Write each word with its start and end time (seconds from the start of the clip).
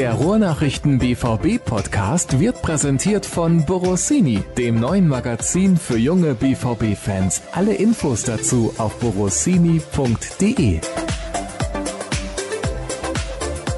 Der 0.00 0.14
Ruhrnachrichten 0.14 0.98
BVB 0.98 1.62
Podcast 1.62 2.40
wird 2.40 2.62
präsentiert 2.62 3.26
von 3.26 3.66
Borossini, 3.66 4.42
dem 4.56 4.80
neuen 4.80 5.06
Magazin 5.06 5.76
für 5.76 5.98
junge 5.98 6.32
BVB 6.32 6.96
Fans. 6.96 7.42
Alle 7.52 7.74
Infos 7.74 8.22
dazu 8.22 8.72
auf 8.78 8.98
borossini.de. 8.98 10.80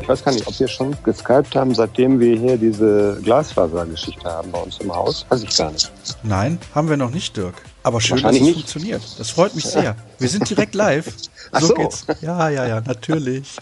Ich 0.01 0.09
weiß 0.09 0.23
gar 0.23 0.31
nicht, 0.31 0.47
ob 0.47 0.61
wir 0.61 0.69
schon 0.69 0.97
geskypt 1.03 1.57
haben, 1.57 1.75
seitdem 1.75 2.21
wir 2.21 2.37
hier 2.37 2.57
diese 2.57 3.19
Glasfasergeschichte 3.25 4.25
haben 4.25 4.53
bei 4.53 4.61
uns 4.61 4.79
im 4.79 4.95
Haus. 4.95 5.27
Weiß 5.29 5.43
ich 5.43 5.57
gar 5.57 5.73
nicht. 5.73 5.91
Nein, 6.23 6.61
haben 6.73 6.89
wir 6.89 6.97
noch 6.97 7.11
nicht, 7.11 7.37
Dirk. 7.37 7.55
Aber 7.83 8.01
schön, 8.01 8.23
dass 8.23 8.37
es 8.37 8.41
nicht. 8.41 8.55
funktioniert. 8.55 9.03
Das 9.19 9.31
freut 9.31 9.57
mich 9.57 9.65
sehr. 9.65 9.97
Wir 10.21 10.29
sind 10.29 10.49
direkt 10.49 10.77
live. 10.77 11.13
Ach 11.51 11.63
so. 11.63 11.75
geht's. 11.75 12.07
Ja, 12.21 12.49
ja, 12.49 12.65
ja, 12.65 12.81
natürlich. 12.81 13.57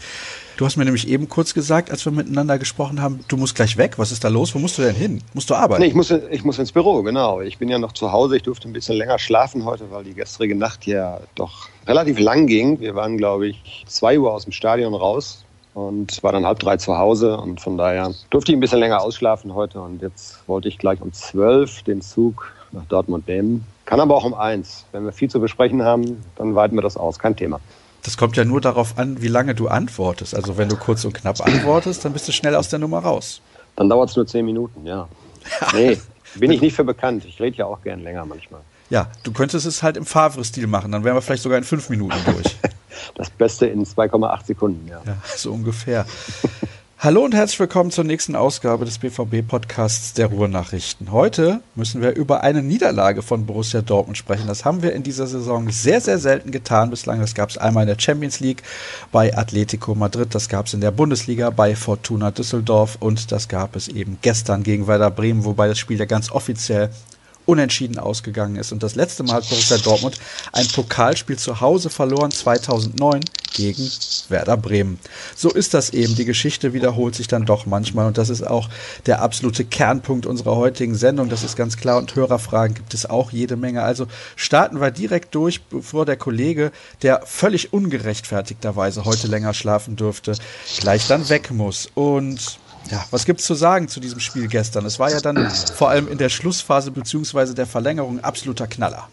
Du 0.61 0.67
hast 0.67 0.77
mir 0.77 0.85
nämlich 0.85 1.09
eben 1.09 1.27
kurz 1.27 1.55
gesagt, 1.55 1.91
als 1.91 2.05
wir 2.05 2.13
miteinander 2.13 2.59
gesprochen 2.59 3.01
haben, 3.01 3.21
du 3.29 3.39
musst 3.39 3.55
gleich 3.55 3.79
weg. 3.79 3.99
Was 3.99 4.13
ist 4.13 4.25
da 4.25 4.29
los? 4.29 4.55
Wo 4.55 4.59
musst 4.59 4.77
du 4.77 4.83
denn 4.83 4.95
hin? 4.95 5.23
Musst 5.33 5.49
du 5.49 5.55
arbeiten? 5.55 5.81
Nee, 5.81 5.89
ich 5.89 5.95
muss, 5.95 6.11
ich 6.11 6.45
muss 6.45 6.59
ins 6.59 6.71
Büro, 6.71 7.03
genau. 7.03 7.41
Ich 7.41 7.57
bin 7.57 7.71
ja 7.71 7.79
noch 7.79 7.93
zu 7.93 8.13
Hause. 8.13 8.37
Ich 8.37 8.43
durfte 8.43 8.69
ein 8.69 8.75
bisschen 8.75 8.97
länger 8.97 9.19
schlafen 9.19 9.65
heute, 9.65 9.91
weil 9.91 10.05
die 10.05 10.13
gestrige 10.13 10.55
Nacht 10.55 10.87
ja 10.87 11.21
doch 11.35 11.71
relativ 11.87 12.19
lang 12.19 12.47
ging. 12.47 12.79
Wir 12.79 12.95
waren, 12.95 13.17
glaube 13.17 13.49
ich, 13.49 13.87
zwei 13.89 14.19
Uhr 14.19 14.35
aus 14.35 14.43
dem 14.45 14.53
Stadion 14.53 14.93
raus 14.93 15.47
und 15.73 16.23
war 16.23 16.33
dann 16.33 16.45
halb 16.45 16.59
drei 16.59 16.77
zu 16.77 16.99
Hause 16.99 17.39
und 17.39 17.63
von 17.63 17.79
daher 17.79 18.13
durfte 18.29 18.53
ich 18.53 18.59
ein 18.59 18.61
bisschen 18.61 18.81
länger 18.81 19.01
ausschlafen 19.01 19.55
heute 19.55 19.81
und 19.81 20.03
jetzt 20.03 20.47
wollte 20.47 20.69
ich 20.69 20.77
gleich 20.77 21.01
um 21.01 21.11
zwölf 21.15 21.85
den 21.85 22.03
Zug 22.03 22.53
nach 22.73 22.85
Dortmund 22.85 23.27
nehmen. 23.29 23.65
Kann 23.87 23.99
aber 23.99 24.15
auch 24.15 24.25
um 24.25 24.35
eins. 24.35 24.85
Wenn 24.93 25.07
wir 25.07 25.13
viel 25.13 25.31
zu 25.31 25.41
besprechen 25.41 25.83
haben, 25.83 26.23
dann 26.37 26.55
weiten 26.55 26.75
wir 26.75 26.83
das 26.83 26.99
aus. 26.99 27.19
Kein 27.19 27.35
Thema. 27.35 27.61
Das 28.03 28.17
kommt 28.17 28.37
ja 28.37 28.45
nur 28.45 28.61
darauf 28.61 28.99
an, 28.99 29.21
wie 29.21 29.29
lange 29.29 29.55
du 29.55 29.69
antwortest. 29.69 30.35
Also 30.35 30.57
wenn 30.57 30.69
du 30.69 30.77
kurz 30.77 31.05
und 31.05 31.13
knapp 31.13 31.41
antwortest, 31.41 32.05
dann 32.05 32.13
bist 32.13 32.27
du 32.29 32.33
schnell 32.33 32.55
aus 32.55 32.69
der 32.69 32.79
Nummer 32.79 33.01
raus. 33.01 33.41
Dann 33.77 33.89
dauert 33.89 34.11
es 34.11 34.17
nur 34.17 34.27
zehn 34.27 34.45
Minuten, 34.47 34.87
ja. 34.87 35.09
Nee, 35.75 35.99
bin 36.35 36.51
ich 36.51 36.61
nicht 36.61 36.77
für 36.77 36.85
bekannt. 36.85 37.25
Ich 37.25 37.41
rede 37.41 37.57
ja 37.59 37.67
auch 37.67 37.83
gern 37.83 38.03
länger 38.03 38.25
manchmal. 38.25 38.61
Ja, 38.91 39.11
du 39.23 39.33
könntest 39.33 39.67
es 39.67 39.83
halt 39.83 39.97
im 39.97 40.05
Favre-Stil 40.05 40.67
machen, 40.67 40.91
dann 40.93 41.05
wären 41.05 41.15
wir 41.15 41.23
vielleicht 41.23 41.43
sogar 41.43 41.59
in 41.59 41.65
fünf 41.65 41.89
Minuten 41.89 42.19
durch. 42.27 42.57
Das 43.15 43.31
Beste 43.31 43.67
in 43.67 43.87
2,8 43.87 44.47
Sekunden, 44.47 44.87
ja. 44.87 45.01
Ja, 45.07 45.17
so 45.35 45.53
ungefähr. 45.53 46.05
Hallo 47.03 47.25
und 47.25 47.35
herzlich 47.35 47.59
willkommen 47.59 47.91
zur 47.91 48.05
nächsten 48.05 48.37
Ausgabe 48.37 48.85
des 48.85 48.99
BVB-Podcasts 48.99 50.13
der 50.13 50.27
Ruhrnachrichten. 50.27 51.13
Heute 51.13 51.63
müssen 51.75 52.03
wir 52.03 52.15
über 52.15 52.43
eine 52.43 52.63
Niederlage 52.63 53.23
von 53.23 53.47
Borussia 53.47 53.81
Dortmund 53.81 54.19
sprechen. 54.19 54.49
Das 54.49 54.67
haben 54.67 54.83
wir 54.83 54.93
in 54.93 55.03
dieser 55.03 55.27
Saison 55.27 55.71
sehr, 55.71 56.03
sehr 56.03 56.19
selten 56.19 56.51
getan 56.51 56.91
bislang. 56.91 57.19
Das 57.19 57.35
gab 57.35 57.49
es 57.49 57.57
einmal 57.57 57.85
in 57.85 57.89
der 57.89 57.99
Champions 57.99 58.41
League 58.41 58.63
bei 59.13 59.35
Atletico 59.35 59.95
Madrid, 59.95 60.35
das 60.35 60.51
gab 60.51 60.67
es 60.67 60.75
in 60.75 60.83
der 60.83 60.91
Bundesliga 60.91 61.49
bei 61.49 61.75
Fortuna 61.75 62.33
Düsseldorf 62.33 62.99
und 63.01 63.33
das 63.33 63.49
gab 63.49 63.77
es 63.77 63.89
eben 63.89 64.19
gestern 64.21 64.63
gegen 64.63 64.87
Werder 64.87 65.11
Bremen, 65.11 65.47
wobei 65.47 65.69
das 65.69 65.79
Spiel 65.79 65.99
ja 65.99 66.05
ganz 66.05 66.31
offiziell 66.31 66.91
unentschieden 67.51 67.99
ausgegangen 67.99 68.55
ist. 68.55 68.71
Und 68.71 68.85
das 68.85 68.95
letzte 68.95 69.25
Mal 69.25 69.35
hat 69.35 69.49
Borussia 69.49 69.77
Dortmund 69.79 70.19
ein 70.53 70.69
Pokalspiel 70.69 71.37
zu 71.37 71.61
Hause 71.61 71.91
verloren, 71.91 72.31
2009 72.31 73.23
gegen 73.53 73.91
Werder 74.29 74.57
Bremen. 74.57 75.01
So 75.35 75.51
ist 75.51 75.75
das 75.75 75.91
eben. 75.91 76.15
Die 76.15 76.25
Geschichte 76.25 76.73
wiederholt 76.73 77.17
sich 77.17 77.27
dann 77.27 77.47
doch 77.47 77.67
manchmal. 77.67 78.07
Und 78.07 78.19
das 78.19 78.29
ist 78.29 78.47
auch 78.47 78.69
der 79.07 79.21
absolute 79.21 79.65
Kernpunkt 79.65 80.27
unserer 80.27 80.55
heutigen 80.55 80.95
Sendung. 80.95 81.29
Das 81.29 81.43
ist 81.43 81.57
ganz 81.57 81.77
klar. 81.77 81.99
Und 81.99 82.15
Hörerfragen 82.15 82.77
gibt 82.77 82.95
es 82.95 83.05
auch 83.05 83.33
jede 83.33 83.57
Menge. 83.57 83.83
Also 83.83 84.07
starten 84.37 84.81
wir 84.81 84.93
direkt 84.93 85.35
durch, 85.35 85.61
bevor 85.65 86.07
der 86.07 86.17
Kollege, 86.17 86.71
der 87.03 87.23
völlig 87.27 87.73
ungerechtfertigterweise 87.73 89.05
heute 89.05 89.27
länger 89.27 89.55
schlafen 89.55 89.97
dürfte, 89.97 90.37
gleich 90.79 91.09
dann 91.09 91.29
weg 91.29 91.51
muss. 91.51 91.91
Und 91.95 92.60
ja, 92.91 93.05
was 93.11 93.25
gibt's 93.25 93.45
zu 93.45 93.55
sagen 93.55 93.89
zu 93.89 94.01
diesem 94.01 94.21
Spiel 94.21 94.49
gestern? 94.49 94.87
Es 94.87 94.99
war 94.99 95.11
ja 95.11 95.21
dann 95.21 95.51
vor 95.75 95.91
allem 95.91 96.09
in 96.09 96.19
der 96.19 96.29
Schlussphase 96.29 96.91
beziehungsweise 96.91 97.55
der 97.55 97.67
Verlängerung 97.67 98.21
absoluter 98.21 98.67
Knaller. 98.67 99.09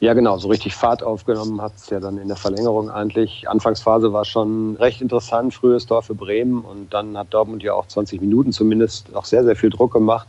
Ja, 0.00 0.12
genau, 0.12 0.36
so 0.38 0.48
richtig 0.48 0.74
Fahrt 0.74 1.02
aufgenommen 1.02 1.62
hat 1.62 1.72
es 1.76 1.88
ja 1.88 2.00
dann 2.00 2.18
in 2.18 2.28
der 2.28 2.36
Verlängerung 2.36 2.90
eigentlich. 2.90 3.48
Anfangsphase 3.48 4.12
war 4.12 4.24
schon 4.24 4.76
recht 4.76 5.00
interessant, 5.00 5.54
frühes 5.54 5.86
Tor 5.86 6.02
für 6.02 6.14
Bremen 6.14 6.62
und 6.62 6.92
dann 6.92 7.16
hat 7.16 7.28
Dortmund 7.30 7.62
ja 7.62 7.72
auch 7.74 7.86
20 7.86 8.20
Minuten 8.20 8.52
zumindest 8.52 9.14
auch 9.14 9.24
sehr, 9.24 9.44
sehr 9.44 9.56
viel 9.56 9.70
Druck 9.70 9.92
gemacht. 9.92 10.28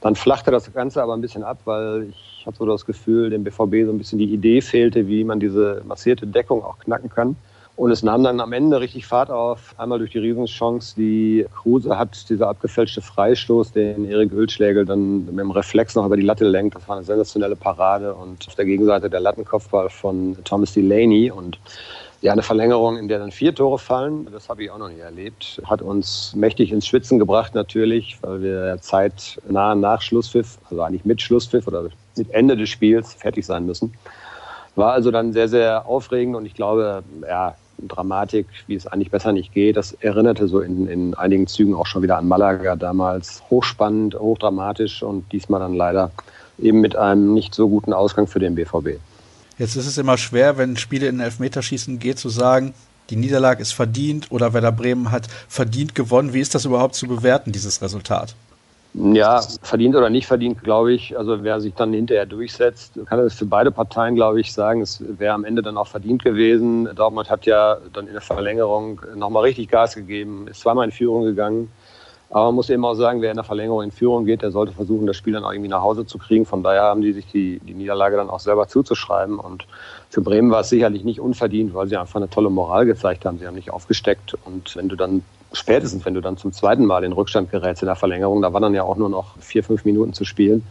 Dann 0.00 0.14
flachte 0.14 0.50
das 0.50 0.72
Ganze 0.72 1.02
aber 1.02 1.14
ein 1.14 1.20
bisschen 1.20 1.42
ab, 1.42 1.58
weil 1.64 2.10
ich 2.10 2.46
habe 2.46 2.56
so 2.56 2.66
das 2.66 2.86
Gefühl, 2.86 3.30
dem 3.30 3.42
BVB 3.42 3.86
so 3.86 3.92
ein 3.92 3.98
bisschen 3.98 4.18
die 4.18 4.32
Idee 4.32 4.60
fehlte, 4.60 5.08
wie 5.08 5.24
man 5.24 5.40
diese 5.40 5.82
massierte 5.84 6.26
Deckung 6.26 6.62
auch 6.62 6.78
knacken 6.78 7.10
kann. 7.10 7.36
Und 7.78 7.92
es 7.92 8.02
nahm 8.02 8.24
dann 8.24 8.40
am 8.40 8.52
Ende 8.52 8.80
richtig 8.80 9.06
Fahrt 9.06 9.30
auf. 9.30 9.72
Einmal 9.78 10.00
durch 10.00 10.10
die 10.10 10.18
Riesenchance, 10.18 10.96
die 10.96 11.46
Kruse 11.54 11.96
hat, 11.96 12.28
dieser 12.28 12.48
abgefälschte 12.48 13.00
Freistoß, 13.00 13.70
den 13.70 14.04
Erik 14.10 14.32
Ölschlägel 14.32 14.84
dann 14.84 15.26
mit 15.26 15.38
dem 15.38 15.52
Reflex 15.52 15.94
noch 15.94 16.04
über 16.04 16.16
die 16.16 16.24
Latte 16.24 16.44
lenkt. 16.44 16.74
Das 16.74 16.88
war 16.88 16.96
eine 16.96 17.04
sensationelle 17.04 17.54
Parade. 17.54 18.16
Und 18.16 18.48
auf 18.48 18.56
der 18.56 18.64
Gegenseite 18.64 19.08
der 19.08 19.20
Lattenkopfball 19.20 19.90
von 19.90 20.36
Thomas 20.42 20.72
Delaney. 20.72 21.30
Und 21.30 21.60
ja, 22.20 22.32
eine 22.32 22.42
Verlängerung, 22.42 22.96
in 22.96 23.06
der 23.06 23.20
dann 23.20 23.30
vier 23.30 23.54
Tore 23.54 23.78
fallen, 23.78 24.26
das 24.32 24.48
habe 24.48 24.64
ich 24.64 24.72
auch 24.72 24.78
noch 24.78 24.88
nie 24.88 24.98
erlebt. 24.98 25.62
Hat 25.64 25.80
uns 25.80 26.34
mächtig 26.34 26.72
ins 26.72 26.84
Schwitzen 26.84 27.20
gebracht 27.20 27.54
natürlich, 27.54 28.18
weil 28.22 28.42
wir 28.42 28.78
Zeit 28.80 29.40
nah 29.48 29.76
nach 29.76 30.02
Schlusspfiff, 30.02 30.58
also 30.68 30.82
eigentlich 30.82 31.04
mit 31.04 31.22
Schlusspfiff 31.22 31.68
oder 31.68 31.84
mit 32.16 32.30
Ende 32.32 32.56
des 32.56 32.70
Spiels 32.70 33.14
fertig 33.14 33.46
sein 33.46 33.66
müssen. 33.66 33.92
War 34.74 34.94
also 34.94 35.12
dann 35.12 35.32
sehr, 35.32 35.46
sehr 35.48 35.86
aufregend 35.86 36.34
und 36.34 36.44
ich 36.44 36.54
glaube, 36.54 37.04
ja, 37.22 37.54
Dramatik, 37.86 38.46
wie 38.66 38.74
es 38.74 38.86
eigentlich 38.86 39.10
besser 39.10 39.32
nicht 39.32 39.52
geht. 39.52 39.76
Das 39.76 39.92
erinnerte 39.92 40.48
so 40.48 40.60
in, 40.60 40.86
in 40.86 41.14
einigen 41.14 41.46
Zügen 41.46 41.74
auch 41.74 41.86
schon 41.86 42.02
wieder 42.02 42.18
an 42.18 42.26
Malaga 42.26 42.76
damals. 42.76 43.42
Hochspannend, 43.50 44.14
hochdramatisch 44.14 45.02
und 45.02 45.30
diesmal 45.32 45.60
dann 45.60 45.74
leider 45.74 46.10
eben 46.58 46.80
mit 46.80 46.96
einem 46.96 47.34
nicht 47.34 47.54
so 47.54 47.68
guten 47.68 47.92
Ausgang 47.92 48.26
für 48.26 48.40
den 48.40 48.54
BVB. 48.54 48.98
Jetzt 49.58 49.76
ist 49.76 49.86
es 49.86 49.98
immer 49.98 50.18
schwer, 50.18 50.56
wenn 50.56 50.76
Spiele 50.76 51.08
in 51.08 51.20
Elfmeterschießen 51.20 51.98
geht, 51.98 52.18
zu 52.18 52.28
sagen, 52.28 52.74
die 53.10 53.16
Niederlage 53.16 53.62
ist 53.62 53.72
verdient 53.72 54.30
oder 54.30 54.52
Werder 54.52 54.72
Bremen 54.72 55.10
hat 55.10 55.28
verdient 55.48 55.94
gewonnen. 55.94 56.34
Wie 56.34 56.40
ist 56.40 56.54
das 56.54 56.64
überhaupt 56.64 56.94
zu 56.94 57.06
bewerten, 57.08 57.52
dieses 57.52 57.80
Resultat? 57.80 58.34
Ja, 58.94 59.40
verdient 59.62 59.94
oder 59.94 60.10
nicht 60.10 60.26
verdient, 60.26 60.62
glaube 60.64 60.92
ich. 60.92 61.16
Also 61.16 61.44
wer 61.44 61.60
sich 61.60 61.74
dann 61.74 61.92
hinterher 61.92 62.26
durchsetzt, 62.26 62.98
kann 63.06 63.20
es 63.20 63.34
für 63.34 63.46
beide 63.46 63.70
Parteien, 63.70 64.14
glaube 64.14 64.40
ich, 64.40 64.52
sagen. 64.52 64.80
Es 64.80 65.02
wäre 65.18 65.34
am 65.34 65.44
Ende 65.44 65.62
dann 65.62 65.76
auch 65.76 65.86
verdient 65.86 66.24
gewesen. 66.24 66.88
Dortmund 66.96 67.30
hat 67.30 67.46
ja 67.46 67.76
dann 67.92 68.06
in 68.06 68.14
der 68.14 68.22
Verlängerung 68.22 69.00
nochmal 69.14 69.44
richtig 69.44 69.68
Gas 69.68 69.94
gegeben, 69.94 70.48
ist 70.48 70.60
zweimal 70.60 70.86
in 70.86 70.92
Führung 70.92 71.24
gegangen. 71.24 71.70
Aber 72.30 72.46
man 72.46 72.56
muss 72.56 72.68
eben 72.68 72.84
auch 72.84 72.94
sagen, 72.94 73.22
wer 73.22 73.30
in 73.30 73.36
der 73.36 73.44
Verlängerung 73.44 73.82
in 73.82 73.90
Führung 73.90 74.26
geht, 74.26 74.42
der 74.42 74.50
sollte 74.50 74.72
versuchen, 74.72 75.06
das 75.06 75.16
Spiel 75.16 75.32
dann 75.32 75.44
auch 75.44 75.52
irgendwie 75.52 75.70
nach 75.70 75.80
Hause 75.80 76.04
zu 76.04 76.18
kriegen. 76.18 76.44
Von 76.44 76.62
daher 76.62 76.82
haben 76.82 77.00
die 77.00 77.12
sich 77.12 77.26
die, 77.26 77.58
die 77.60 77.72
Niederlage 77.72 78.16
dann 78.16 78.28
auch 78.28 78.40
selber 78.40 78.68
zuzuschreiben. 78.68 79.38
Und 79.38 79.66
für 80.10 80.20
Bremen 80.20 80.50
war 80.50 80.60
es 80.60 80.68
sicherlich 80.68 81.04
nicht 81.04 81.20
unverdient, 81.20 81.72
weil 81.72 81.88
sie 81.88 81.96
einfach 81.96 82.16
eine 82.16 82.28
tolle 82.28 82.50
Moral 82.50 82.84
gezeigt 82.84 83.24
haben. 83.24 83.38
Sie 83.38 83.46
haben 83.46 83.54
nicht 83.54 83.70
aufgesteckt. 83.70 84.36
Und 84.44 84.76
wenn 84.76 84.88
du 84.88 84.96
dann 84.96 85.22
spätestens, 85.52 86.04
wenn 86.04 86.14
du 86.14 86.20
dann 86.20 86.36
zum 86.36 86.52
zweiten 86.52 86.84
Mal 86.84 87.04
in 87.04 87.12
Rückstand 87.12 87.50
gerätst 87.50 87.82
in 87.82 87.86
der 87.86 87.96
Verlängerung, 87.96 88.42
da 88.42 88.52
waren 88.52 88.62
dann 88.62 88.74
ja 88.74 88.82
auch 88.82 88.96
nur 88.96 89.08
noch 89.08 89.36
vier, 89.38 89.64
fünf 89.64 89.84
Minuten 89.84 90.12
zu 90.12 90.24
spielen. 90.24 90.64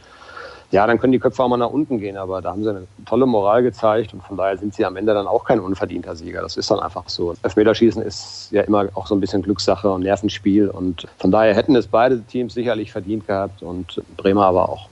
Ja, 0.70 0.86
dann 0.86 1.00
können 1.00 1.14
die 1.14 1.20
Köpfe 1.20 1.42
auch 1.42 1.48
mal 1.48 1.56
nach 1.56 1.70
unten 1.70 1.98
gehen, 1.98 2.18
aber 2.18 2.42
da 2.42 2.52
haben 2.52 2.62
sie 2.62 2.70
eine 2.70 2.88
tolle 3.06 3.26
Moral 3.26 3.64
gezeigt 3.64 4.14
und 4.14 4.22
von 4.22 4.36
daher 4.36 4.58
sind 4.58 4.74
sie 4.74 4.84
am 4.84 4.98
Ende 4.98 5.14
dann 5.14 5.26
auch 5.26 5.46
kein 5.46 5.62
unverdienter 5.62 6.14
Sieger. 6.16 6.42
Das 6.42 6.58
ist 6.58 6.70
dann 6.70 6.80
einfach 6.80 7.08
so. 7.08 7.36
Elfmeterschießen 7.42 8.02
ist 8.02 8.50
ja 8.52 8.64
immer 8.64 8.90
auch 8.94 9.08
so 9.08 9.16
ein 9.16 9.22
bisschen 9.22 9.42
Glückssache 9.42 9.90
und 9.90 10.02
Nervenspiel 10.02 10.68
und 10.68 11.08
von 11.20 11.32
daher 11.32 11.56
hätten 11.56 11.74
es 11.78 11.88
beide 11.88 12.22
Teams 12.22 12.54
sicherlich 12.54 12.92
verdient 12.92 13.28
gehabt 13.28 13.64
und 13.64 14.02
Bremer 14.18 14.46
aber 14.46 14.68
auch. 14.68 14.90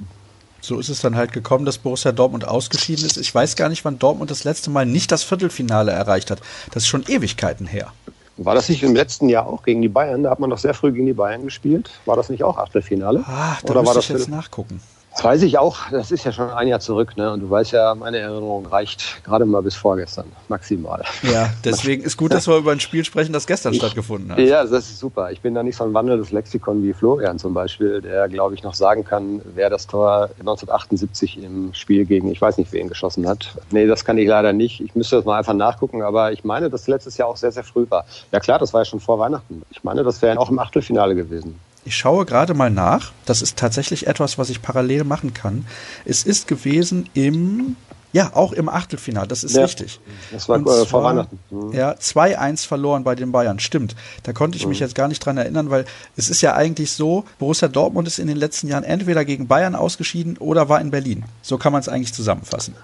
So 0.62 0.80
ist 0.80 0.90
es 0.90 1.02
dann 1.02 1.16
halt 1.16 1.34
gekommen, 1.34 1.66
dass 1.66 1.78
Borussia 1.78 2.14
Dortmund 2.14 2.48
ausgeschieden 2.48 3.06
ist. 3.06 3.18
Ich 3.18 3.36
weiß 3.36 3.58
gar 3.58 3.68
nicht, 3.68 3.84
wann 3.84 4.00
Dortmund 4.00 4.32
das 4.32 4.46
letzte 4.46 4.70
Mal 4.70 4.86
nicht 4.86 5.12
das 5.12 5.24
Viertelfinale 5.24 5.92
erreicht 5.92 6.32
hat. 6.32 6.40
Das 6.72 6.84
ist 6.84 6.88
schon 6.88 7.04
Ewigkeiten 7.08 7.68
her. 7.68 7.92
War 8.38 8.54
das 8.54 8.68
nicht 8.68 8.84
im 8.84 8.94
letzten 8.94 9.30
Jahr 9.30 9.48
auch 9.48 9.64
gegen 9.64 9.82
die 9.82 9.88
Bayern? 9.88 10.24
Da 10.24 10.30
hat 10.30 10.40
man 10.40 10.50
doch 10.50 10.58
sehr 10.58 10.74
früh 10.74 10.92
gegen 10.92 11.06
die 11.06 11.14
Bayern 11.14 11.44
gespielt. 11.44 11.92
War 12.06 12.18
das 12.18 12.30
nicht 12.30 12.44
auch 12.44 12.58
Achtelfinale? 12.58 13.24
Ah, 13.26 13.58
da 13.64 13.72
Oder 13.72 13.86
war 13.86 13.94
das 13.94 14.06
ich 14.06 14.10
jetzt 14.10 14.28
nachgucken. 14.28 14.82
Weiß 15.26 15.42
ich 15.42 15.58
auch, 15.58 15.90
das 15.90 16.12
ist 16.12 16.24
ja 16.24 16.32
schon 16.32 16.52
ein 16.52 16.68
Jahr 16.68 16.80
zurück, 16.80 17.18
ne? 17.18 17.34
Und 17.34 17.40
du 17.40 17.50
weißt 17.50 17.72
ja, 17.72 17.96
meine 17.96 18.20
Erinnerung 18.20 18.68
reicht 18.68 19.24
gerade 19.24 19.44
mal 19.46 19.64
bis 19.64 19.74
vorgestern, 19.74 20.26
maximal. 20.50 21.04
Ja, 21.24 21.50
deswegen 21.64 22.04
ist 22.04 22.16
gut, 22.16 22.32
dass 22.32 22.48
wir 22.48 22.58
über 22.58 22.72
ein 22.72 22.80
Spiel 22.80 23.04
sprechen, 23.04 23.34
das 23.34 23.48
gestern 23.48 23.74
ich, 23.74 23.80
stattgefunden 23.80 24.32
hat. 24.32 24.38
Ja, 24.38 24.64
das 24.64 24.90
ist 24.90 25.00
super. 25.00 25.32
Ich 25.32 25.42
bin 25.42 25.56
da 25.56 25.64
nicht 25.64 25.78
so 25.78 25.84
ein 25.84 25.96
wandelndes 25.96 26.32
Lexikon 26.32 26.84
wie 26.84 26.94
Florian 26.94 27.40
zum 27.40 27.56
Beispiel, 27.56 28.02
der, 28.02 28.30
glaube 28.30 28.54
ich, 28.54 28.62
noch 28.62 28.76
sagen 28.76 29.04
kann, 29.04 29.42
wer 29.56 29.72
das 29.72 29.88
Tor 29.88 30.30
1978 30.42 31.44
im 31.44 31.74
Spiel 31.74 32.06
gegen, 32.06 32.30
ich 32.32 32.40
weiß 32.40 32.60
nicht, 32.60 32.72
wen 32.72 32.88
geschossen 32.88 33.28
hat. 33.28 33.56
Nee, 33.72 33.88
das 33.88 34.06
kann 34.06 34.20
ich 34.20 34.28
leider 34.28 34.54
nicht. 34.54 34.80
Ich 34.80 34.94
müsste 34.94 35.16
das 35.16 35.26
mal 35.26 35.40
einfach 35.40 35.56
nachgucken, 35.56 36.04
aber 36.04 36.34
ich 36.34 36.44
meine, 36.44 36.70
dass 36.70 36.88
letztes 36.88 37.18
Jahr 37.18 37.30
auch 37.30 37.38
sehr, 37.38 37.52
sehr 37.52 37.64
früh 37.64 37.88
war. 37.90 38.06
Ja 38.32 38.40
klar, 38.40 38.60
das 38.60 38.74
war 38.74 38.82
ja 38.82 38.86
schon 38.86 39.00
vor 39.00 39.18
Weihnachten. 39.18 39.64
Ich 39.72 39.84
meine, 39.84 40.04
das 40.04 40.22
wäre 40.22 40.40
auch 40.40 40.52
im 40.52 40.60
Achtelfinale 40.60 41.16
gewesen. 41.16 41.60
Ich 41.88 41.96
schaue 41.96 42.26
gerade 42.26 42.56
mal 42.56 42.72
nach. 42.72 43.14
Das 43.26 43.44
ist 43.44 43.58
tatsächlich 43.58 44.08
etwas, 44.08 44.40
was 44.40 44.50
ich 44.50 44.64
parallel 44.64 45.04
machen 45.04 45.36
kann. 45.36 45.66
Es 46.04 46.24
ist 46.24 46.48
gewesen 46.48 47.10
im 47.14 47.76
Ja, 48.16 48.32
auch 48.34 48.54
im 48.54 48.70
Achtelfinale, 48.70 49.28
das 49.28 49.44
ist 49.44 49.58
ja, 49.58 49.64
richtig. 49.64 50.00
Das 50.32 50.48
war 50.48 50.66
äh, 50.66 50.86
vor 50.86 51.04
Weihnachten. 51.04 51.38
Mhm. 51.50 51.74
Ja, 51.74 51.92
2-1 51.96 52.66
verloren 52.66 53.04
bei 53.04 53.14
den 53.14 53.34
Bayern, 53.34 53.60
stimmt. 53.60 53.94
Da 54.24 54.32
konnte 54.32 54.58
ich 54.58 54.66
mich 54.66 54.80
mhm. 54.80 54.86
jetzt 54.86 54.96
gar 54.96 55.10
nicht 55.10 55.20
dran 55.20 55.36
erinnern, 55.36 55.70
weil 55.70 55.84
es 56.16 56.30
ist 56.30 56.40
ja 56.40 56.56
eigentlich 56.56 56.94
so, 56.94 57.26
Borussia 57.40 57.68
Dortmund 57.68 58.08
ist 58.08 58.20
in 58.20 58.28
den 58.28 58.38
letzten 58.38 58.70
Jahren 58.70 58.86
entweder 58.86 59.26
gegen 59.26 59.50
Bayern 59.50 59.76
ausgeschieden 59.76 60.38
oder 60.38 60.70
war 60.70 60.80
in 60.80 60.92
Berlin. 60.92 61.26
So 61.42 61.58
kann 61.58 61.74
man 61.74 61.82
es 61.82 61.90
eigentlich 61.90 62.14
zusammenfassen. 62.14 62.76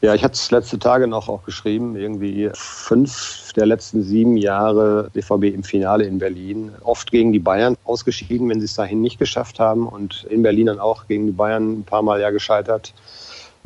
Ja, 0.00 0.12
ich 0.12 0.24
hatte 0.24 0.34
es 0.34 0.50
letzte 0.50 0.80
Tage 0.80 1.06
noch 1.06 1.28
auch 1.28 1.44
geschrieben, 1.44 1.94
irgendwie 1.94 2.50
fünf 2.54 3.52
der 3.54 3.66
letzten 3.66 4.02
sieben 4.02 4.36
Jahre 4.36 5.08
BVB 5.12 5.54
im 5.54 5.62
Finale 5.62 6.04
in 6.04 6.18
Berlin. 6.18 6.72
Oft 6.82 7.12
gegen 7.12 7.32
die 7.32 7.38
Bayern 7.38 7.76
ausgeschieden, 7.84 8.48
wenn 8.48 8.58
sie 8.58 8.66
es 8.66 8.74
dahin 8.74 9.00
nicht 9.00 9.20
geschafft 9.20 9.60
haben 9.60 9.86
und 9.86 10.24
in 10.28 10.42
Berlin 10.42 10.66
dann 10.66 10.80
auch 10.80 11.06
gegen 11.06 11.26
die 11.26 11.32
Bayern 11.32 11.78
ein 11.78 11.84
paar 11.84 12.02
Mal 12.02 12.20
ja 12.20 12.30
gescheitert. 12.30 12.92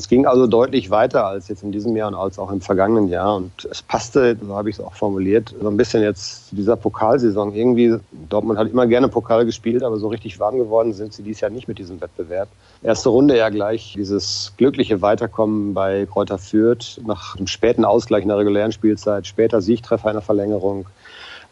Es 0.01 0.09
ging 0.09 0.27
also 0.27 0.47
deutlich 0.47 0.91
weiter 0.91 1.27
als 1.27 1.49
jetzt 1.49 1.65
in 1.65 1.73
diesem 1.73 1.97
Jahr 1.97 2.07
und 2.07 2.15
als 2.15 2.39
auch 2.39 2.53
im 2.53 2.61
vergangenen 2.61 3.09
Jahr. 3.09 3.35
Und 3.35 3.65
es 3.69 3.83
passte, 3.83 4.37
so 4.41 4.55
habe 4.55 4.71
ich 4.71 4.77
es 4.77 4.81
auch 4.81 4.95
formuliert, 4.95 5.53
so 5.61 5.69
ein 5.69 5.77
bisschen 5.77 6.05
jetzt 6.05 6.51
zu 6.51 6.55
dieser 6.55 6.77
Pokalsaison. 6.77 7.53
Irgendwie, 7.53 7.97
Dortmund 8.29 8.61
hat 8.61 8.71
immer 8.71 8.87
gerne 8.87 9.09
Pokal 9.09 9.45
gespielt, 9.45 9.83
aber 9.83 9.97
so 9.97 10.07
richtig 10.07 10.39
warm 10.39 10.57
geworden 10.57 10.93
sind 10.93 11.15
sie 11.15 11.25
dieses 11.25 11.41
Jahr 11.41 11.51
nicht 11.51 11.67
mit 11.67 11.81
diesem 11.81 12.01
Wettbewerb. 12.01 12.49
Erste 12.81 13.09
Runde 13.09 13.37
ja 13.37 13.49
gleich 13.49 13.95
dieses 13.97 14.53
glückliche 14.57 15.03
Weiterkommen 15.03 15.75
bei 15.75 16.07
Kräuter 16.07 16.39
Fürth 16.39 17.01
nach 17.05 17.35
einem 17.37 17.49
späten 17.49 17.85
Ausgleich 17.85 18.23
in 18.23 18.29
der 18.29 18.39
regulären 18.39 18.71
Spielzeit, 18.71 19.27
später 19.27 19.61
Siegtreffer 19.61 20.11
in 20.11 20.15
der 20.15 20.23
Verlängerung. 20.23 20.87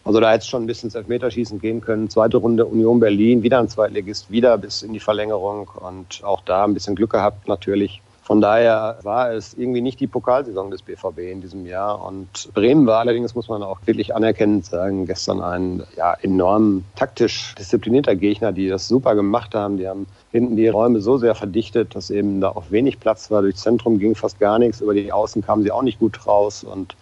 Also 0.05 0.21
da 0.21 0.31
hätte 0.31 0.43
es 0.43 0.47
schon 0.47 0.63
ein 0.63 0.67
bisschen 0.69 0.87
ins 0.87 0.95
Elfmeterschießen 0.95 1.61
gehen 1.61 1.81
können. 1.81 2.09
Zweite 2.11 2.37
Runde 2.37 2.65
Union 2.65 3.01
Berlin, 3.01 3.43
wieder 3.43 3.59
ein 3.59 3.69
Zweitligist, 3.69 4.31
wieder 4.31 4.57
bis 4.57 4.83
in 4.83 4.93
die 4.93 5.01
Verlängerung 5.01 5.69
und 5.75 6.23
auch 6.23 6.43
da 6.45 6.63
ein 6.63 6.75
bisschen 6.75 6.95
Glück 6.95 7.11
gehabt 7.11 7.49
natürlich. 7.49 8.03
Von 8.27 8.41
daher 8.41 8.99
war 9.05 9.31
es 9.31 9.55
irgendwie 9.55 9.81
nicht 9.81 10.01
die 10.01 10.09
Pokalsaison 10.09 10.73
des 10.73 10.83
BVB 10.83 11.19
in 11.31 11.41
diesem 11.41 11.65
Jahr. 11.65 12.05
Und 12.05 12.53
Bremen 12.55 12.85
war 12.85 12.99
allerdings, 12.99 13.37
muss 13.37 13.49
man 13.49 13.63
auch 13.63 13.79
wirklich 13.85 14.17
anerkennend 14.17 14.67
sagen, 14.67 15.07
gestern 15.07 15.41
ein 15.41 15.85
ja, 15.97 16.13
enorm 16.23 16.83
taktisch 16.97 17.55
disziplinierter 17.57 18.17
Gegner, 18.17 18.51
die 18.51 18.69
das 18.69 18.89
super 18.89 19.15
gemacht 19.15 19.55
haben. 19.55 19.77
Die 19.77 19.87
haben 19.87 20.09
hinten 20.33 20.57
die 20.57 20.67
Räume 20.67 21.01
so 21.03 21.19
sehr 21.19 21.37
verdichtet, 21.37 21.95
dass 21.95 22.11
eben 22.11 22.41
da 22.41 22.49
auch 22.49 22.65
wenig 22.71 22.99
Platz 22.99 23.31
war. 23.31 23.43
Durchs 23.43 23.63
Zentrum 23.63 24.01
ging 24.01 24.17
fast 24.17 24.41
gar 24.41 24.59
nichts. 24.59 24.81
Über 24.81 24.95
die 24.95 25.13
Außen 25.13 25.41
kamen 25.43 25.63
sie 25.63 25.71
auch 25.71 25.83
nicht 25.83 26.01
gut 26.01 26.27
raus. 26.27 26.65
Und 26.65 26.97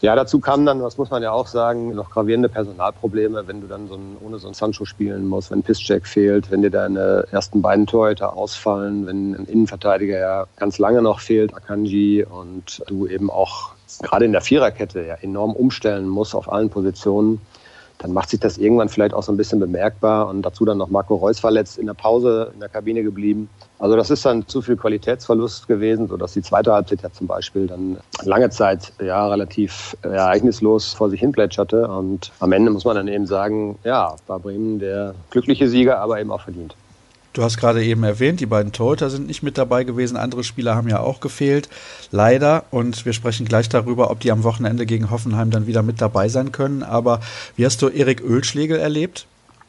ja, 0.00 0.16
dazu 0.16 0.40
kamen 0.40 0.66
dann, 0.66 0.80
das 0.80 0.98
muss 0.98 1.10
man 1.10 1.22
ja 1.22 1.32
auch 1.32 1.46
sagen, 1.46 1.94
noch 1.94 2.10
gravierende 2.10 2.48
Personalprobleme, 2.48 3.46
wenn 3.46 3.60
du 3.60 3.66
dann 3.66 3.88
so 3.88 3.94
ein, 3.94 4.16
ohne 4.20 4.38
so 4.38 4.48
ein 4.48 4.54
Sancho 4.54 4.84
spielen 4.84 5.26
musst, 5.28 5.50
wenn 5.50 5.62
Piszczek 5.62 6.06
fehlt, 6.06 6.50
wenn 6.50 6.62
dir 6.62 6.70
deine 6.70 7.26
ersten 7.30 7.62
beiden 7.62 7.86
Torhüter 7.86 8.36
ausfallen, 8.36 9.06
wenn 9.06 9.34
ein 9.34 9.46
Innenverteidiger 9.46 10.18
ja 10.18 10.46
ganz 10.56 10.78
lange 10.78 11.02
noch 11.02 11.20
fehlt, 11.20 11.54
Akanji, 11.54 12.24
und 12.24 12.82
du 12.88 13.06
eben 13.06 13.30
auch 13.30 13.72
gerade 14.00 14.24
in 14.24 14.32
der 14.32 14.40
Viererkette 14.40 15.04
ja 15.04 15.14
enorm 15.16 15.52
umstellen 15.52 16.08
musst 16.08 16.34
auf 16.34 16.50
allen 16.50 16.70
Positionen 16.70 17.40
dann 17.98 18.12
macht 18.12 18.30
sich 18.30 18.40
das 18.40 18.58
irgendwann 18.58 18.88
vielleicht 18.88 19.14
auch 19.14 19.22
so 19.22 19.32
ein 19.32 19.36
bisschen 19.36 19.60
bemerkbar. 19.60 20.28
Und 20.28 20.42
dazu 20.42 20.64
dann 20.64 20.78
noch 20.78 20.88
Marco 20.88 21.14
Reus 21.14 21.40
verletzt 21.40 21.78
in 21.78 21.86
der 21.86 21.94
Pause 21.94 22.50
in 22.54 22.60
der 22.60 22.68
Kabine 22.68 23.02
geblieben. 23.02 23.48
Also 23.78 23.96
das 23.96 24.10
ist 24.10 24.24
dann 24.24 24.46
zu 24.46 24.62
viel 24.62 24.76
Qualitätsverlust 24.76 25.66
gewesen, 25.66 26.08
sodass 26.08 26.32
die 26.32 26.42
zweite 26.42 26.72
Halbzeit 26.72 27.02
ja 27.02 27.12
zum 27.12 27.26
Beispiel 27.26 27.66
dann 27.66 27.98
lange 28.22 28.50
Zeit 28.50 28.92
ja 29.00 29.28
relativ 29.28 29.96
ereignislos 30.02 30.92
vor 30.92 31.10
sich 31.10 31.20
hin 31.20 31.32
plätscherte. 31.32 31.88
Und 31.88 32.32
am 32.40 32.52
Ende 32.52 32.70
muss 32.70 32.84
man 32.84 32.96
dann 32.96 33.08
eben 33.08 33.26
sagen, 33.26 33.78
ja, 33.84 34.14
war 34.26 34.38
Bremen 34.38 34.78
der 34.78 35.14
glückliche 35.30 35.68
Sieger, 35.68 35.98
aber 35.98 36.20
eben 36.20 36.30
auch 36.30 36.42
verdient. 36.42 36.76
Du 37.32 37.42
hast 37.42 37.56
gerade 37.56 37.82
eben 37.82 38.04
erwähnt, 38.04 38.40
die 38.40 38.46
beiden 38.46 38.72
Torhüter 38.72 39.08
sind 39.08 39.26
nicht 39.26 39.42
mit 39.42 39.56
dabei 39.56 39.84
gewesen. 39.84 40.18
Andere 40.18 40.44
Spieler 40.44 40.74
haben 40.74 40.88
ja 40.88 41.00
auch 41.00 41.20
gefehlt. 41.20 41.68
Leider. 42.10 42.64
Und 42.70 43.06
wir 43.06 43.14
sprechen 43.14 43.46
gleich 43.46 43.70
darüber, 43.70 44.10
ob 44.10 44.20
die 44.20 44.30
am 44.30 44.44
Wochenende 44.44 44.84
gegen 44.84 45.10
Hoffenheim 45.10 45.50
dann 45.50 45.66
wieder 45.66 45.82
mit 45.82 46.02
dabei 46.02 46.28
sein 46.28 46.52
können. 46.52 46.82
Aber 46.82 47.20
wie 47.56 47.64
hast 47.64 47.80
du 47.80 47.88
Erik 47.88 48.20
Ölschlegel 48.20 48.78
erlebt? 48.78 49.26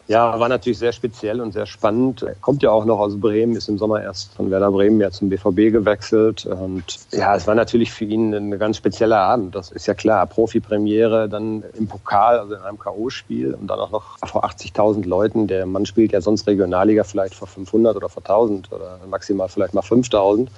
Ja, 0.07 0.37
war 0.37 0.49
natürlich 0.49 0.79
sehr 0.79 0.91
speziell 0.91 1.39
und 1.39 1.53
sehr 1.53 1.65
spannend. 1.65 2.23
Er 2.23 2.35
kommt 2.35 2.61
ja 2.61 2.71
auch 2.71 2.83
noch 2.83 2.99
aus 2.99 3.19
Bremen, 3.19 3.55
ist 3.55 3.69
im 3.69 3.77
Sommer 3.77 4.03
erst 4.03 4.33
von 4.33 4.51
Werder 4.51 4.69
Bremen 4.69 4.99
ja 4.99 5.11
zum 5.11 5.29
BVB 5.29 5.71
gewechselt. 5.71 6.45
Und 6.45 6.99
ja, 7.11 7.33
es 7.35 7.47
war 7.47 7.55
natürlich 7.55 7.91
für 7.93 8.03
ihn 8.03 8.33
ein 8.33 8.59
ganz 8.59 8.77
spezieller 8.77 9.19
Abend. 9.19 9.55
Das 9.55 9.71
ist 9.71 9.87
ja 9.87 9.93
klar. 9.93 10.27
Profi-Premiere, 10.27 11.29
dann 11.29 11.63
im 11.77 11.87
Pokal, 11.87 12.39
also 12.39 12.55
in 12.55 12.61
einem 12.61 12.79
K.O.-Spiel 12.79 13.53
und 13.53 13.67
dann 13.67 13.79
auch 13.79 13.91
noch 13.91 14.17
vor 14.27 14.43
80.000 14.43 15.07
Leuten. 15.07 15.47
Der 15.47 15.65
Mann 15.65 15.85
spielt 15.85 16.11
ja 16.11 16.19
sonst 16.19 16.47
Regionalliga 16.47 17.05
vielleicht 17.05 17.35
vor 17.35 17.47
500 17.47 17.95
oder 17.95 18.09
vor 18.09 18.23
1000 18.23 18.73
oder 18.73 18.99
maximal 19.09 19.47
vielleicht 19.47 19.73
mal 19.73 19.81
5000. 19.81 20.51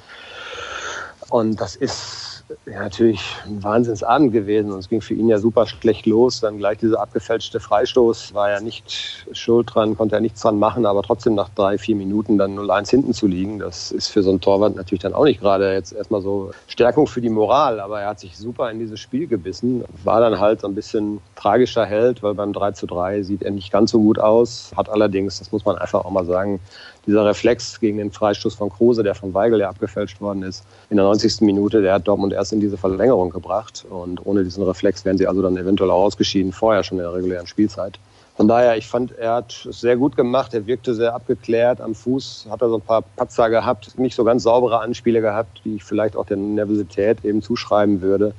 Und 1.29 1.61
das 1.61 1.75
ist 1.75 2.24
ja, 2.65 2.79
natürlich 2.79 3.21
ein 3.45 3.63
Wahnsinnsabend 3.63 4.31
gewesen 4.31 4.71
und 4.71 4.79
es 4.79 4.89
ging 4.89 5.01
für 5.01 5.13
ihn 5.13 5.27
ja 5.27 5.39
super 5.39 5.65
schlecht 5.65 6.05
los. 6.05 6.41
Dann 6.41 6.57
gleich 6.57 6.77
dieser 6.77 6.99
abgefälschte 6.99 7.59
Freistoß 7.59 8.33
war 8.33 8.51
ja 8.51 8.59
nicht 8.59 9.25
schuld 9.31 9.73
dran, 9.73 9.97
konnte 9.97 10.15
er 10.15 10.21
nichts 10.21 10.41
dran 10.41 10.59
machen, 10.59 10.85
aber 10.85 11.01
trotzdem 11.01 11.35
nach 11.35 11.49
drei, 11.49 11.77
vier 11.77 11.95
Minuten 11.95 12.37
dann 12.37 12.57
0-1 12.57 12.89
hinten 12.89 13.13
zu 13.13 13.27
liegen, 13.27 13.59
das 13.59 13.91
ist 13.91 14.09
für 14.09 14.23
so 14.23 14.29
einen 14.29 14.41
Torwart 14.41 14.75
natürlich 14.75 15.01
dann 15.01 15.13
auch 15.13 15.23
nicht 15.23 15.41
gerade 15.41 15.73
jetzt 15.73 15.93
erstmal 15.93 16.21
so 16.21 16.51
Stärkung 16.67 17.07
für 17.07 17.21
die 17.21 17.29
Moral, 17.29 17.79
aber 17.79 18.01
er 18.01 18.09
hat 18.09 18.19
sich 18.19 18.37
super 18.37 18.69
in 18.69 18.79
dieses 18.79 18.99
Spiel 18.99 19.27
gebissen, 19.27 19.83
war 20.03 20.19
dann 20.19 20.39
halt 20.39 20.61
so 20.61 20.67
ein 20.67 20.75
bisschen 20.75 21.19
tragischer 21.35 21.85
Held, 21.85 22.21
weil 22.21 22.33
beim 22.33 22.53
3 22.53 22.71
zu 22.71 22.85
3 22.85 23.23
sieht 23.23 23.43
er 23.43 23.51
nicht 23.51 23.71
ganz 23.71 23.91
so 23.91 23.99
gut 23.99 24.19
aus, 24.19 24.71
hat 24.75 24.89
allerdings, 24.89 25.39
das 25.39 25.51
muss 25.51 25.65
man 25.65 25.77
einfach 25.77 26.05
auch 26.05 26.11
mal 26.11 26.25
sagen, 26.25 26.59
dieser 27.05 27.25
Reflex 27.25 27.79
gegen 27.79 27.97
den 27.97 28.11
Freistoß 28.11 28.55
von 28.55 28.69
Kruse, 28.69 29.03
der 29.03 29.15
von 29.15 29.33
Weigel 29.33 29.59
ja 29.59 29.69
abgefälscht 29.69 30.19
worden 30.21 30.43
ist, 30.43 30.63
in 30.89 30.97
der 30.97 31.05
90. 31.05 31.41
Minute, 31.41 31.81
der 31.81 31.93
hat 31.93 32.07
Dortmund 32.07 32.33
erst 32.35 32.53
in 32.53 32.59
diese 32.59 32.77
Verlängerung 32.77 33.31
gebracht. 33.31 33.85
Und 33.89 34.25
ohne 34.25 34.43
diesen 34.43 34.63
Reflex 34.63 35.03
wären 35.05 35.17
sie 35.17 35.27
also 35.27 35.41
dann 35.41 35.57
eventuell 35.57 35.89
auch 35.89 36.03
ausgeschieden, 36.03 36.51
vorher 36.51 36.83
schon 36.83 36.99
in 36.99 37.03
der 37.03 37.13
regulären 37.13 37.47
Spielzeit. 37.47 37.99
Von 38.35 38.49
daher, 38.49 38.75
ich 38.75 38.87
fand, 38.87 39.17
er 39.17 39.35
hat 39.35 39.65
es 39.69 39.79
sehr 39.79 39.95
gut 39.95 40.17
gemacht. 40.17 40.53
Er 40.53 40.67
wirkte 40.67 40.93
sehr 40.93 41.15
abgeklärt. 41.15 41.79
Am 41.79 41.95
Fuß 41.95 42.47
hat 42.49 42.61
er 42.61 42.69
so 42.69 42.75
ein 42.75 42.81
paar 42.81 43.01
Patzer 43.01 43.49
gehabt, 43.49 43.97
nicht 43.97 44.15
so 44.15 44.25
ganz 44.25 44.43
saubere 44.43 44.79
Anspiele 44.81 45.21
gehabt, 45.21 45.61
die 45.63 45.75
ich 45.75 45.83
vielleicht 45.83 46.17
auch 46.17 46.25
der 46.25 46.37
Nervosität 46.37 47.23
eben 47.23 47.41
zuschreiben 47.41 48.01
würde. 48.01 48.33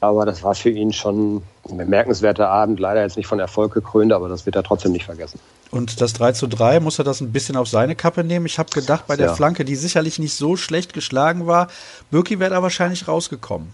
Aber 0.00 0.24
das 0.24 0.42
war 0.42 0.54
für 0.54 0.70
ihn 0.70 0.92
schon 0.92 1.42
ein 1.68 1.76
bemerkenswerter 1.76 2.48
Abend. 2.48 2.80
Leider 2.80 3.02
jetzt 3.02 3.18
nicht 3.18 3.26
von 3.26 3.38
Erfolg 3.38 3.74
gekrönt, 3.74 4.12
aber 4.12 4.28
das 4.28 4.46
wird 4.46 4.56
er 4.56 4.62
trotzdem 4.62 4.92
nicht 4.92 5.04
vergessen. 5.04 5.38
Und 5.70 6.00
das 6.00 6.14
3 6.14 6.32
zu 6.32 6.46
3 6.46 6.80
muss 6.80 6.98
er 6.98 7.04
das 7.04 7.20
ein 7.20 7.32
bisschen 7.32 7.56
auf 7.56 7.68
seine 7.68 7.94
Kappe 7.94 8.24
nehmen. 8.24 8.46
Ich 8.46 8.58
habe 8.58 8.70
gedacht, 8.70 9.06
bei 9.06 9.16
der 9.16 9.26
ja. 9.26 9.34
Flanke, 9.34 9.64
die 9.64 9.76
sicherlich 9.76 10.18
nicht 10.18 10.34
so 10.34 10.56
schlecht 10.56 10.94
geschlagen 10.94 11.46
war, 11.46 11.68
Birki 12.10 12.40
wäre 12.40 12.50
da 12.50 12.62
wahrscheinlich 12.62 13.06
rausgekommen. 13.06 13.72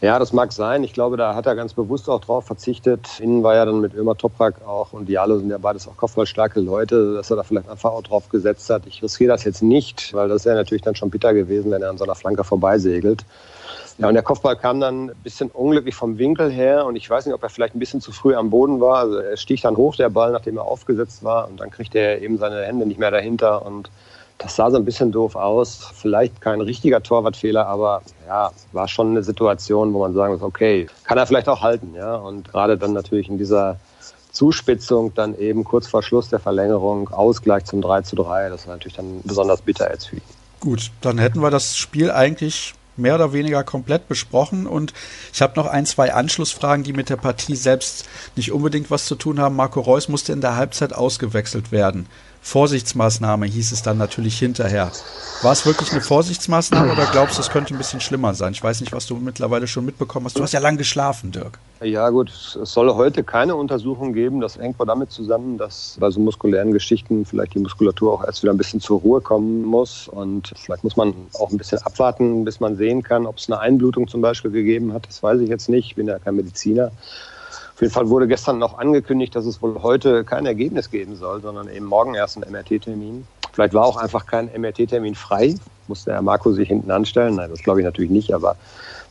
Ja, 0.00 0.18
das 0.18 0.32
mag 0.32 0.50
sein. 0.54 0.82
Ich 0.82 0.94
glaube, 0.94 1.18
da 1.18 1.34
hat 1.34 1.44
er 1.44 1.54
ganz 1.54 1.74
bewusst 1.74 2.08
auch 2.08 2.22
drauf 2.22 2.46
verzichtet. 2.46 3.20
Innen 3.20 3.42
war 3.42 3.54
ja 3.54 3.66
dann 3.66 3.82
mit 3.82 3.92
Ömer 3.94 4.16
Toprak 4.16 4.66
auch 4.66 4.94
und 4.94 5.10
Diallo 5.10 5.38
sind 5.38 5.50
ja 5.50 5.58
beides 5.58 5.86
auch 5.86 5.96
kopfballstarke 5.96 6.58
Leute, 6.58 7.14
dass 7.14 7.28
er 7.30 7.36
da 7.36 7.42
vielleicht 7.42 7.68
einfach 7.68 7.90
auch 7.90 8.02
drauf 8.02 8.30
gesetzt 8.30 8.70
hat. 8.70 8.86
Ich 8.86 9.02
riskiere 9.02 9.30
das 9.30 9.44
jetzt 9.44 9.62
nicht, 9.62 10.14
weil 10.14 10.30
das 10.30 10.46
wäre 10.46 10.56
natürlich 10.56 10.82
dann 10.82 10.96
schon 10.96 11.10
bitter 11.10 11.34
gewesen, 11.34 11.70
wenn 11.70 11.82
er 11.82 11.90
an 11.90 11.98
so 11.98 12.04
einer 12.04 12.14
Flanke 12.14 12.44
vorbeisegelt. 12.44 13.26
Ja, 13.98 14.08
und 14.08 14.14
der 14.14 14.22
Kopfball 14.22 14.56
kam 14.56 14.80
dann 14.80 15.10
ein 15.10 15.16
bisschen 15.22 15.50
unglücklich 15.50 15.94
vom 15.94 16.18
Winkel 16.18 16.50
her 16.50 16.86
und 16.86 16.96
ich 16.96 17.08
weiß 17.08 17.26
nicht, 17.26 17.34
ob 17.34 17.42
er 17.42 17.50
vielleicht 17.50 17.74
ein 17.74 17.78
bisschen 17.78 18.00
zu 18.00 18.12
früh 18.12 18.34
am 18.34 18.50
Boden 18.50 18.80
war. 18.80 18.98
Also 18.98 19.16
er 19.16 19.36
stieg 19.36 19.62
dann 19.62 19.76
hoch, 19.76 19.96
der 19.96 20.08
Ball, 20.08 20.32
nachdem 20.32 20.56
er 20.56 20.64
aufgesetzt 20.64 21.22
war 21.22 21.48
und 21.48 21.60
dann 21.60 21.70
kriegte 21.70 21.98
er 21.98 22.22
eben 22.22 22.38
seine 22.38 22.62
Hände 22.64 22.86
nicht 22.86 22.98
mehr 22.98 23.10
dahinter 23.10 23.64
und 23.64 23.90
das 24.38 24.56
sah 24.56 24.70
so 24.70 24.78
ein 24.78 24.86
bisschen 24.86 25.12
doof 25.12 25.36
aus. 25.36 25.90
Vielleicht 25.94 26.40
kein 26.40 26.62
richtiger 26.62 27.02
Torwartfehler, 27.02 27.66
aber 27.66 28.00
ja, 28.26 28.50
war 28.72 28.88
schon 28.88 29.10
eine 29.10 29.22
Situation, 29.22 29.92
wo 29.92 30.00
man 30.00 30.14
sagen 30.14 30.32
muss, 30.32 30.42
okay, 30.42 30.86
kann 31.04 31.18
er 31.18 31.26
vielleicht 31.26 31.48
auch 31.48 31.60
halten, 31.60 31.94
ja. 31.94 32.14
Und 32.16 32.50
gerade 32.50 32.78
dann 32.78 32.94
natürlich 32.94 33.28
in 33.28 33.36
dieser 33.36 33.76
Zuspitzung 34.32 35.12
dann 35.14 35.36
eben 35.36 35.64
kurz 35.64 35.88
vor 35.88 36.02
Schluss 36.02 36.30
der 36.30 36.38
Verlängerung, 36.38 37.10
Ausgleich 37.10 37.64
zum 37.66 37.82
3 37.82 38.02
zu 38.02 38.16
3, 38.16 38.48
das 38.48 38.66
war 38.66 38.74
natürlich 38.74 38.96
dann 38.96 39.20
besonders 39.24 39.60
bitter 39.60 39.90
jetzt. 39.90 40.10
Gut, 40.60 40.90
dann 41.02 41.18
hätten 41.18 41.40
wir 41.40 41.50
das 41.50 41.76
Spiel 41.76 42.10
eigentlich 42.10 42.74
mehr 43.00 43.14
oder 43.14 43.32
weniger 43.32 43.64
komplett 43.64 44.08
besprochen 44.08 44.66
und 44.66 44.92
ich 45.32 45.42
habe 45.42 45.54
noch 45.56 45.66
ein, 45.66 45.86
zwei 45.86 46.12
Anschlussfragen, 46.12 46.84
die 46.84 46.92
mit 46.92 47.08
der 47.08 47.16
Partie 47.16 47.56
selbst 47.56 48.08
nicht 48.36 48.52
unbedingt 48.52 48.90
was 48.90 49.06
zu 49.06 49.14
tun 49.14 49.40
haben. 49.40 49.56
Marco 49.56 49.80
Reus 49.80 50.08
musste 50.08 50.32
in 50.32 50.40
der 50.40 50.56
Halbzeit 50.56 50.92
ausgewechselt 50.92 51.72
werden. 51.72 52.06
Vorsichtsmaßnahme 52.42 53.46
hieß 53.46 53.72
es 53.72 53.82
dann 53.82 53.98
natürlich 53.98 54.38
hinterher. 54.38 54.90
War 55.42 55.52
es 55.52 55.64
wirklich 55.64 55.90
eine 55.92 56.02
Vorsichtsmaßnahme 56.02 56.92
oder 56.92 57.06
glaubst 57.12 57.38
du, 57.38 57.42
es 57.42 57.48
könnte 57.48 57.74
ein 57.74 57.78
bisschen 57.78 58.00
schlimmer 58.00 58.34
sein? 58.34 58.52
Ich 58.52 58.62
weiß 58.62 58.80
nicht, 58.80 58.92
was 58.92 59.06
du 59.06 59.16
mittlerweile 59.16 59.66
schon 59.66 59.86
mitbekommen 59.86 60.26
hast. 60.26 60.38
Du 60.38 60.42
hast 60.42 60.52
ja 60.52 60.60
lang 60.60 60.76
geschlafen, 60.76 61.32
Dirk. 61.32 61.58
Ja 61.82 62.10
gut, 62.10 62.30
es 62.30 62.58
soll 62.70 62.92
heute 62.94 63.24
keine 63.24 63.56
Untersuchung 63.56 64.12
geben. 64.12 64.42
Das 64.42 64.58
hängt 64.58 64.78
wohl 64.78 64.84
damit 64.84 65.10
zusammen, 65.10 65.56
dass 65.56 65.96
bei 65.98 66.10
so 66.10 66.20
muskulären 66.20 66.72
Geschichten 66.72 67.24
vielleicht 67.24 67.54
die 67.54 67.58
Muskulatur 67.58 68.12
auch 68.12 68.24
erst 68.24 68.42
wieder 68.42 68.52
ein 68.52 68.58
bisschen 68.58 68.80
zur 68.80 69.00
Ruhe 69.00 69.22
kommen 69.22 69.62
muss. 69.62 70.08
Und 70.08 70.52
vielleicht 70.56 70.84
muss 70.84 70.96
man 70.96 71.14
auch 71.38 71.50
ein 71.50 71.56
bisschen 71.56 71.78
abwarten, 71.78 72.44
bis 72.44 72.60
man 72.60 72.76
sehen 72.76 73.02
kann, 73.02 73.24
ob 73.24 73.38
es 73.38 73.48
eine 73.48 73.60
Einblutung 73.60 74.08
zum 74.08 74.20
Beispiel 74.20 74.50
gegeben 74.50 74.92
hat. 74.92 75.06
Das 75.08 75.22
weiß 75.22 75.40
ich 75.40 75.48
jetzt 75.48 75.70
nicht. 75.70 75.86
Ich 75.86 75.94
bin 75.94 76.06
ja 76.06 76.18
kein 76.18 76.36
Mediziner. 76.36 76.90
Auf 77.80 77.82
jeden 77.82 77.94
Fall 77.94 78.10
wurde 78.10 78.28
gestern 78.28 78.58
noch 78.58 78.76
angekündigt, 78.76 79.34
dass 79.34 79.46
es 79.46 79.62
wohl 79.62 79.82
heute 79.82 80.22
kein 80.22 80.44
Ergebnis 80.44 80.90
geben 80.90 81.16
soll, 81.16 81.40
sondern 81.40 81.66
eben 81.70 81.86
morgen 81.86 82.12
erst 82.12 82.36
ein 82.36 82.44
MRT-Termin. 82.52 83.26
Vielleicht 83.54 83.72
war 83.72 83.86
auch 83.86 83.96
einfach 83.96 84.26
kein 84.26 84.50
MRT-Termin 84.54 85.14
frei. 85.14 85.54
Musste 85.88 86.12
Herr 86.12 86.20
Marco 86.20 86.52
sich 86.52 86.68
hinten 86.68 86.90
anstellen? 86.90 87.36
Nein, 87.36 87.48
das 87.48 87.62
glaube 87.62 87.80
ich 87.80 87.86
natürlich 87.86 88.10
nicht, 88.10 88.34
aber 88.34 88.56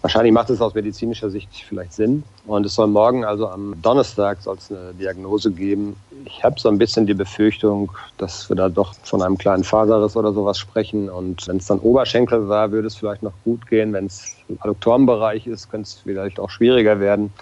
wahrscheinlich 0.04 0.32
macht 0.32 0.52
es 0.52 0.62
aus 0.62 0.76
medizinischer 0.76 1.32
Sicht 1.32 1.50
vielleicht 1.68 1.94
Sinn. 1.94 2.24
Und 2.46 2.64
es 2.64 2.76
soll 2.76 2.86
morgen, 2.86 3.26
also 3.26 3.48
am 3.48 3.74
Donnerstag, 3.82 4.40
soll 4.44 4.58
es 4.58 4.72
eine 4.72 4.94
Diagnose 4.94 5.50
geben. 5.50 5.96
Ich 6.26 6.44
habe 6.44 6.60
so 6.60 6.70
ein 6.70 6.78
bisschen 6.78 7.08
die 7.08 7.16
Befürchtung, 7.16 7.92
dass 8.20 8.50
wir 8.50 8.56
da 8.56 8.70
doch 8.70 8.94
von 9.02 9.24
einem 9.24 9.40
kleinen 9.40 9.64
Faserriss 9.64 10.16
oder 10.16 10.32
sowas 10.32 10.60
sprechen. 10.60 11.10
Und 11.10 11.48
wenn 11.48 11.58
es 11.58 11.66
dann 11.66 11.80
Oberschenkel 11.80 12.48
war, 12.48 12.72
würde 12.72 12.88
es 12.88 12.96
vielleicht 12.96 13.24
noch 13.24 13.34
gut 13.44 13.66
gehen. 13.66 13.94
Wenn 13.94 14.06
es 14.06 14.36
im 14.48 14.60
Adduktorenbereich 14.62 15.48
ist, 15.48 15.72
könnte 15.72 15.88
es 15.88 15.96
vielleicht 15.96 16.40
auch 16.40 16.52
schwieriger 16.52 17.00
werden. 17.00 17.34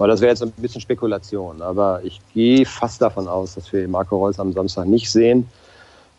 Aber 0.00 0.08
das 0.08 0.22
wäre 0.22 0.30
jetzt 0.30 0.42
ein 0.42 0.50
bisschen 0.52 0.80
Spekulation. 0.80 1.60
Aber 1.60 2.00
ich 2.02 2.22
gehe 2.32 2.64
fast 2.64 3.02
davon 3.02 3.28
aus, 3.28 3.56
dass 3.56 3.70
wir 3.70 3.86
Marco 3.86 4.16
Reus 4.16 4.40
am 4.40 4.50
Samstag 4.54 4.86
nicht 4.86 5.10
sehen. 5.10 5.46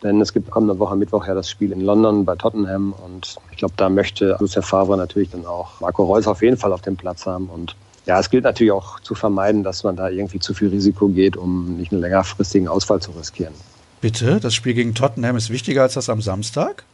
Denn 0.04 0.20
es 0.20 0.32
gibt 0.32 0.52
kommende 0.52 0.78
Woche 0.78 0.94
Mittwoch 0.94 1.26
ja 1.26 1.34
das 1.34 1.50
Spiel 1.50 1.72
in 1.72 1.80
London 1.80 2.24
bei 2.24 2.36
Tottenham. 2.36 2.94
Und 3.04 3.38
ich 3.50 3.56
glaube, 3.56 3.74
da 3.76 3.88
möchte 3.88 4.36
Lucien 4.38 4.62
Favre 4.62 4.96
natürlich 4.96 5.30
dann 5.30 5.44
auch 5.46 5.80
Marco 5.80 6.04
Reus 6.04 6.28
auf 6.28 6.42
jeden 6.42 6.56
Fall 6.56 6.72
auf 6.72 6.82
dem 6.82 6.96
Platz 6.96 7.26
haben. 7.26 7.48
Und 7.48 7.74
ja, 8.06 8.20
es 8.20 8.30
gilt 8.30 8.44
natürlich 8.44 8.70
auch 8.70 9.00
zu 9.00 9.16
vermeiden, 9.16 9.64
dass 9.64 9.82
man 9.82 9.96
da 9.96 10.08
irgendwie 10.10 10.38
zu 10.38 10.54
viel 10.54 10.68
Risiko 10.68 11.08
geht, 11.08 11.36
um 11.36 11.76
nicht 11.76 11.90
einen 11.90 12.02
längerfristigen 12.02 12.68
Ausfall 12.68 13.02
zu 13.02 13.10
riskieren. 13.10 13.54
Bitte? 14.00 14.38
Das 14.38 14.54
Spiel 14.54 14.74
gegen 14.74 14.94
Tottenham 14.94 15.34
ist 15.34 15.50
wichtiger 15.50 15.82
als 15.82 15.94
das 15.94 16.08
am 16.08 16.22
Samstag? 16.22 16.84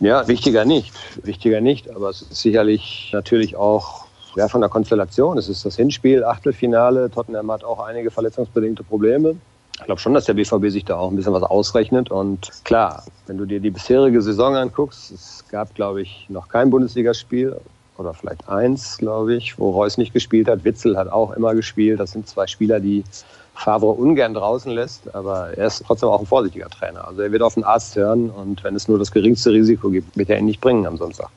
Ja, 0.00 0.26
wichtiger 0.28 0.64
nicht. 0.64 0.94
Wichtiger 1.22 1.60
nicht. 1.60 1.94
Aber 1.94 2.08
es 2.08 2.22
ist 2.22 2.40
sicherlich 2.40 3.10
natürlich 3.12 3.54
auch 3.54 4.07
ja, 4.36 4.48
von 4.48 4.60
der 4.60 4.70
Konstellation. 4.70 5.38
Es 5.38 5.48
ist 5.48 5.64
das 5.64 5.76
Hinspiel, 5.76 6.24
Achtelfinale. 6.24 7.10
Tottenham 7.10 7.50
hat 7.50 7.64
auch 7.64 7.80
einige 7.80 8.10
verletzungsbedingte 8.10 8.82
Probleme 8.82 9.36
ich 9.78 9.84
glaube 9.84 10.00
schon, 10.00 10.14
dass 10.14 10.24
der 10.24 10.34
BVB 10.34 10.70
sich 10.70 10.84
da 10.84 10.96
auch 10.96 11.10
ein 11.10 11.16
bisschen 11.16 11.32
was 11.32 11.44
ausrechnet. 11.44 12.10
Und 12.10 12.50
klar, 12.64 13.04
wenn 13.26 13.38
du 13.38 13.44
dir 13.44 13.60
die 13.60 13.70
bisherige 13.70 14.20
Saison 14.22 14.56
anguckst, 14.56 15.12
es 15.12 15.44
gab, 15.50 15.74
glaube 15.74 16.02
ich, 16.02 16.26
noch 16.28 16.48
kein 16.48 16.70
Bundesligaspiel 16.70 17.56
oder 17.96 18.12
vielleicht 18.12 18.48
eins, 18.48 18.98
glaube 18.98 19.36
ich, 19.36 19.58
wo 19.58 19.70
Reus 19.70 19.96
nicht 19.96 20.12
gespielt 20.12 20.48
hat. 20.48 20.64
Witzel 20.64 20.96
hat 20.96 21.08
auch 21.10 21.32
immer 21.32 21.54
gespielt. 21.54 22.00
Das 22.00 22.12
sind 22.12 22.28
zwei 22.28 22.46
Spieler, 22.46 22.80
die 22.80 23.04
Favre 23.54 23.86
ungern 23.86 24.34
draußen 24.34 24.70
lässt, 24.70 25.14
aber 25.14 25.56
er 25.56 25.66
ist 25.66 25.84
trotzdem 25.86 26.08
auch 26.08 26.20
ein 26.20 26.26
vorsichtiger 26.26 26.68
Trainer. 26.68 27.06
Also 27.06 27.22
er 27.22 27.32
wird 27.32 27.42
auf 27.42 27.54
den 27.54 27.64
Arzt 27.64 27.96
hören 27.96 28.30
und 28.30 28.62
wenn 28.62 28.76
es 28.76 28.88
nur 28.88 28.98
das 28.98 29.10
geringste 29.10 29.52
Risiko 29.52 29.90
gibt, 29.90 30.16
wird 30.16 30.30
er 30.30 30.38
ihn 30.38 30.46
nicht 30.46 30.60
bringen 30.60 30.86
am 30.86 30.96
Sonntag. 30.96 31.28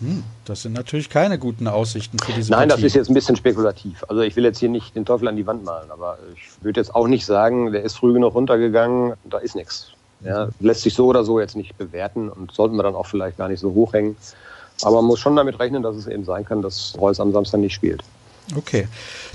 Hm, 0.00 0.22
das 0.44 0.62
sind 0.62 0.74
natürlich 0.74 1.10
keine 1.10 1.38
guten 1.38 1.66
Aussichten 1.66 2.18
für 2.18 2.32
diese 2.32 2.52
Nein, 2.52 2.68
Partie. 2.68 2.82
das 2.82 2.88
ist 2.88 2.94
jetzt 2.94 3.10
ein 3.10 3.14
bisschen 3.14 3.36
spekulativ. 3.36 4.04
Also 4.08 4.22
ich 4.22 4.36
will 4.36 4.44
jetzt 4.44 4.58
hier 4.58 4.68
nicht 4.68 4.94
den 4.94 5.04
Teufel 5.04 5.26
an 5.26 5.36
die 5.36 5.46
Wand 5.46 5.64
malen, 5.64 5.90
aber 5.90 6.18
ich 6.34 6.62
würde 6.62 6.80
jetzt 6.80 6.94
auch 6.94 7.08
nicht 7.08 7.26
sagen, 7.26 7.72
der 7.72 7.82
ist 7.82 7.96
früh 7.96 8.12
genug 8.12 8.34
runtergegangen, 8.34 9.14
da 9.24 9.38
ist 9.38 9.56
nichts. 9.56 9.92
Ja, 10.20 10.48
lässt 10.60 10.82
sich 10.82 10.94
so 10.94 11.06
oder 11.06 11.24
so 11.24 11.38
jetzt 11.38 11.54
nicht 11.54 11.78
bewerten 11.78 12.28
und 12.28 12.52
sollten 12.52 12.76
wir 12.76 12.82
dann 12.82 12.96
auch 12.96 13.06
vielleicht 13.06 13.38
gar 13.38 13.48
nicht 13.48 13.60
so 13.60 13.72
hochhängen. 13.72 14.16
Aber 14.82 14.96
man 14.96 15.06
muss 15.06 15.20
schon 15.20 15.36
damit 15.36 15.58
rechnen, 15.58 15.82
dass 15.82 15.96
es 15.96 16.06
eben 16.06 16.24
sein 16.24 16.44
kann, 16.44 16.62
dass 16.62 16.94
Reus 16.98 17.20
am 17.20 17.32
Samstag 17.32 17.60
nicht 17.60 17.74
spielt. 17.74 18.02
Okay, 18.56 18.88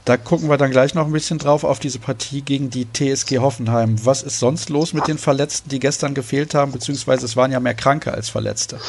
da 0.05 0.17
gucken 0.17 0.49
wir 0.49 0.57
dann 0.57 0.71
gleich 0.71 0.95
noch 0.95 1.05
ein 1.05 1.11
bisschen 1.11 1.37
drauf 1.37 1.63
auf 1.63 1.79
diese 1.79 1.99
Partie 1.99 2.41
gegen 2.41 2.69
die 2.69 2.87
TSG 2.91 3.39
Hoffenheim. 3.39 4.03
Was 4.05 4.23
ist 4.23 4.39
sonst 4.39 4.69
los 4.69 4.93
mit 4.93 5.07
den 5.07 5.17
Verletzten, 5.17 5.69
die 5.69 5.79
gestern 5.79 6.13
gefehlt 6.15 6.55
haben, 6.55 6.71
beziehungsweise 6.71 7.25
es 7.25 7.35
waren 7.35 7.51
ja 7.51 7.59
mehr 7.59 7.75
Kranke 7.75 8.13
als 8.13 8.29
Verletzte? 8.29 8.79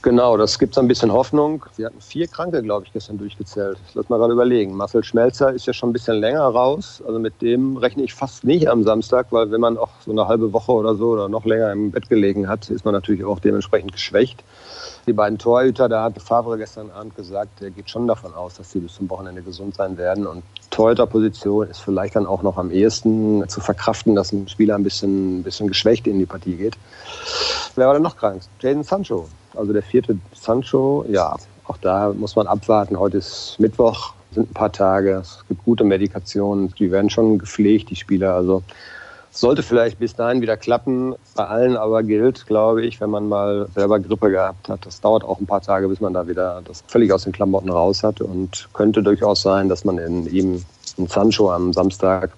Genau, 0.00 0.36
das 0.36 0.60
gibt 0.60 0.74
so 0.74 0.80
ein 0.80 0.86
bisschen 0.86 1.12
Hoffnung. 1.12 1.64
Wir 1.76 1.86
hatten 1.86 2.00
vier 2.00 2.28
Kranke, 2.28 2.62
glaube 2.62 2.86
ich, 2.86 2.92
gestern 2.92 3.18
durchgezählt. 3.18 3.78
Lass 3.94 4.08
mal 4.08 4.18
gerade 4.18 4.32
überlegen. 4.32 4.76
Marcel 4.76 5.02
Schmelzer 5.02 5.52
ist 5.52 5.66
ja 5.66 5.72
schon 5.72 5.90
ein 5.90 5.92
bisschen 5.92 6.20
länger 6.20 6.42
raus. 6.42 7.02
Also 7.04 7.18
mit 7.18 7.42
dem 7.42 7.76
rechne 7.76 8.04
ich 8.04 8.14
fast 8.14 8.44
nicht 8.44 8.68
am 8.68 8.84
Samstag, 8.84 9.26
weil 9.30 9.50
wenn 9.50 9.60
man 9.60 9.76
auch 9.76 9.90
so 10.04 10.12
eine 10.12 10.28
halbe 10.28 10.52
Woche 10.52 10.70
oder 10.70 10.94
so 10.94 11.08
oder 11.10 11.28
noch 11.28 11.44
länger 11.44 11.72
im 11.72 11.90
Bett 11.90 12.08
gelegen 12.08 12.48
hat, 12.48 12.70
ist 12.70 12.84
man 12.84 12.94
natürlich 12.94 13.24
auch 13.24 13.40
dementsprechend 13.40 13.92
geschwächt. 13.92 14.44
Die 15.06 15.12
beiden 15.12 15.38
Torhüter, 15.38 15.88
da 15.88 16.04
hat 16.04 16.20
Favre 16.20 16.58
gestern 16.58 16.90
Abend 16.90 17.16
gesagt, 17.16 17.62
er 17.62 17.70
geht 17.70 17.88
schon 17.88 18.06
davon 18.06 18.34
aus, 18.34 18.54
dass 18.54 18.70
sie 18.70 18.80
bis 18.80 18.94
zum 18.94 19.08
Wochenende 19.08 19.42
gesund 19.42 19.76
sein 19.76 19.96
werden. 19.96 20.26
Und 20.26 20.42
Torhüterposition 20.70 21.68
ist 21.68 21.78
vielleicht 21.78 22.16
dann 22.16 22.26
auch 22.26 22.42
noch 22.42 22.58
am 22.58 22.70
ehesten 22.70 23.48
zu 23.48 23.60
verkraften, 23.60 24.14
dass 24.14 24.32
ein 24.32 24.48
Spieler 24.48 24.74
ein 24.74 24.82
bisschen, 24.82 25.40
ein 25.40 25.42
bisschen 25.42 25.68
geschwächt 25.68 26.06
in 26.06 26.18
die 26.18 26.26
Partie 26.26 26.56
geht. 26.56 26.76
Wer 27.74 27.86
war 27.86 27.94
denn 27.94 28.02
noch 28.02 28.16
krank? 28.16 28.42
Jaden 28.60 28.82
Sancho 28.82 29.28
also 29.58 29.72
der 29.72 29.82
vierte 29.82 30.16
Sancho, 30.32 31.04
ja, 31.08 31.36
auch 31.64 31.76
da 31.78 32.12
muss 32.12 32.36
man 32.36 32.46
abwarten. 32.46 32.98
Heute 32.98 33.18
ist 33.18 33.56
Mittwoch, 33.58 34.14
sind 34.32 34.50
ein 34.50 34.54
paar 34.54 34.72
Tage, 34.72 35.18
es 35.22 35.44
gibt 35.48 35.64
gute 35.64 35.84
Medikationen, 35.84 36.72
die 36.78 36.90
werden 36.90 37.10
schon 37.10 37.38
gepflegt, 37.38 37.90
die 37.90 37.96
Spieler. 37.96 38.34
Also 38.34 38.62
sollte 39.40 39.62
vielleicht 39.62 39.98
bis 39.98 40.14
dahin 40.14 40.40
wieder 40.40 40.56
klappen. 40.56 41.14
Bei 41.34 41.46
allen 41.46 41.76
aber 41.76 42.02
gilt, 42.02 42.46
glaube 42.46 42.84
ich, 42.84 43.00
wenn 43.00 43.10
man 43.10 43.28
mal 43.28 43.68
selber 43.74 44.00
Grippe 44.00 44.30
gehabt 44.30 44.68
hat, 44.68 44.84
das 44.84 45.00
dauert 45.00 45.24
auch 45.24 45.38
ein 45.40 45.46
paar 45.46 45.60
Tage, 45.60 45.88
bis 45.88 46.00
man 46.00 46.12
da 46.12 46.26
wieder 46.26 46.62
das 46.64 46.82
völlig 46.88 47.12
aus 47.12 47.24
den 47.24 47.32
Klamotten 47.32 47.70
raus 47.70 48.02
hat. 48.02 48.20
Und 48.20 48.68
könnte 48.72 49.02
durchaus 49.02 49.42
sein, 49.42 49.68
dass 49.68 49.84
man 49.84 49.98
in 49.98 50.26
ihm 50.26 50.64
einen 50.96 51.06
Sancho 51.06 51.52
am 51.52 51.72
Samstag 51.72 52.30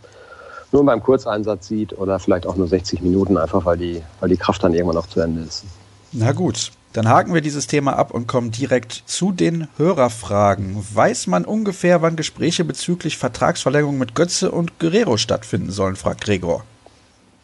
nur 0.72 0.84
beim 0.84 1.02
Kurzeinsatz 1.02 1.68
sieht 1.68 1.98
oder 1.98 2.18
vielleicht 2.18 2.46
auch 2.46 2.56
nur 2.56 2.68
60 2.68 3.02
Minuten, 3.02 3.36
einfach 3.36 3.64
weil 3.64 3.78
die, 3.78 4.02
weil 4.20 4.28
die 4.28 4.36
Kraft 4.36 4.62
dann 4.62 4.74
irgendwann 4.74 4.98
auch 4.98 5.08
zu 5.08 5.20
Ende 5.20 5.42
ist. 5.42 5.64
Na 6.12 6.32
gut, 6.32 6.70
dann 6.92 7.08
haken 7.08 7.32
wir 7.34 7.40
dieses 7.40 7.66
Thema 7.66 7.96
ab 7.96 8.12
und 8.12 8.26
kommen 8.26 8.50
direkt 8.50 9.04
zu 9.06 9.32
den 9.32 9.68
Hörerfragen. 9.76 10.84
Weiß 10.92 11.28
man 11.28 11.44
ungefähr, 11.44 12.02
wann 12.02 12.16
Gespräche 12.16 12.64
bezüglich 12.64 13.16
Vertragsverlängerung 13.16 13.96
mit 13.96 14.14
Götze 14.14 14.50
und 14.50 14.78
Guerrero 14.78 15.16
stattfinden 15.16 15.70
sollen, 15.70 15.96
fragt 15.96 16.22
Gregor. 16.22 16.64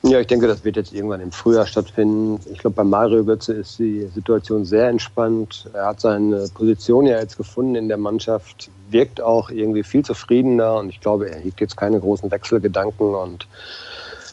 Ja, 0.09 0.21
ich 0.21 0.29
denke, 0.29 0.47
das 0.47 0.65
wird 0.65 0.77
jetzt 0.77 0.93
irgendwann 0.93 1.21
im 1.21 1.33
Frühjahr 1.33 1.67
stattfinden. 1.67 2.39
Ich 2.53 2.59
glaube, 2.59 2.77
bei 2.77 2.85
Mario 2.85 3.25
Götze 3.25 3.55
ist 3.55 3.81
die 3.81 4.07
Situation 4.15 4.65
sehr 4.65 4.89
entspannt. 4.89 5.69
Er 5.73 5.87
hat 5.87 6.01
seine 6.01 6.49
Position 6.55 7.07
ja 7.07 7.19
jetzt 7.19 7.37
gefunden 7.37 7.75
in 7.75 7.89
der 7.89 7.97
Mannschaft, 7.97 8.71
wirkt 8.89 9.21
auch 9.21 9.51
irgendwie 9.51 9.83
viel 9.83 10.05
zufriedener 10.05 10.77
und 10.77 10.91
ich 10.91 11.01
glaube, 11.01 11.29
er 11.29 11.41
hegt 11.41 11.61
jetzt 11.61 11.77
keine 11.77 11.99
großen 11.99 12.31
Wechselgedanken 12.31 13.17
und 13.17 13.49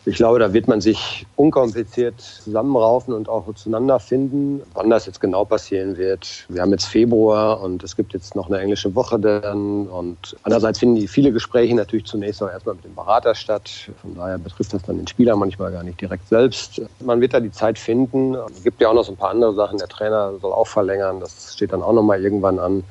ich 0.05 0.15
glaube, 0.15 0.39
da 0.39 0.51
wird 0.51 0.67
man 0.67 0.81
sich 0.81 1.25
unkompliziert 1.37 2.19
zusammenraufen 2.19 3.13
und 3.13 3.29
auch 3.29 3.45
zueinander 3.55 3.99
finden. 3.99 4.61
Wann 4.73 4.89
das 4.89 5.05
jetzt 5.05 5.21
genau 5.21 5.45
passieren 5.45 5.97
wird, 5.97 6.45
wir 6.49 6.61
haben 6.61 6.71
jetzt 6.71 6.85
Februar 6.85 7.61
und 7.61 7.83
es 7.83 7.95
gibt 7.95 8.13
jetzt 8.13 8.35
noch 8.35 8.49
eine 8.49 8.59
englische 8.59 8.93
Woche 8.95 9.17
dann. 9.17 9.87
Und 9.87 10.35
andererseits 10.43 10.79
finden 10.79 10.95
die 10.95 11.07
viele 11.07 11.31
Gespräche 11.31 11.73
natürlich 11.75 12.05
zunächst 12.05 12.43
auch 12.43 12.49
erstmal 12.49 12.75
mit 12.75 12.83
dem 12.83 12.95
Berater 12.95 13.33
statt. 13.33 13.89
Von 14.01 14.15
daher 14.15 14.37
betrifft 14.37 14.73
das 14.73 14.81
dann 14.83 14.97
den 14.97 15.07
Spieler 15.07 15.37
manchmal 15.37 15.71
gar 15.71 15.83
nicht 15.83 16.01
direkt 16.01 16.27
selbst. 16.27 16.81
Man 16.99 17.21
wird 17.21 17.33
da 17.33 17.39
die 17.39 17.51
Zeit 17.51 17.79
finden. 17.79 18.35
Es 18.35 18.63
gibt 18.63 18.81
ja 18.81 18.89
auch 18.89 18.93
noch 18.93 19.05
so 19.05 19.13
ein 19.13 19.17
paar 19.17 19.29
andere 19.29 19.53
Sachen. 19.53 19.77
Der 19.77 19.87
Trainer 19.87 20.33
soll 20.41 20.51
auch 20.51 20.67
verlängern. 20.67 21.21
Das 21.21 21.53
steht 21.53 21.71
dann 21.71 21.81
auch 21.81 21.93
noch 21.93 22.03
mal 22.03 22.21
irgendwann 22.21 22.59
an. 22.59 22.83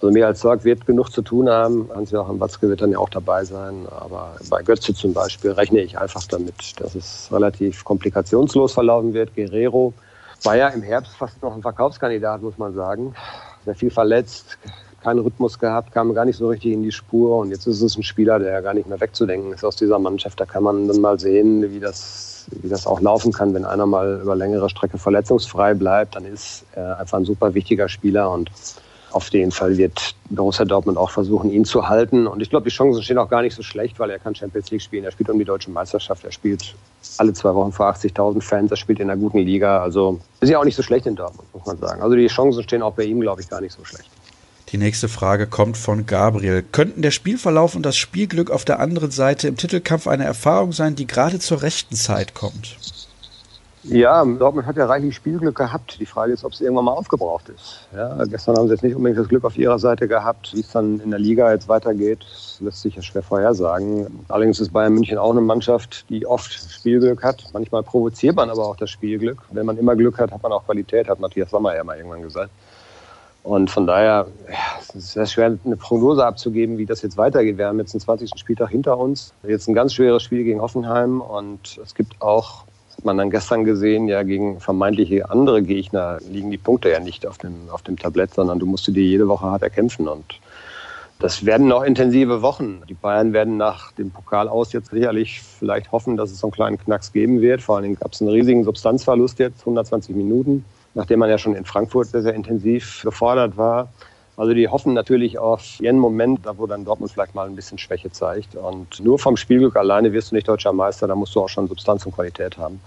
Also 0.00 0.12
mir 0.12 0.26
als 0.26 0.40
Sorg 0.40 0.64
wird 0.64 0.86
genug 0.86 1.10
zu 1.10 1.20
tun 1.20 1.50
haben. 1.50 1.90
Hans-Joachim 1.94 2.40
Watzke 2.40 2.70
wird 2.70 2.80
dann 2.80 2.90
ja 2.90 2.98
auch 2.98 3.10
dabei 3.10 3.44
sein. 3.44 3.86
Aber 3.90 4.36
bei 4.48 4.62
Götze 4.62 4.94
zum 4.94 5.12
Beispiel 5.12 5.50
rechne 5.52 5.80
ich 5.80 5.98
einfach 5.98 6.26
damit, 6.26 6.80
dass 6.80 6.94
es 6.94 7.28
relativ 7.30 7.84
komplikationslos 7.84 8.72
verlaufen 8.72 9.12
wird. 9.12 9.34
Guerrero 9.34 9.92
war 10.42 10.56
ja 10.56 10.68
im 10.68 10.82
Herbst 10.82 11.14
fast 11.16 11.42
noch 11.42 11.54
ein 11.54 11.60
Verkaufskandidat, 11.60 12.40
muss 12.40 12.56
man 12.56 12.72
sagen. 12.72 13.14
Sehr 13.66 13.74
viel 13.74 13.90
verletzt, 13.90 14.56
keinen 15.02 15.18
Rhythmus 15.18 15.58
gehabt, 15.58 15.92
kam 15.92 16.14
gar 16.14 16.24
nicht 16.24 16.38
so 16.38 16.48
richtig 16.48 16.72
in 16.72 16.82
die 16.82 16.92
Spur. 16.92 17.36
Und 17.36 17.50
jetzt 17.50 17.66
ist 17.66 17.82
es 17.82 17.98
ein 17.98 18.02
Spieler, 18.02 18.38
der 18.38 18.62
gar 18.62 18.72
nicht 18.72 18.88
mehr 18.88 19.00
wegzudenken 19.00 19.52
ist 19.52 19.64
aus 19.64 19.76
dieser 19.76 19.98
Mannschaft. 19.98 20.40
Da 20.40 20.46
kann 20.46 20.62
man 20.62 20.88
dann 20.88 21.02
mal 21.02 21.20
sehen, 21.20 21.70
wie 21.70 21.78
das, 21.78 22.46
wie 22.62 22.70
das 22.70 22.86
auch 22.86 23.02
laufen 23.02 23.32
kann, 23.32 23.52
wenn 23.52 23.66
einer 23.66 23.84
mal 23.84 24.20
über 24.22 24.34
längere 24.34 24.70
Strecke 24.70 24.96
verletzungsfrei 24.96 25.74
bleibt. 25.74 26.16
Dann 26.16 26.24
ist 26.24 26.64
er 26.72 26.98
einfach 26.98 27.18
ein 27.18 27.26
super 27.26 27.52
wichtiger 27.52 27.90
Spieler 27.90 28.30
und 28.30 28.50
auf 29.12 29.28
jeden 29.30 29.50
Fall 29.50 29.76
wird 29.76 30.14
Borussia 30.30 30.64
Dortmund 30.64 30.98
auch 30.98 31.10
versuchen, 31.10 31.50
ihn 31.50 31.64
zu 31.64 31.88
halten. 31.88 32.26
Und 32.26 32.40
ich 32.40 32.50
glaube, 32.50 32.64
die 32.64 32.74
Chancen 32.74 33.02
stehen 33.02 33.18
auch 33.18 33.28
gar 33.28 33.42
nicht 33.42 33.54
so 33.54 33.62
schlecht, 33.62 33.98
weil 33.98 34.10
er 34.10 34.18
kann 34.18 34.34
Champions 34.34 34.70
League 34.70 34.82
spielen. 34.82 35.04
Er 35.04 35.12
spielt 35.12 35.30
um 35.30 35.38
die 35.38 35.44
deutsche 35.44 35.70
Meisterschaft. 35.70 36.24
Er 36.24 36.32
spielt 36.32 36.74
alle 37.18 37.32
zwei 37.32 37.54
Wochen 37.54 37.72
vor 37.72 37.86
80.000 37.86 38.42
Fans. 38.42 38.70
Er 38.70 38.76
spielt 38.76 39.00
in 39.00 39.10
einer 39.10 39.20
guten 39.20 39.38
Liga. 39.38 39.82
Also 39.82 40.20
ist 40.40 40.50
ja 40.50 40.58
auch 40.58 40.64
nicht 40.64 40.76
so 40.76 40.82
schlecht 40.82 41.06
in 41.06 41.16
Dortmund, 41.16 41.48
muss 41.52 41.66
man 41.66 41.78
sagen. 41.78 42.02
Also 42.02 42.16
die 42.16 42.26
Chancen 42.28 42.62
stehen 42.62 42.82
auch 42.82 42.94
bei 42.94 43.04
ihm, 43.04 43.20
glaube 43.20 43.40
ich, 43.40 43.48
gar 43.48 43.60
nicht 43.60 43.72
so 43.72 43.84
schlecht. 43.84 44.08
Die 44.72 44.78
nächste 44.78 45.08
Frage 45.08 45.48
kommt 45.48 45.76
von 45.76 46.06
Gabriel. 46.06 46.62
Könnten 46.62 47.02
der 47.02 47.10
Spielverlauf 47.10 47.74
und 47.74 47.84
das 47.84 47.96
Spielglück 47.96 48.50
auf 48.50 48.64
der 48.64 48.78
anderen 48.78 49.10
Seite 49.10 49.48
im 49.48 49.56
Titelkampf 49.56 50.06
eine 50.06 50.24
Erfahrung 50.24 50.72
sein, 50.72 50.94
die 50.94 51.08
gerade 51.08 51.40
zur 51.40 51.62
rechten 51.62 51.96
Zeit 51.96 52.34
kommt? 52.34 52.76
Ja, 53.82 54.22
Dortmund 54.24 54.66
hat 54.66 54.76
ja 54.76 54.84
reichlich 54.84 55.14
Spielglück 55.14 55.56
gehabt. 55.56 55.98
Die 56.00 56.06
Frage 56.06 56.32
ist, 56.32 56.44
ob 56.44 56.52
es 56.52 56.60
irgendwann 56.60 56.84
mal 56.84 56.92
aufgebraucht 56.92 57.48
ist. 57.48 57.88
Ja, 57.96 58.24
gestern 58.24 58.56
haben 58.56 58.66
sie 58.66 58.74
jetzt 58.74 58.82
nicht 58.82 58.94
unbedingt 58.94 59.18
das 59.18 59.28
Glück 59.28 59.44
auf 59.44 59.56
ihrer 59.56 59.78
Seite 59.78 60.06
gehabt. 60.06 60.52
Wie 60.54 60.60
es 60.60 60.70
dann 60.70 61.00
in 61.00 61.10
der 61.10 61.18
Liga 61.18 61.50
jetzt 61.50 61.66
weitergeht, 61.68 62.26
lässt 62.60 62.82
sich 62.82 62.96
ja 62.96 63.02
schwer 63.02 63.22
vorhersagen. 63.22 64.24
Allerdings 64.28 64.60
ist 64.60 64.72
Bayern 64.72 64.92
München 64.92 65.16
auch 65.16 65.30
eine 65.30 65.40
Mannschaft, 65.40 66.04
die 66.10 66.26
oft 66.26 66.52
Spielglück 66.52 67.22
hat. 67.22 67.42
Manchmal 67.54 67.82
provoziert 67.82 68.36
man 68.36 68.50
aber 68.50 68.66
auch 68.66 68.76
das 68.76 68.90
Spielglück. 68.90 69.38
Wenn 69.50 69.64
man 69.64 69.78
immer 69.78 69.96
Glück 69.96 70.18
hat, 70.18 70.30
hat 70.30 70.42
man 70.42 70.52
auch 70.52 70.66
Qualität, 70.66 71.08
hat 71.08 71.18
Matthias 71.18 71.50
Sommer 71.50 71.74
ja 71.74 71.82
mal 71.82 71.96
irgendwann 71.96 72.22
gesagt. 72.22 72.50
Und 73.42 73.70
von 73.70 73.86
daher 73.86 74.26
ja, 74.46 74.56
es 74.78 74.94
ist 74.94 75.12
sehr 75.12 75.24
schwer, 75.24 75.58
eine 75.64 75.76
Prognose 75.76 76.26
abzugeben, 76.26 76.76
wie 76.76 76.84
das 76.84 77.00
jetzt 77.00 77.16
weitergeht. 77.16 77.56
Wir 77.56 77.68
haben 77.68 77.78
jetzt 77.78 77.94
den 77.94 78.00
20. 78.00 78.32
Spieltag 78.36 78.68
hinter 78.68 78.98
uns. 78.98 79.32
Jetzt 79.42 79.68
ein 79.68 79.74
ganz 79.74 79.94
schweres 79.94 80.22
Spiel 80.22 80.44
gegen 80.44 80.60
Hoffenheim 80.60 81.22
und 81.22 81.80
es 81.82 81.94
gibt 81.94 82.20
auch 82.20 82.64
man 83.04 83.16
dann 83.16 83.30
gestern 83.30 83.64
gesehen, 83.64 84.08
ja, 84.08 84.22
gegen 84.22 84.60
vermeintliche 84.60 85.30
andere 85.30 85.62
Gegner 85.62 86.18
liegen 86.28 86.50
die 86.50 86.58
Punkte 86.58 86.90
ja 86.90 87.00
nicht 87.00 87.26
auf 87.26 87.38
dem, 87.38 87.54
auf 87.70 87.82
dem 87.82 87.98
Tablett, 87.98 88.34
sondern 88.34 88.58
du 88.58 88.66
musst 88.66 88.86
die 88.86 88.92
jede 89.00 89.28
Woche 89.28 89.46
hart 89.46 89.62
erkämpfen. 89.62 90.08
Und 90.08 90.24
das 91.18 91.44
werden 91.44 91.68
noch 91.68 91.82
intensive 91.82 92.42
Wochen. 92.42 92.82
Die 92.88 92.94
Bayern 92.94 93.32
werden 93.32 93.56
nach 93.56 93.92
dem 93.92 94.10
Pokal 94.10 94.48
aus 94.48 94.72
jetzt 94.72 94.90
sicherlich 94.90 95.42
vielleicht 95.42 95.92
hoffen, 95.92 96.16
dass 96.16 96.30
es 96.30 96.38
so 96.38 96.46
einen 96.46 96.52
kleinen 96.52 96.78
Knacks 96.78 97.12
geben 97.12 97.40
wird. 97.40 97.60
Vor 97.60 97.76
allen 97.76 97.84
Dingen 97.84 97.96
gab 97.96 98.12
es 98.12 98.20
einen 98.20 98.30
riesigen 98.30 98.64
Substanzverlust 98.64 99.38
jetzt, 99.38 99.60
120 99.60 100.16
Minuten, 100.16 100.64
nachdem 100.94 101.18
man 101.18 101.28
ja 101.28 101.38
schon 101.38 101.54
in 101.54 101.64
Frankfurt 101.64 102.08
sehr, 102.08 102.22
sehr 102.22 102.34
intensiv 102.34 103.02
gefordert 103.04 103.56
war. 103.56 103.88
Also 104.40 104.54
die 104.54 104.68
hoffen 104.68 104.94
natürlich 104.94 105.38
auf 105.38 105.62
jeden 105.80 105.98
Moment, 105.98 106.46
da 106.46 106.56
wo 106.56 106.66
dann 106.66 106.86
Dortmund 106.86 107.12
vielleicht 107.12 107.34
mal 107.34 107.46
ein 107.46 107.54
bisschen 107.54 107.76
Schwäche 107.76 108.10
zeigt. 108.10 108.54
Und 108.54 108.98
nur 108.98 109.18
vom 109.18 109.36
Spielglück 109.36 109.76
alleine 109.76 110.14
wirst 110.14 110.30
du 110.30 110.34
nicht 110.34 110.48
deutscher 110.48 110.72
Meister, 110.72 111.06
da 111.06 111.14
musst 111.14 111.34
du 111.34 111.42
auch 111.42 111.48
schon 111.50 111.68
Substanz 111.68 112.06
und 112.06 112.14
Qualität 112.14 112.56
haben. 112.56 112.80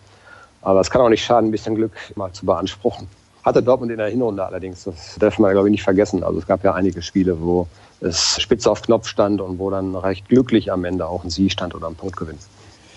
Aber 0.64 0.82
es 0.82 0.90
kann 0.90 1.04
auch 1.04 1.10
nicht 1.10 1.24
schaden, 1.24 1.50
ein 1.50 1.52
bisschen 1.52 1.76
Glück 1.76 1.92
mal 2.16 2.32
zu 2.32 2.48
beanspruchen. 2.48 3.08
Hatte 3.44 3.62
Dortmund 3.62 3.92
in 3.92 4.00
der 4.00 4.08
Hinrunde 4.08 4.44
allerdings, 4.44 4.86
das 4.86 5.16
darf 5.20 5.38
man 5.38 5.52
glaube 5.52 5.68
ich 5.68 5.74
nicht 5.74 5.84
vergessen. 5.84 6.24
Also 6.24 6.40
es 6.40 6.48
gab 6.48 6.64
ja 6.64 6.74
einige 6.74 7.04
Spiele, 7.04 7.40
wo 7.40 7.68
es 8.02 8.42
spitze 8.42 8.72
auf 8.72 8.82
Knopf 8.82 9.08
stand 9.08 9.40
und 9.40 9.60
wo 9.60 9.70
dann 9.70 9.96
recht 9.96 10.28
glücklich 10.30 10.72
am 10.72 10.86
Ende 10.86 11.06
auch 11.06 11.24
ein 11.24 11.30
Sieg 11.30 11.52
stand 11.52 11.76
oder 11.76 11.86
ein 11.86 11.94
Punktgewinn. 11.94 12.40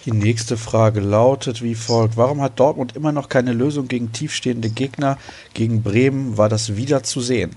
Die 0.06 0.12
nächste 0.12 0.56
Frage 0.56 1.00
lautet 1.00 1.62
wie 1.62 1.74
folgt. 1.74 2.16
Warum 2.16 2.40
hat 2.40 2.58
Dortmund 2.58 2.96
immer 2.96 3.12
noch 3.12 3.28
keine 3.28 3.52
Lösung 3.52 3.86
gegen 3.86 4.12
tiefstehende 4.12 4.70
Gegner? 4.70 5.18
Gegen 5.52 5.82
Bremen 5.82 6.38
war 6.38 6.48
das 6.48 6.76
wieder 6.76 7.02
zu 7.02 7.20
sehen. 7.20 7.50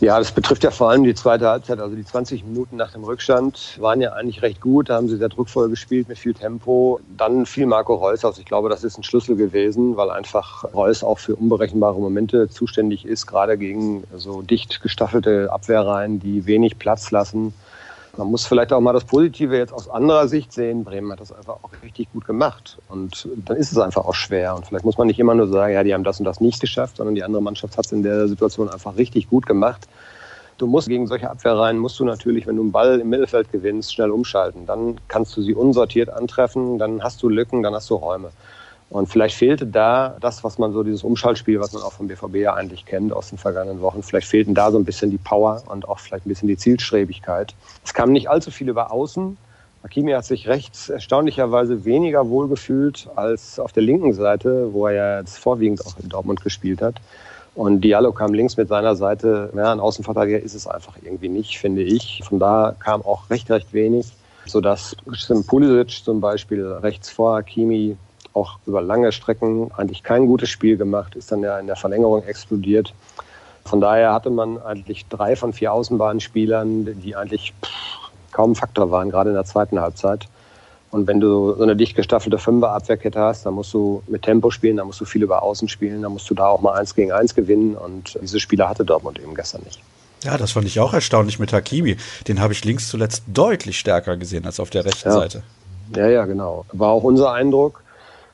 Ja, 0.00 0.18
das 0.18 0.32
betrifft 0.32 0.64
ja 0.64 0.70
vor 0.70 0.88
allem 0.88 1.04
die 1.04 1.14
zweite 1.14 1.46
Halbzeit. 1.46 1.78
Also 1.78 1.94
die 1.94 2.04
20 2.04 2.42
Minuten 2.44 2.76
nach 2.76 2.90
dem 2.90 3.04
Rückstand 3.04 3.76
waren 3.78 4.00
ja 4.00 4.14
eigentlich 4.14 4.40
recht 4.40 4.62
gut. 4.62 4.88
Da 4.88 4.94
haben 4.94 5.10
sie 5.10 5.18
sehr 5.18 5.28
druckvoll 5.28 5.68
gespielt 5.68 6.08
mit 6.08 6.18
viel 6.18 6.32
Tempo. 6.32 7.00
Dann 7.18 7.44
fiel 7.44 7.66
Marco 7.66 7.94
Reus 7.96 8.24
aus. 8.24 8.38
Ich 8.38 8.46
glaube, 8.46 8.70
das 8.70 8.82
ist 8.82 8.96
ein 8.96 9.02
Schlüssel 9.02 9.36
gewesen, 9.36 9.98
weil 9.98 10.10
einfach 10.10 10.64
Reus 10.72 11.04
auch 11.04 11.18
für 11.18 11.36
unberechenbare 11.36 12.00
Momente 12.00 12.48
zuständig 12.48 13.04
ist, 13.04 13.26
gerade 13.26 13.58
gegen 13.58 14.04
so 14.16 14.40
dicht 14.40 14.80
gestaffelte 14.80 15.52
Abwehrreihen, 15.52 16.18
die 16.18 16.46
wenig 16.46 16.78
Platz 16.78 17.10
lassen. 17.10 17.52
Man 18.20 18.32
muss 18.32 18.46
vielleicht 18.46 18.70
auch 18.74 18.82
mal 18.82 18.92
das 18.92 19.04
Positive 19.04 19.56
jetzt 19.56 19.72
aus 19.72 19.88
anderer 19.88 20.28
Sicht 20.28 20.52
sehen. 20.52 20.84
Bremen 20.84 21.10
hat 21.10 21.20
das 21.20 21.32
einfach 21.32 21.54
auch 21.62 21.70
richtig 21.82 22.12
gut 22.12 22.26
gemacht. 22.26 22.76
Und 22.90 23.26
dann 23.46 23.56
ist 23.56 23.72
es 23.72 23.78
einfach 23.78 24.04
auch 24.04 24.14
schwer. 24.14 24.54
Und 24.54 24.66
vielleicht 24.66 24.84
muss 24.84 24.98
man 24.98 25.06
nicht 25.06 25.18
immer 25.18 25.34
nur 25.34 25.48
sagen, 25.48 25.72
ja, 25.72 25.82
die 25.82 25.94
haben 25.94 26.04
das 26.04 26.18
und 26.18 26.26
das 26.26 26.38
nicht 26.38 26.60
geschafft, 26.60 26.98
sondern 26.98 27.14
die 27.14 27.24
andere 27.24 27.40
Mannschaft 27.40 27.78
hat 27.78 27.86
es 27.86 27.92
in 27.92 28.02
der 28.02 28.28
Situation 28.28 28.68
einfach 28.68 28.98
richtig 28.98 29.30
gut 29.30 29.46
gemacht. 29.46 29.88
Du 30.58 30.66
musst 30.66 30.88
gegen 30.88 31.06
solche 31.06 31.30
Abwehrreihen, 31.30 31.78
musst 31.78 31.98
du 31.98 32.04
natürlich, 32.04 32.46
wenn 32.46 32.56
du 32.56 32.62
einen 32.62 32.72
Ball 32.72 33.00
im 33.00 33.08
Mittelfeld 33.08 33.50
gewinnst, 33.50 33.94
schnell 33.94 34.10
umschalten. 34.10 34.66
Dann 34.66 35.00
kannst 35.08 35.34
du 35.34 35.40
sie 35.40 35.54
unsortiert 35.54 36.10
antreffen, 36.10 36.78
dann 36.78 37.02
hast 37.02 37.22
du 37.22 37.30
Lücken, 37.30 37.62
dann 37.62 37.74
hast 37.74 37.88
du 37.88 37.94
Räume. 37.94 38.32
Und 38.90 39.06
vielleicht 39.06 39.36
fehlte 39.36 39.66
da 39.66 40.16
das, 40.20 40.42
was 40.42 40.58
man 40.58 40.72
so, 40.72 40.82
dieses 40.82 41.04
Umschaltspiel, 41.04 41.60
was 41.60 41.72
man 41.72 41.82
auch 41.82 41.92
vom 41.92 42.08
BVB 42.08 42.34
ja 42.36 42.54
eigentlich 42.54 42.84
kennt 42.84 43.12
aus 43.12 43.28
den 43.28 43.38
vergangenen 43.38 43.80
Wochen, 43.80 44.02
vielleicht 44.02 44.26
fehlten 44.26 44.52
da 44.52 44.72
so 44.72 44.78
ein 44.78 44.84
bisschen 44.84 45.12
die 45.12 45.18
Power 45.18 45.62
und 45.66 45.88
auch 45.88 46.00
vielleicht 46.00 46.26
ein 46.26 46.28
bisschen 46.28 46.48
die 46.48 46.56
Zielstrebigkeit. 46.56 47.54
Es 47.84 47.94
kam 47.94 48.10
nicht 48.10 48.28
allzu 48.28 48.50
viel 48.50 48.68
über 48.68 48.90
Außen. 48.90 49.36
Hakimi 49.84 50.10
hat 50.10 50.24
sich 50.24 50.48
rechts 50.48 50.88
erstaunlicherweise 50.88 51.84
weniger 51.84 52.28
wohl 52.28 52.48
gefühlt 52.48 53.08
als 53.14 53.60
auf 53.60 53.72
der 53.72 53.84
linken 53.84 54.12
Seite, 54.12 54.72
wo 54.72 54.88
er 54.88 54.92
ja 54.92 55.18
jetzt 55.20 55.38
vorwiegend 55.38 55.86
auch 55.86 55.96
in 56.02 56.08
Dortmund 56.08 56.42
gespielt 56.42 56.82
hat. 56.82 56.96
Und 57.54 57.82
Diallo 57.82 58.12
kam 58.12 58.34
links 58.34 58.56
mit 58.56 58.68
seiner 58.68 58.96
Seite. 58.96 59.50
Ja, 59.56 59.72
ein 59.72 59.80
Außenverteidiger 59.80 60.40
ist 60.40 60.54
es 60.54 60.66
einfach 60.66 60.96
irgendwie 61.00 61.28
nicht, 61.28 61.58
finde 61.58 61.82
ich. 61.82 62.22
Von 62.24 62.40
da 62.40 62.74
kam 62.78 63.02
auch 63.02 63.30
recht, 63.30 63.50
recht 63.50 63.72
wenig, 63.72 64.08
sodass 64.46 64.96
Pulisic 65.46 66.04
zum 66.04 66.20
Beispiel 66.20 66.66
rechts 66.66 67.10
vor 67.10 67.36
Hakimi 67.36 67.96
auch 68.34 68.58
über 68.66 68.80
lange 68.80 69.12
Strecken 69.12 69.70
eigentlich 69.76 70.02
kein 70.02 70.26
gutes 70.26 70.48
Spiel 70.48 70.76
gemacht, 70.76 71.16
ist 71.16 71.32
dann 71.32 71.42
ja 71.42 71.58
in 71.58 71.66
der 71.66 71.76
Verlängerung 71.76 72.22
explodiert. 72.24 72.94
Von 73.64 73.80
daher 73.80 74.12
hatte 74.12 74.30
man 74.30 74.60
eigentlich 74.62 75.06
drei 75.08 75.36
von 75.36 75.52
vier 75.52 75.72
Außenbahnspielern, 75.72 77.00
die 77.00 77.14
eigentlich 77.14 77.52
kaum 78.32 78.52
ein 78.52 78.54
Faktor 78.54 78.90
waren, 78.90 79.10
gerade 79.10 79.30
in 79.30 79.36
der 79.36 79.44
zweiten 79.44 79.80
Halbzeit. 79.80 80.26
Und 80.90 81.06
wenn 81.06 81.20
du 81.20 81.54
so 81.54 81.62
eine 81.62 81.76
dicht 81.76 81.94
gestaffelte 81.94 82.38
Fünfer-Abwehrkette 82.38 83.20
hast, 83.20 83.46
dann 83.46 83.54
musst 83.54 83.72
du 83.72 84.02
mit 84.08 84.22
Tempo 84.22 84.50
spielen, 84.50 84.76
dann 84.76 84.86
musst 84.86 85.00
du 85.00 85.04
viel 85.04 85.22
über 85.22 85.42
Außen 85.42 85.68
spielen, 85.68 86.02
dann 86.02 86.12
musst 86.12 86.28
du 86.28 86.34
da 86.34 86.48
auch 86.48 86.60
mal 86.60 86.74
eins 86.74 86.94
gegen 86.94 87.12
eins 87.12 87.34
gewinnen. 87.34 87.76
Und 87.76 88.18
diese 88.20 88.40
Spieler 88.40 88.68
hatte 88.68 88.84
Dortmund 88.84 89.20
eben 89.20 89.34
gestern 89.34 89.62
nicht. 89.62 89.80
Ja, 90.24 90.36
das 90.36 90.52
fand 90.52 90.66
ich 90.66 90.80
auch 90.80 90.92
erstaunlich 90.92 91.38
mit 91.38 91.52
Hakimi. 91.52 91.96
Den 92.26 92.40
habe 92.40 92.52
ich 92.52 92.64
links 92.64 92.88
zuletzt 92.88 93.22
deutlich 93.28 93.78
stärker 93.78 94.16
gesehen 94.16 94.44
als 94.44 94.58
auf 94.58 94.70
der 94.70 94.84
rechten 94.84 95.08
ja. 95.08 95.14
Seite. 95.14 95.42
Ja, 95.94 96.08
ja, 96.08 96.24
genau. 96.24 96.66
War 96.72 96.90
auch 96.90 97.04
unser 97.04 97.32
Eindruck. 97.32 97.82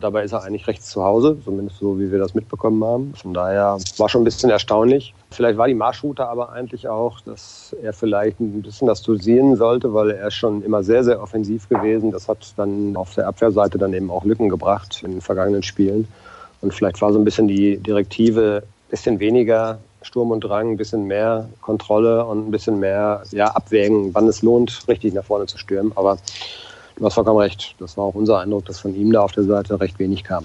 Dabei 0.00 0.24
ist 0.24 0.32
er 0.32 0.42
eigentlich 0.42 0.66
rechts 0.66 0.90
zu 0.90 1.02
Hause, 1.02 1.38
zumindest 1.42 1.78
so, 1.78 1.98
wie 1.98 2.12
wir 2.12 2.18
das 2.18 2.34
mitbekommen 2.34 2.84
haben. 2.84 3.14
Von 3.14 3.32
daher 3.32 3.78
war 3.96 4.08
schon 4.08 4.22
ein 4.22 4.24
bisschen 4.24 4.50
erstaunlich. 4.50 5.14
Vielleicht 5.30 5.56
war 5.56 5.66
die 5.66 5.74
Marschroute 5.74 6.26
aber 6.26 6.52
eigentlich 6.52 6.88
auch, 6.88 7.20
dass 7.22 7.74
er 7.82 7.92
vielleicht 7.92 8.38
ein 8.40 8.62
bisschen 8.62 8.88
das 8.88 9.02
dosieren 9.02 9.56
sollte, 9.56 9.94
weil 9.94 10.10
er 10.10 10.30
schon 10.30 10.62
immer 10.62 10.82
sehr, 10.82 11.02
sehr 11.02 11.22
offensiv 11.22 11.68
gewesen. 11.68 12.10
Das 12.10 12.28
hat 12.28 12.52
dann 12.56 12.94
auf 12.96 13.14
der 13.14 13.26
Abwehrseite 13.26 13.78
dann 13.78 13.94
eben 13.94 14.10
auch 14.10 14.24
Lücken 14.24 14.50
gebracht 14.50 15.02
in 15.02 15.12
den 15.12 15.20
vergangenen 15.22 15.62
Spielen. 15.62 16.06
Und 16.60 16.74
vielleicht 16.74 17.00
war 17.00 17.12
so 17.12 17.18
ein 17.18 17.24
bisschen 17.24 17.48
die 17.48 17.78
Direktive, 17.78 18.62
ein 18.64 18.90
bisschen 18.90 19.18
weniger 19.18 19.78
Sturm 20.02 20.30
und 20.30 20.40
Drang, 20.40 20.72
ein 20.72 20.76
bisschen 20.76 21.04
mehr 21.04 21.48
Kontrolle 21.60 22.24
und 22.24 22.48
ein 22.48 22.50
bisschen 22.50 22.78
mehr 22.78 23.22
ja, 23.30 23.46
Abwägen, 23.48 24.14
wann 24.14 24.28
es 24.28 24.42
lohnt, 24.42 24.86
richtig 24.88 25.14
nach 25.14 25.24
vorne 25.24 25.46
zu 25.46 25.58
stürmen. 25.58 25.92
Aber 25.96 26.18
Du 26.96 27.04
hast 27.04 27.14
vollkommen 27.14 27.38
recht. 27.38 27.74
Das 27.78 27.96
war 27.96 28.04
auch 28.04 28.14
unser 28.14 28.40
Eindruck, 28.40 28.64
dass 28.64 28.80
von 28.80 28.94
ihm 28.94 29.12
da 29.12 29.20
auf 29.20 29.32
der 29.32 29.44
Seite 29.44 29.78
recht 29.80 29.98
wenig 29.98 30.24
kam. 30.24 30.44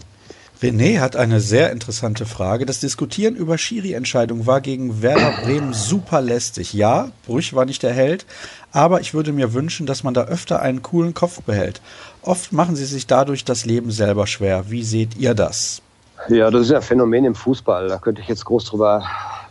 René 0.61 0.99
hat 0.99 1.15
eine 1.15 1.39
sehr 1.39 1.71
interessante 1.71 2.27
Frage. 2.27 2.67
Das 2.67 2.79
Diskutieren 2.79 3.35
über 3.35 3.57
Schiri-Entscheidungen 3.57 4.45
war 4.45 4.61
gegen 4.61 5.01
Werder 5.01 5.33
Bremen 5.43 5.73
super 5.73 6.21
lästig. 6.21 6.73
Ja, 6.73 7.09
Brüch 7.25 7.55
war 7.55 7.65
nicht 7.65 7.81
der 7.81 7.93
Held, 7.93 8.27
aber 8.71 9.01
ich 9.01 9.15
würde 9.15 9.31
mir 9.31 9.55
wünschen, 9.55 9.87
dass 9.87 10.03
man 10.03 10.13
da 10.13 10.25
öfter 10.25 10.61
einen 10.61 10.83
coolen 10.83 11.15
Kopf 11.15 11.41
behält. 11.41 11.81
Oft 12.21 12.53
machen 12.53 12.75
sie 12.75 12.85
sich 12.85 13.07
dadurch 13.07 13.43
das 13.43 13.65
Leben 13.65 13.89
selber 13.89 14.27
schwer. 14.27 14.69
Wie 14.69 14.83
seht 14.83 15.17
ihr 15.17 15.33
das? 15.33 15.81
Ja, 16.29 16.51
das 16.51 16.63
ist 16.63 16.69
ja 16.69 16.77
ein 16.77 16.83
Phänomen 16.83 17.25
im 17.25 17.33
Fußball. 17.33 17.87
Da 17.87 17.97
könnte 17.97 18.21
ich 18.21 18.27
jetzt 18.27 18.45
groß 18.45 18.65
drüber 18.65 19.03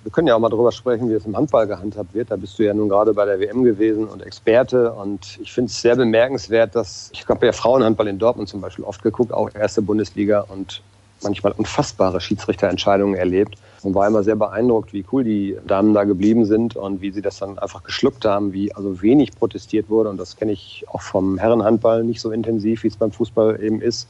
wir 0.03 0.11
können 0.11 0.29
ja 0.29 0.35
auch 0.35 0.41
mal 0.41 0.49
darüber 0.49 0.73
sprechen, 0.73 1.11
wie 1.11 1.15
es 1.15 1.27
im 1.27 1.37
Handball 1.37 1.67
gehandhabt 1.67 2.15
wird. 2.15 2.31
Da 2.31 2.37
bist 2.37 2.59
du 2.59 2.65
ja 2.65 2.75
nun 2.75 2.89
gerade 2.89 3.13
bei 3.13 3.25
der 3.25 3.41
WM 3.41 3.65
gewesen 3.65 4.07
und 4.07 4.23
Experte. 4.23 4.93
Und 4.93 5.39
ich 5.43 5.53
finde 5.53 5.71
es 5.71 5.81
sehr 5.81 5.97
bemerkenswert, 5.97 6.75
dass 6.75 7.11
ich 7.13 7.27
habe 7.29 7.47
ja 7.47 7.53
Frauenhandball 7.53 8.09
in 8.09 8.19
Dortmund 8.19 8.49
zum 8.49 8.61
Beispiel 8.61 8.85
oft 8.85 9.03
geguckt, 9.03 9.33
auch 9.33 9.51
erste 9.55 9.83
Bundesliga 9.83 10.47
und 10.49 10.83
manchmal 11.23 11.53
unfassbare 11.53 12.21
Schiedsrichterentscheidungen 12.21 13.15
erlebt 13.15 13.57
und 13.83 13.95
war 13.95 14.07
immer 14.07 14.23
sehr 14.23 14.37
beeindruckt, 14.37 14.93
wie 14.93 15.05
cool 15.13 15.25
die 15.25 15.57
Damen 15.67 15.93
da 15.95 16.05
geblieben 16.05 16.47
sind 16.47 16.77
und 16.77 17.01
wie 17.03 17.11
sie 17.11 17.23
das 17.23 17.39
dann 17.39 17.59
einfach 17.59 17.83
geschluckt 17.83 18.25
haben, 18.25 18.53
wie 18.53 18.75
also 18.75 19.03
wenig 19.03 19.33
protestiert 19.33 19.91
wurde. 19.91 20.09
Und 20.09 20.17
das 20.17 20.37
kenne 20.37 20.53
ich 20.53 20.85
auch 20.89 21.03
vom 21.03 21.39
Herrenhandball 21.39 22.05
nicht 22.05 22.21
so 22.21 22.31
intensiv, 22.31 22.85
wie 22.85 22.89
es 22.89 22.97
beim 22.97 23.13
Fußball 23.13 23.63
eben 23.63 23.81
ist. 23.81 24.09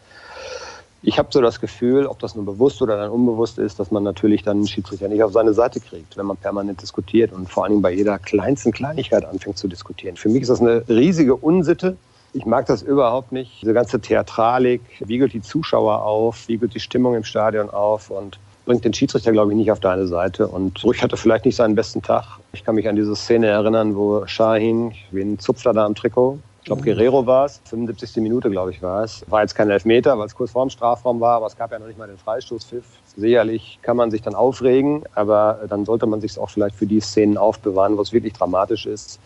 Ich 1.02 1.18
habe 1.18 1.28
so 1.30 1.40
das 1.40 1.60
Gefühl, 1.60 2.06
ob 2.06 2.18
das 2.18 2.34
nun 2.34 2.44
bewusst 2.44 2.82
oder 2.82 2.98
dann 2.98 3.10
unbewusst 3.10 3.58
ist, 3.58 3.80
dass 3.80 3.90
man 3.90 4.02
natürlich 4.02 4.42
dann 4.42 4.58
einen 4.58 4.66
Schiedsrichter 4.66 5.08
nicht 5.08 5.22
auf 5.22 5.32
seine 5.32 5.54
Seite 5.54 5.80
kriegt, 5.80 6.16
wenn 6.18 6.26
man 6.26 6.36
permanent 6.36 6.82
diskutiert 6.82 7.32
und 7.32 7.48
vor 7.48 7.64
allen 7.64 7.72
Dingen 7.72 7.82
bei 7.82 7.92
jeder 7.92 8.18
kleinsten 8.18 8.70
Kleinigkeit 8.70 9.24
anfängt 9.24 9.56
zu 9.56 9.66
diskutieren. 9.66 10.16
Für 10.16 10.28
mich 10.28 10.42
ist 10.42 10.48
das 10.48 10.60
eine 10.60 10.84
riesige 10.88 11.36
Unsitte. 11.36 11.96
Ich 12.34 12.44
mag 12.44 12.66
das 12.66 12.82
überhaupt 12.82 13.32
nicht. 13.32 13.62
Diese 13.62 13.72
ganze 13.72 14.00
Theatralik 14.00 14.82
wiegelt 15.00 15.32
die 15.32 15.40
Zuschauer 15.40 16.02
auf, 16.02 16.46
wiegelt 16.48 16.74
die 16.74 16.80
Stimmung 16.80 17.14
im 17.14 17.24
Stadion 17.24 17.70
auf 17.70 18.10
und 18.10 18.38
bringt 18.66 18.84
den 18.84 18.92
Schiedsrichter, 18.92 19.32
glaube 19.32 19.52
ich, 19.52 19.56
nicht 19.56 19.72
auf 19.72 19.80
deine 19.80 20.06
Seite. 20.06 20.48
Und 20.48 20.84
Ruhig 20.84 21.02
hatte 21.02 21.16
vielleicht 21.16 21.46
nicht 21.46 21.56
seinen 21.56 21.74
besten 21.74 22.02
Tag. 22.02 22.24
Ich 22.52 22.62
kann 22.62 22.74
mich 22.74 22.86
an 22.86 22.96
diese 22.96 23.16
Szene 23.16 23.46
erinnern, 23.46 23.96
wo 23.96 24.26
Shahin, 24.26 24.92
wen 25.10 25.38
zupft 25.38 25.64
er 25.64 25.72
da 25.72 25.86
am 25.86 25.94
Trikot? 25.94 26.38
Ich 26.70 26.76
glaube, 26.76 26.85
Guerrero 26.85 27.26
war 27.26 27.46
es. 27.46 27.61
75. 27.64 28.22
Minute, 28.22 28.48
glaube 28.48 28.70
ich, 28.70 28.80
war 28.80 29.02
es. 29.02 29.24
War 29.28 29.40
jetzt 29.40 29.56
kein 29.56 29.68
Elfmeter, 29.70 30.16
weil 30.16 30.26
es 30.26 30.37
kurz 30.37 30.52
vorm 30.52 30.70
Strafraum 30.70 31.18
war, 31.18 31.35
aber 31.35 31.46
es 31.48 31.56
gab 31.56 31.72
ja 31.72 31.80
noch 31.80 31.88
nicht 31.88 31.98
mal 31.98 32.06
den 32.06 32.16
Freistoßpfiff. 32.16 32.85
Sicherlich 33.16 33.80
kann 33.83 33.96
man 33.96 34.12
sich 34.12 34.22
dann 34.22 34.37
aufregen, 34.37 35.02
aber 35.16 35.62
dann 35.68 35.85
sollte 35.85 36.06
man 36.06 36.20
sich 36.20 36.38
auch 36.38 36.48
vielleicht 36.48 36.76
für 36.76 36.87
die 36.87 37.00
Szenen 37.00 37.37
aufbewahren, 37.37 37.96
wo 37.96 38.02
es 38.02 38.12
wirklich 38.12 38.35
dramatisch 38.35 38.87
ist. 38.87 39.18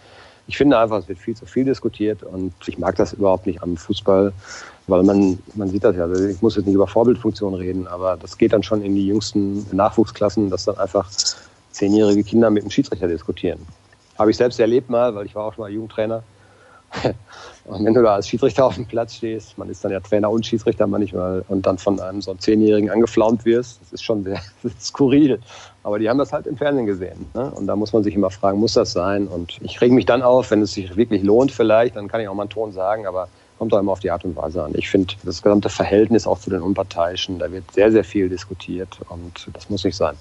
Ich 0.46 0.56
finde 0.56 0.78
einfach, 0.78 1.00
es 1.00 1.08
wird 1.08 1.18
viel 1.18 1.36
zu 1.36 1.44
viel 1.44 1.66
diskutiert 1.66 2.22
und 2.22 2.54
ich 2.66 2.78
mag 2.78 2.96
das 2.96 3.12
überhaupt 3.12 3.44
nicht 3.44 3.62
am 3.62 3.76
Fußball, 3.76 4.32
weil 4.86 5.02
man, 5.02 5.38
man 5.54 5.68
sieht 5.68 5.84
das 5.84 5.96
ja. 5.96 6.04
Also 6.04 6.24
ich 6.24 6.40
muss 6.40 6.56
jetzt 6.56 6.64
nicht 6.64 6.76
über 6.76 6.86
Vorbildfunktion 6.86 7.52
reden, 7.52 7.86
aber 7.86 8.16
das 8.16 8.38
geht 8.38 8.54
dann 8.54 8.62
schon 8.62 8.80
in 8.80 8.94
die 8.94 9.08
jüngsten 9.08 9.66
Nachwuchsklassen, 9.70 10.48
dass 10.48 10.64
dann 10.64 10.78
einfach 10.78 11.10
zehnjährige 11.72 12.24
Kinder 12.24 12.48
mit 12.48 12.62
dem 12.62 12.70
Schiedsrichter 12.70 13.06
diskutieren. 13.06 13.58
Habe 14.18 14.30
ich 14.30 14.38
selbst 14.38 14.58
erlebt 14.60 14.88
mal, 14.88 15.14
weil 15.14 15.26
ich 15.26 15.34
war 15.34 15.44
auch 15.44 15.52
schon 15.52 15.64
mal 15.64 15.70
Jugendtrainer. 15.70 16.22
Und 17.66 17.82
wenn 17.82 17.94
du 17.94 18.02
da 18.02 18.16
als 18.16 18.28
Schiedsrichter 18.28 18.66
auf 18.66 18.74
dem 18.74 18.84
Platz 18.84 19.14
stehst, 19.14 19.56
man 19.56 19.70
ist 19.70 19.82
dann 19.82 19.90
ja 19.90 19.98
Trainer 19.98 20.30
und 20.30 20.44
Schiedsrichter 20.44 20.86
manchmal 20.86 21.42
und 21.48 21.64
dann 21.64 21.78
von 21.78 21.98
einem 21.98 22.20
so 22.20 22.32
einem 22.32 22.40
Zehnjährigen 22.40 22.90
angeflaumt 22.90 23.46
wirst, 23.46 23.80
das 23.80 23.94
ist 23.94 24.02
schon 24.02 24.22
sehr 24.24 24.40
skurril. 24.78 25.40
Aber 25.82 25.98
die 25.98 26.10
haben 26.10 26.18
das 26.18 26.32
halt 26.32 26.46
im 26.46 26.58
Fernsehen 26.58 26.84
gesehen. 26.84 27.24
Ne? 27.32 27.50
Und 27.50 27.66
da 27.66 27.74
muss 27.74 27.94
man 27.94 28.02
sich 28.02 28.14
immer 28.14 28.30
fragen, 28.30 28.58
muss 28.58 28.74
das 28.74 28.92
sein? 28.92 29.28
Und 29.28 29.58
ich 29.62 29.80
reg 29.80 29.92
mich 29.92 30.04
dann 30.04 30.22
auf, 30.22 30.50
wenn 30.50 30.60
es 30.60 30.74
sich 30.74 30.94
wirklich 30.94 31.22
lohnt 31.22 31.52
vielleicht, 31.52 31.96
dann 31.96 32.08
kann 32.08 32.20
ich 32.20 32.28
auch 32.28 32.34
mal 32.34 32.42
einen 32.42 32.50
Ton 32.50 32.72
sagen. 32.72 33.06
Aber 33.06 33.28
Kommt 33.58 33.72
auch 33.72 33.78
immer 33.78 33.92
auf 33.92 34.00
die 34.00 34.10
Art 34.10 34.24
und 34.24 34.36
Weise 34.36 34.62
an. 34.62 34.72
Ich 34.74 34.90
finde 34.90 35.14
das 35.22 35.40
gesamte 35.40 35.68
Verhältnis 35.68 36.26
auch 36.26 36.40
zu 36.40 36.50
den 36.50 36.60
Unparteiischen, 36.60 37.38
da 37.38 37.50
wird 37.52 37.64
sehr, 37.72 37.92
sehr 37.92 38.04
viel 38.04 38.28
diskutiert 38.28 38.98
und 39.08 39.48
das 39.52 39.70
muss 39.70 39.84
nicht 39.84 39.96
sein. 39.96 40.16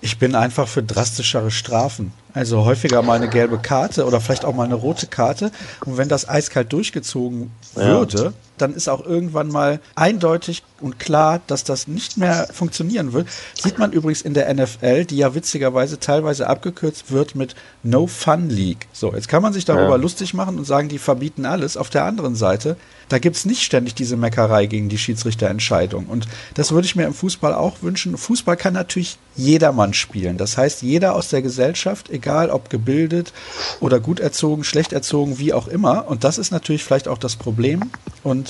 Ich 0.00 0.18
bin 0.18 0.34
einfach 0.34 0.68
für 0.68 0.82
drastischere 0.82 1.50
Strafen. 1.50 2.12
Also 2.38 2.64
häufiger 2.64 3.02
mal 3.02 3.14
eine 3.14 3.28
gelbe 3.28 3.58
Karte 3.58 4.06
oder 4.06 4.20
vielleicht 4.20 4.44
auch 4.44 4.54
mal 4.54 4.62
eine 4.62 4.76
rote 4.76 5.08
Karte. 5.08 5.50
Und 5.84 5.96
wenn 5.96 6.08
das 6.08 6.28
eiskalt 6.28 6.72
durchgezogen 6.72 7.50
würde, 7.74 8.22
ja. 8.26 8.32
Dann 8.60 8.74
ist 8.74 8.88
auch 8.88 9.04
irgendwann 9.04 9.48
mal 9.48 9.80
eindeutig 9.94 10.62
und 10.80 10.98
klar, 10.98 11.40
dass 11.46 11.64
das 11.64 11.88
nicht 11.88 12.18
mehr 12.18 12.48
funktionieren 12.52 13.12
wird. 13.12 13.28
Sieht 13.54 13.78
man 13.78 13.92
übrigens 13.92 14.22
in 14.22 14.34
der 14.34 14.52
NFL, 14.52 15.04
die 15.06 15.16
ja 15.16 15.34
witzigerweise 15.34 15.98
teilweise 15.98 16.46
abgekürzt 16.46 17.10
wird 17.10 17.34
mit 17.34 17.54
No 17.82 18.06
Fun 18.06 18.48
League. 18.48 18.86
So, 18.92 19.12
jetzt 19.14 19.28
kann 19.28 19.42
man 19.42 19.52
sich 19.52 19.64
darüber 19.64 19.90
ja. 19.90 19.96
lustig 19.96 20.34
machen 20.34 20.58
und 20.58 20.64
sagen, 20.64 20.88
die 20.88 20.98
verbieten 20.98 21.46
alles. 21.46 21.76
Auf 21.76 21.90
der 21.90 22.04
anderen 22.04 22.34
Seite 22.34 22.76
da 23.08 23.18
gibt 23.18 23.36
es 23.36 23.44
nicht 23.44 23.62
ständig 23.62 23.94
diese 23.94 24.16
Meckerei 24.16 24.66
gegen 24.66 24.88
die 24.88 24.98
Schiedsrichterentscheidung. 24.98 26.06
Und 26.06 26.28
das 26.54 26.72
würde 26.72 26.86
ich 26.86 26.96
mir 26.96 27.06
im 27.06 27.14
Fußball 27.14 27.54
auch 27.54 27.82
wünschen. 27.82 28.16
Fußball 28.16 28.56
kann 28.56 28.74
natürlich 28.74 29.18
jedermann 29.34 29.94
spielen. 29.94 30.36
Das 30.36 30.58
heißt, 30.58 30.82
jeder 30.82 31.14
aus 31.14 31.28
der 31.28 31.42
Gesellschaft, 31.42 32.10
egal 32.10 32.50
ob 32.50 32.70
gebildet 32.70 33.32
oder 33.80 34.00
gut 34.00 34.20
erzogen, 34.20 34.64
schlecht 34.64 34.92
erzogen, 34.92 35.38
wie 35.38 35.52
auch 35.52 35.68
immer. 35.68 36.06
Und 36.08 36.24
das 36.24 36.38
ist 36.38 36.50
natürlich 36.50 36.84
vielleicht 36.84 37.08
auch 37.08 37.18
das 37.18 37.36
Problem. 37.36 37.90
Und 38.22 38.47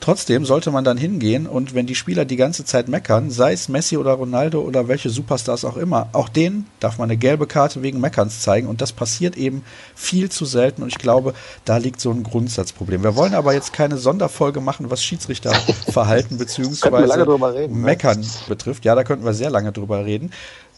Trotzdem 0.00 0.44
sollte 0.44 0.70
man 0.70 0.84
dann 0.84 0.96
hingehen 0.96 1.48
und 1.48 1.74
wenn 1.74 1.86
die 1.86 1.96
Spieler 1.96 2.24
die 2.24 2.36
ganze 2.36 2.64
Zeit 2.64 2.88
meckern, 2.88 3.30
sei 3.30 3.52
es 3.52 3.68
Messi 3.68 3.96
oder 3.96 4.12
Ronaldo 4.12 4.60
oder 4.60 4.86
welche 4.86 5.10
Superstars 5.10 5.64
auch 5.64 5.76
immer, 5.76 6.08
auch 6.12 6.28
denen 6.28 6.66
darf 6.78 6.98
man 6.98 7.10
eine 7.10 7.16
gelbe 7.16 7.48
Karte 7.48 7.82
wegen 7.82 8.00
Meckerns 8.00 8.40
zeigen 8.40 8.68
und 8.68 8.80
das 8.80 8.92
passiert 8.92 9.36
eben 9.36 9.64
viel 9.96 10.30
zu 10.30 10.44
selten 10.44 10.82
und 10.82 10.88
ich 10.88 10.98
glaube, 10.98 11.34
da 11.64 11.78
liegt 11.78 12.00
so 12.00 12.12
ein 12.12 12.22
Grundsatzproblem. 12.22 13.02
Wir 13.02 13.16
wollen 13.16 13.34
aber 13.34 13.54
jetzt 13.54 13.72
keine 13.72 13.96
Sonderfolge 13.96 14.60
machen, 14.60 14.88
was 14.88 15.02
Schiedsrichterverhalten 15.02 16.38
beziehungsweise 16.38 17.18
ne? 17.18 17.68
Meckern 17.68 18.24
betrifft. 18.48 18.84
Ja, 18.84 18.94
da 18.94 19.02
könnten 19.02 19.24
wir 19.24 19.34
sehr 19.34 19.50
lange 19.50 19.72
drüber 19.72 20.04
reden 20.04 20.30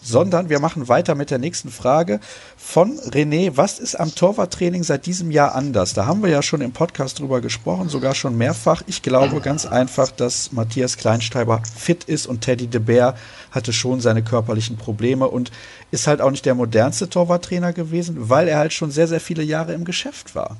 sondern 0.02 0.48
wir 0.48 0.60
machen 0.60 0.88
weiter 0.88 1.14
mit 1.14 1.30
der 1.30 1.38
nächsten 1.38 1.70
Frage 1.70 2.20
von 2.56 2.98
René. 2.98 3.52
Was 3.54 3.78
ist 3.78 3.94
am 3.94 4.14
Torwarttraining 4.14 4.82
seit 4.82 5.06
diesem 5.06 5.30
Jahr 5.30 5.54
anders? 5.54 5.94
Da 5.94 6.06
haben 6.06 6.22
wir 6.22 6.30
ja 6.30 6.42
schon 6.42 6.60
im 6.60 6.72
Podcast 6.72 7.18
drüber 7.18 7.40
gesprochen, 7.40 7.88
sogar 7.88 8.14
schon 8.14 8.36
mehrfach. 8.36 8.82
Ich 8.86 9.02
glaube 9.02 9.40
ganz 9.40 9.66
einfach, 9.66 10.10
dass 10.10 10.52
Matthias 10.52 10.96
Kleinsteiber 10.96 11.62
fit 11.76 12.04
ist 12.04 12.26
und 12.26 12.40
Teddy 12.40 12.66
de 12.66 12.80
Beer 12.80 13.14
hatte 13.50 13.72
schon 13.72 14.00
seine 14.00 14.22
körperlichen 14.22 14.76
Probleme 14.76 15.28
und 15.28 15.50
ist 15.90 16.06
halt 16.06 16.20
auch 16.20 16.30
nicht 16.30 16.46
der 16.46 16.54
modernste 16.54 17.08
Torwarttrainer 17.08 17.72
gewesen, 17.72 18.28
weil 18.28 18.48
er 18.48 18.58
halt 18.58 18.72
schon 18.72 18.90
sehr, 18.90 19.08
sehr 19.08 19.20
viele 19.20 19.42
Jahre 19.42 19.72
im 19.72 19.84
Geschäft 19.84 20.34
war. 20.34 20.56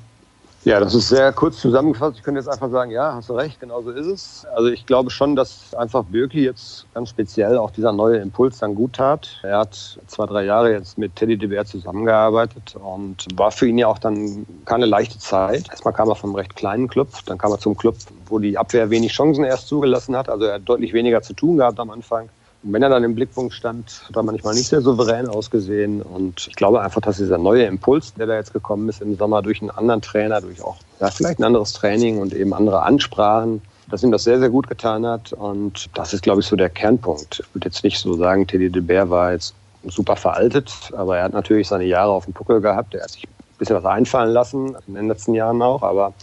Ja, 0.63 0.79
das 0.79 0.93
ist 0.93 1.09
sehr 1.09 1.33
kurz 1.33 1.59
zusammengefasst. 1.59 2.17
Ich 2.17 2.23
könnte 2.23 2.39
jetzt 2.39 2.47
einfach 2.47 2.69
sagen, 2.69 2.91
ja, 2.91 3.15
hast 3.15 3.29
du 3.29 3.33
recht, 3.33 3.59
genau 3.59 3.81
so 3.81 3.89
ist 3.89 4.05
es. 4.05 4.45
Also 4.53 4.69
ich 4.69 4.85
glaube 4.85 5.09
schon, 5.09 5.35
dass 5.35 5.73
einfach 5.73 6.03
Birki 6.03 6.43
jetzt 6.43 6.85
ganz 6.93 7.09
speziell 7.09 7.57
auch 7.57 7.71
dieser 7.71 7.91
neue 7.91 8.17
Impuls 8.17 8.59
dann 8.59 8.75
gut 8.75 8.93
tat. 8.93 9.39
Er 9.41 9.57
hat 9.57 9.99
zwei, 10.05 10.27
drei 10.27 10.45
Jahre 10.45 10.71
jetzt 10.71 10.99
mit 10.99 11.15
Teddy 11.15 11.35
de 11.37 11.49
Beer 11.49 11.65
zusammengearbeitet 11.65 12.75
und 12.75 13.25
war 13.35 13.49
für 13.49 13.65
ihn 13.65 13.79
ja 13.79 13.87
auch 13.87 13.97
dann 13.97 14.45
keine 14.65 14.85
leichte 14.85 15.17
Zeit. 15.17 15.67
Erstmal 15.71 15.95
kam 15.95 16.09
er 16.09 16.15
vom 16.15 16.35
recht 16.35 16.55
kleinen 16.55 16.87
Club, 16.87 17.09
dann 17.25 17.39
kam 17.39 17.51
er 17.51 17.57
zum 17.57 17.75
Club, 17.75 17.95
wo 18.27 18.37
die 18.37 18.55
Abwehr 18.59 18.91
wenig 18.91 19.13
Chancen 19.13 19.43
erst 19.43 19.67
zugelassen 19.67 20.15
hat. 20.15 20.29
Also 20.29 20.45
er 20.45 20.55
hat 20.55 20.69
deutlich 20.69 20.93
weniger 20.93 21.23
zu 21.23 21.33
tun 21.33 21.57
gehabt 21.57 21.79
am 21.79 21.89
Anfang. 21.89 22.29
Und 22.63 22.73
wenn 22.73 22.83
er 22.83 22.89
dann 22.89 23.03
im 23.03 23.15
Blickpunkt 23.15 23.53
stand, 23.53 24.03
hat 24.07 24.15
er 24.15 24.23
manchmal 24.23 24.53
nicht 24.53 24.67
sehr 24.67 24.81
souverän 24.81 25.27
ausgesehen. 25.27 26.01
Und 26.01 26.47
ich 26.47 26.55
glaube 26.55 26.81
einfach, 26.81 27.01
dass 27.01 27.17
dieser 27.17 27.37
neue 27.37 27.63
Impuls, 27.63 28.13
der 28.13 28.27
da 28.27 28.35
jetzt 28.35 28.53
gekommen 28.53 28.87
ist 28.89 29.01
im 29.01 29.17
Sommer 29.17 29.41
durch 29.41 29.61
einen 29.61 29.71
anderen 29.71 30.01
Trainer, 30.01 30.41
durch 30.41 30.61
auch 30.63 30.77
ja, 30.99 31.09
vielleicht 31.09 31.39
ein 31.39 31.43
anderes 31.43 31.73
Training 31.73 32.19
und 32.19 32.33
eben 32.33 32.53
andere 32.53 32.83
Ansprachen, 32.83 33.61
dass 33.89 34.03
ihm 34.03 34.11
das 34.11 34.23
sehr, 34.23 34.39
sehr 34.39 34.49
gut 34.49 34.67
getan 34.67 35.05
hat. 35.05 35.33
Und 35.33 35.89
das 35.95 36.13
ist, 36.13 36.21
glaube 36.21 36.41
ich, 36.41 36.47
so 36.47 36.55
der 36.55 36.69
Kernpunkt. 36.69 37.39
Ich 37.39 37.55
würde 37.55 37.67
jetzt 37.67 37.83
nicht 37.83 37.99
so 37.99 38.13
sagen, 38.13 38.45
Teddy 38.45 38.69
de 38.69 38.81
Beer 38.81 39.09
war 39.09 39.33
jetzt 39.33 39.55
super 39.87 40.15
veraltet, 40.15 40.71
aber 40.95 41.17
er 41.17 41.23
hat 41.23 41.33
natürlich 41.33 41.67
seine 41.67 41.85
Jahre 41.85 42.11
auf 42.11 42.25
dem 42.25 42.33
Puckel 42.33 42.61
gehabt. 42.61 42.93
Er 42.93 43.03
hat 43.03 43.09
sich 43.09 43.23
ein 43.23 43.57
bisschen 43.57 43.75
was 43.75 43.85
einfallen 43.85 44.31
lassen, 44.31 44.77
in 44.87 44.93
den 44.93 45.07
letzten 45.07 45.33
Jahren 45.33 45.61
auch, 45.63 45.81
aber 45.81 46.13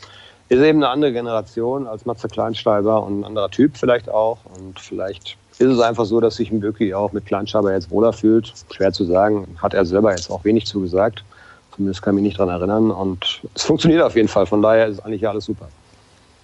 ist 0.49 0.63
eben 0.63 0.79
eine 0.79 0.89
andere 0.89 1.13
Generation 1.13 1.87
als 1.87 2.07
Matze 2.07 2.29
Kleinsteiber 2.29 3.03
und 3.03 3.21
ein 3.21 3.25
anderer 3.25 3.51
Typ 3.51 3.77
vielleicht 3.77 4.09
auch. 4.09 4.39
Und 4.57 4.81
vielleicht 4.81 5.37
ist 5.59 5.71
es 5.71 5.81
einfach 5.81 6.05
so, 6.05 6.21
dass 6.21 6.37
sich 6.37 6.53
Mböki 6.53 6.95
auch 6.95 7.13
mit 7.13 7.27
Kleinschaber 7.27 7.73
jetzt 7.73 7.91
wohler 7.91 8.13
fühlt. 8.13 8.53
Schwer 8.71 8.93
zu 8.93 9.05
sagen, 9.05 9.57
hat 9.61 9.75
er 9.75 9.85
selber 9.85 10.11
jetzt 10.11 10.31
auch 10.31 10.45
wenig 10.45 10.67
zugesagt. 10.67 11.25
Zumindest 11.75 12.03
kann 12.03 12.15
ich 12.15 12.23
mich 12.23 12.29
nicht 12.31 12.39
daran 12.41 12.55
erinnern. 12.55 12.91
Und 12.91 13.43
es 13.55 13.63
funktioniert 13.65 14.03
auf 14.03 14.15
jeden 14.17 14.29
Fall. 14.29 14.47
Von 14.47 14.63
daher 14.63 14.87
ist 14.87 15.01
eigentlich 15.01 15.27
alles 15.29 15.45
super. 15.45 15.69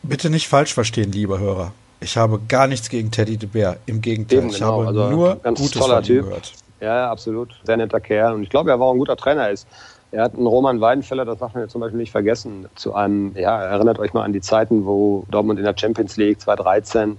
Bitte 0.02 0.30
nicht 0.30 0.48
falsch 0.48 0.74
verstehen, 0.74 1.12
lieber 1.12 1.38
Hörer. 1.38 1.72
Ich 2.00 2.16
habe 2.16 2.40
gar 2.48 2.66
nichts 2.66 2.88
gegen 2.90 3.10
Teddy 3.10 3.36
de 3.36 3.48
Beer. 3.48 3.76
Im 3.86 4.00
Gegenteil, 4.00 4.38
Eben, 4.38 4.48
genau. 4.50 4.56
ich 4.56 4.62
habe 4.62 4.86
also 4.88 5.10
nur 5.10 5.36
ganz 5.36 5.60
Gutes 5.60 5.80
toller 5.80 6.02
typ. 6.02 6.24
gehört. 6.24 6.52
Ja, 6.80 7.10
absolut. 7.10 7.50
Sehr 7.64 7.76
netter 7.76 8.00
Kerl. 8.00 8.34
Und 8.34 8.42
ich 8.42 8.50
glaube, 8.50 8.70
er 8.70 8.78
war 8.78 8.88
auch 8.88 8.92
ein 8.92 8.98
guter 8.98 9.16
Trainer 9.16 9.48
ist. 9.50 9.66
Er 10.10 10.24
hat 10.24 10.34
einen 10.34 10.46
Roman 10.46 10.80
Weidenfeller, 10.80 11.24
das 11.24 11.38
darf 11.38 11.54
man 11.54 11.64
jetzt 11.64 11.72
zum 11.72 11.80
Beispiel 11.80 11.98
nicht 11.98 12.12
vergessen, 12.12 12.66
zu 12.76 12.94
einem, 12.94 13.32
ja, 13.36 13.60
erinnert 13.60 13.98
euch 13.98 14.12
mal 14.12 14.22
an 14.22 14.32
die 14.32 14.40
Zeiten, 14.40 14.84
wo 14.86 15.24
Dortmund 15.30 15.58
in 15.58 15.64
der 15.64 15.74
Champions 15.76 16.16
League 16.16 16.40
2013 16.40 17.16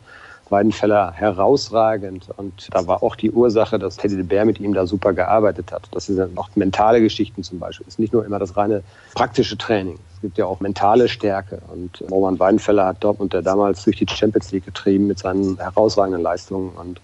Weidenfeller 0.50 1.12
herausragend. 1.12 2.30
Und 2.38 2.68
da 2.72 2.86
war 2.88 3.02
auch 3.04 3.16
die 3.16 3.32
Ursache, 3.32 3.80
dass 3.80 3.98
Teddy 3.98 4.16
de 4.16 4.24
Beer 4.24 4.46
mit 4.46 4.60
ihm 4.60 4.74
da 4.74 4.86
super 4.86 5.14
gearbeitet 5.14 5.72
hat. 5.72 5.88
Das 5.92 6.06
sind 6.06 6.38
auch 6.38 6.50
mentale 6.56 7.02
Geschichten 7.02 7.44
zum 7.44 7.60
Beispiel. 7.60 7.86
Es 7.88 7.96
ist 7.96 8.00
nicht 8.00 8.14
nur 8.14 8.26
immer 8.26 8.40
das 8.40 8.56
reine 8.56 8.84
praktische 9.16 9.58
Training. 9.58 9.98
Es 10.14 10.22
gibt 10.22 10.38
ja 10.38 10.46
auch 10.46 10.60
mentale 10.60 11.08
Stärke. 11.08 11.62
Und 11.74 12.04
Roman 12.12 12.40
Weidenfeller 12.40 12.86
hat 12.86 13.04
Dortmund 13.04 13.34
der 13.34 13.42
damals 13.42 13.84
durch 13.84 13.98
die 13.98 14.08
Champions 14.08 14.52
League 14.52 14.66
getrieben 14.66 15.08
mit 15.08 15.20
seinen 15.20 15.58
herausragenden 15.58 16.22
Leistungen. 16.22 16.70
Und 16.70 17.02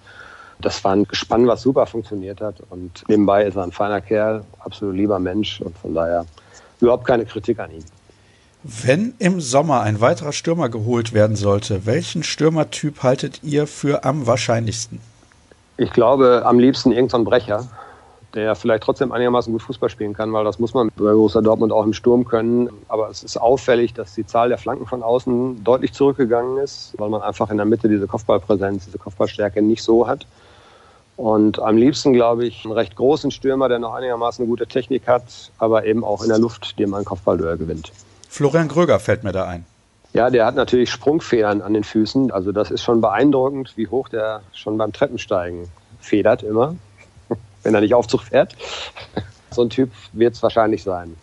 das 0.60 0.84
war 0.84 0.94
ein 0.94 1.06
Gespann, 1.06 1.48
was 1.48 1.64
super 1.64 1.86
funktioniert 1.88 2.42
hat. 2.42 2.56
Und 2.70 3.04
nebenbei 3.08 3.46
ist 3.46 3.56
er 3.56 3.64
ein 3.64 3.72
feiner 3.72 4.02
Kerl, 4.02 4.44
absolut 4.60 4.96
lieber 4.96 5.20
Mensch. 5.20 5.62
Und 5.62 5.78
von 5.78 5.96
daher 5.96 6.26
überhaupt 6.80 7.06
keine 7.06 7.26
Kritik 7.26 7.60
an 7.60 7.72
ihm. 7.72 7.84
Wenn 8.64 9.16
im 9.18 9.42
Sommer 9.42 9.82
ein 9.82 10.02
weiterer 10.02 10.34
Stürmer 10.34 10.70
geholt 10.70 11.14
werden 11.14 11.36
sollte, 11.36 11.88
welchen 11.88 12.22
Stürmertyp 12.22 13.02
haltet 13.02 13.44
ihr 13.44 13.66
für 13.66 14.04
am 14.04 14.28
wahrscheinlichsten? 14.28 15.00
Ich 15.78 15.92
glaube, 15.92 16.44
am 16.46 16.60
liebsten 16.60 16.92
irgendein 16.92 17.24
Brecher, 17.24 17.68
der 18.36 18.54
vielleicht 18.54 18.84
trotzdem 18.84 19.12
einigermaßen 19.12 19.52
gut 19.52 19.64
Fußball 19.64 19.90
spielen 19.90 20.14
kann, 20.14 20.32
weil 20.32 20.44
das 20.44 20.60
muss 20.60 20.76
man 20.76 20.90
bei 20.96 21.12
Borussia 21.12 21.42
Dortmund 21.42 21.72
auch 21.72 21.84
im 21.84 21.94
Sturm 21.94 22.24
können. 22.24 22.70
Aber 22.88 23.10
es 23.10 23.24
ist 23.24 23.36
auffällig, 23.36 23.96
dass 23.96 24.14
die 24.14 24.28
Zahl 24.28 24.50
der 24.50 24.60
Flanken 24.60 24.86
von 24.86 25.02
außen 25.02 25.64
deutlich 25.64 25.94
zurückgegangen 25.94 26.60
ist, 26.60 26.94
weil 27.00 27.10
man 27.10 27.24
einfach 27.24 27.50
in 27.50 27.58
der 27.58 27.66
Mitte 27.66 27.90
diese 27.90 28.06
Kopfballpräsenz, 28.06 28.86
diese 28.86 29.00
Kopfballstärke 29.00 29.64
nicht 29.64 29.82
so 29.82 30.08
hat. 30.08 30.28
Und 31.18 31.58
am 31.58 31.78
liebsten, 31.78 32.14
glaube 32.14 32.46
ich, 32.46 32.64
einen 32.64 32.74
recht 32.74 32.96
großen 32.96 33.32
Stürmer, 33.32 33.70
der 33.70 33.80
noch 33.80 33.96
einigermaßen 33.96 34.46
gute 34.46 34.68
Technik 34.68 35.08
hat, 35.08 35.52
aber 35.58 35.86
eben 35.86 36.04
auch 36.04 36.22
in 36.22 36.30
der 36.30 36.38
Luft, 36.38 36.78
dem 36.78 36.94
ein 36.94 37.06
Kopfballduell 37.06 37.58
gewinnt. 37.58 37.92
Florian 38.32 38.70
Gröger 38.70 38.98
fällt 39.02 39.26
mir 39.26 39.34
da 39.34 39.46
ein. 39.46 39.66
Ja, 40.14 40.30
der 40.30 40.46
hat 40.46 40.56
natürlich 40.56 40.90
Sprungfedern 40.90 41.62
an 41.62 41.74
den 41.74 41.84
Füßen. 41.84 42.32
Also 42.32 42.54
das 42.54 42.72
ist 42.72 42.82
schon 42.82 43.02
beeindruckend, 43.02 43.74
wie 43.76 43.88
hoch 43.88 44.08
der 44.08 44.42
schon 44.54 44.78
beim 44.78 44.94
Treppensteigen 44.94 45.68
federt 46.00 46.42
immer, 46.42 46.76
wenn 47.64 47.76
er 47.76 47.82
nicht 47.82 47.94
Aufzug 47.94 48.24
fährt. 48.24 48.56
So 49.52 49.64
ein 49.64 49.70
Typ 49.70 49.92
wird 50.14 50.36
es 50.36 50.42
wahrscheinlich 50.42 50.82
sein. 50.82 51.18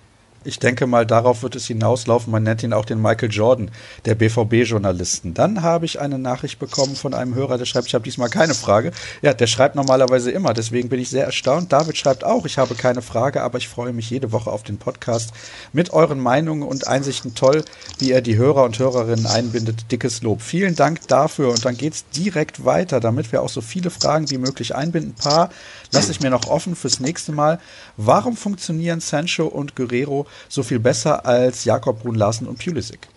Ich 0.49 0.59
denke 0.59 0.87
mal, 0.87 1.05
darauf 1.05 1.43
wird 1.43 1.57
es 1.57 1.67
hinauslaufen. 1.67 2.33
Man 2.33 2.43
nennt 2.43 2.63
ihn 2.63 2.73
auch 2.73 2.87
den 2.87 3.03
Michael 3.03 3.31
Jordan 3.31 3.71
der 4.07 4.15
BVB-Journalisten. 4.15 5.35
Dann 5.35 5.61
habe 5.61 5.85
ich 5.85 6.01
eine 6.01 6.19
Nachricht 6.19 6.59
bekommen 6.59 6.97
von 6.97 7.13
einem 7.13 7.35
Hörer, 7.35 7.59
der 7.59 7.67
schreibt, 7.67 7.89
ich 7.89 7.95
habe 7.95 8.05
diesmal 8.05 8.31
keine 8.31 8.55
Frage. 8.55 8.93
Ja, 9.21 9.35
der 9.35 9.47
schreibt 9.47 9.75
normalerweise 9.75 10.31
immer, 10.31 10.55
deswegen 10.55 10.89
bin 10.89 11.01
ich 11.01 11.11
sehr 11.11 11.27
erstaunt. 11.27 11.71
David 11.71 11.99
schreibt 11.99 12.25
auch, 12.25 12.47
ich 12.47 12.57
habe 12.57 12.75
keine 12.75 13.03
Frage, 13.03 13.43
aber 13.43 13.59
ich 13.59 13.69
freue 13.69 13.93
mich 13.93 14.09
jede 14.09 14.33
Woche 14.33 14.51
auf 14.51 14.63
den 14.63 14.79
Podcast 14.79 15.35
mit 15.75 15.93
euren 15.93 16.19
Meinungen 16.19 16.63
und 16.63 16.89
Einsichten. 16.89 17.35
Toll, 17.35 17.63
wie 17.99 18.13
er 18.13 18.23
die 18.23 18.39
Hörer 18.39 18.65
und 18.65 18.79
Hörerinnen 18.79 19.27
einbindet. 19.27 19.93
Dickes 19.93 20.23
Lob. 20.23 20.41
Vielen 20.41 20.75
Dank 20.75 21.07
dafür. 21.09 21.51
Und 21.51 21.67
dann 21.67 21.77
geht 21.77 21.93
es 21.93 22.09
direkt 22.09 22.65
weiter, 22.65 23.01
damit 23.01 23.33
wir 23.33 23.43
auch 23.43 23.51
so 23.51 23.61
viele 23.61 23.91
Fragen 23.91 24.31
wie 24.31 24.39
möglich 24.39 24.75
einbinden. 24.75 25.11
Ein 25.11 25.23
paar 25.23 25.51
lasse 25.93 26.11
ich 26.13 26.21
mir 26.21 26.31
noch 26.31 26.49
offen 26.49 26.77
fürs 26.77 27.01
nächste 27.01 27.33
Mal. 27.33 27.61
Warum 27.97 28.37
funktionieren 28.37 29.01
Sancho 29.01 29.47
und 29.47 29.77
Guerrero 29.77 30.27
so 30.49 30.63
viel 30.63 30.79
besser 30.79 31.27
als 31.27 31.65
Jakob 31.65 32.03
Brun 32.03 32.15
Larsen 32.15 32.47
und 32.47 32.59
Pulisic? 32.63 33.09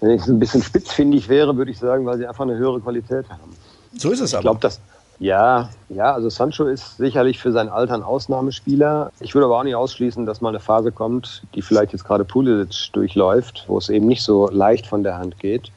Wenn 0.00 0.10
ich 0.10 0.26
ein 0.26 0.38
bisschen 0.38 0.62
spitzfindig 0.62 1.28
wäre, 1.28 1.56
würde 1.56 1.70
ich 1.70 1.78
sagen, 1.78 2.04
weil 2.06 2.18
sie 2.18 2.26
einfach 2.26 2.44
eine 2.44 2.56
höhere 2.56 2.80
Qualität 2.80 3.28
haben. 3.28 3.56
So 3.96 4.10
ist 4.10 4.20
es 4.20 4.34
aber. 4.34 4.40
Ich 4.40 4.44
glaube, 4.44 4.60
dass 4.60 4.80
ja, 5.22 5.68
ja, 5.88 6.12
also 6.12 6.28
Sancho 6.30 6.66
ist 6.66 6.96
sicherlich 6.96 7.38
für 7.38 7.52
sein 7.52 7.68
Alter 7.68 7.94
ein 7.94 8.02
Ausnahmespieler. 8.02 9.12
Ich 9.20 9.36
würde 9.36 9.44
aber 9.44 9.58
auch 9.58 9.62
nicht 9.62 9.76
ausschließen, 9.76 10.26
dass 10.26 10.40
mal 10.40 10.48
eine 10.48 10.58
Phase 10.58 10.90
kommt, 10.90 11.44
die 11.54 11.62
vielleicht 11.62 11.92
jetzt 11.92 12.04
gerade 12.04 12.24
Pulisic 12.24 12.92
durchläuft, 12.92 13.64
wo 13.68 13.78
es 13.78 13.88
eben 13.88 14.06
nicht 14.06 14.24
so 14.24 14.48
leicht 14.48 14.88
von 14.88 15.04
der 15.04 15.18
Hand 15.18 15.38
geht. 15.38 15.70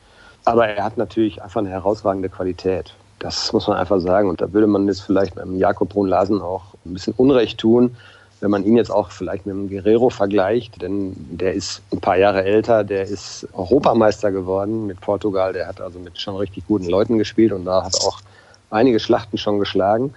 Aber 0.45 0.67
er 0.67 0.83
hat 0.83 0.97
natürlich 0.97 1.43
einfach 1.43 1.59
eine 1.59 1.69
herausragende 1.69 2.29
Qualität. 2.29 2.95
Das 3.25 3.51
muss 3.53 3.67
man 3.67 3.77
einfach 3.77 3.99
sagen. 4.01 4.29
Und 4.29 4.39
da 4.39 4.53
würde 4.53 4.67
man 4.67 4.85
jetzt 4.85 5.01
vielleicht 5.01 5.39
einem 5.39 5.57
Jakob 5.57 5.89
Brun 5.89 6.07
Larsen 6.07 6.43
auch 6.43 6.75
ein 6.85 6.93
bisschen 6.93 7.15
Unrecht 7.17 7.57
tun, 7.57 7.95
wenn 8.39 8.51
man 8.51 8.63
ihn 8.63 8.77
jetzt 8.77 8.91
auch 8.91 9.09
vielleicht 9.09 9.47
mit 9.47 9.55
dem 9.55 9.67
Guerrero 9.67 10.11
vergleicht, 10.11 10.79
denn 10.79 11.15
der 11.31 11.53
ist 11.53 11.81
ein 11.91 11.99
paar 12.01 12.17
Jahre 12.17 12.43
älter, 12.43 12.83
der 12.83 13.01
ist 13.01 13.47
Europameister 13.53 14.31
geworden 14.31 14.85
mit 14.85 15.01
Portugal, 15.01 15.53
der 15.53 15.65
hat 15.67 15.81
also 15.81 15.97
mit 15.97 16.19
schon 16.19 16.35
richtig 16.35 16.67
guten 16.67 16.85
Leuten 16.85 17.17
gespielt 17.17 17.51
und 17.51 17.65
da 17.65 17.83
hat 17.83 17.95
auch 18.01 18.19
einige 18.69 18.99
Schlachten 18.99 19.39
schon 19.39 19.57
geschlagen. 19.57 20.13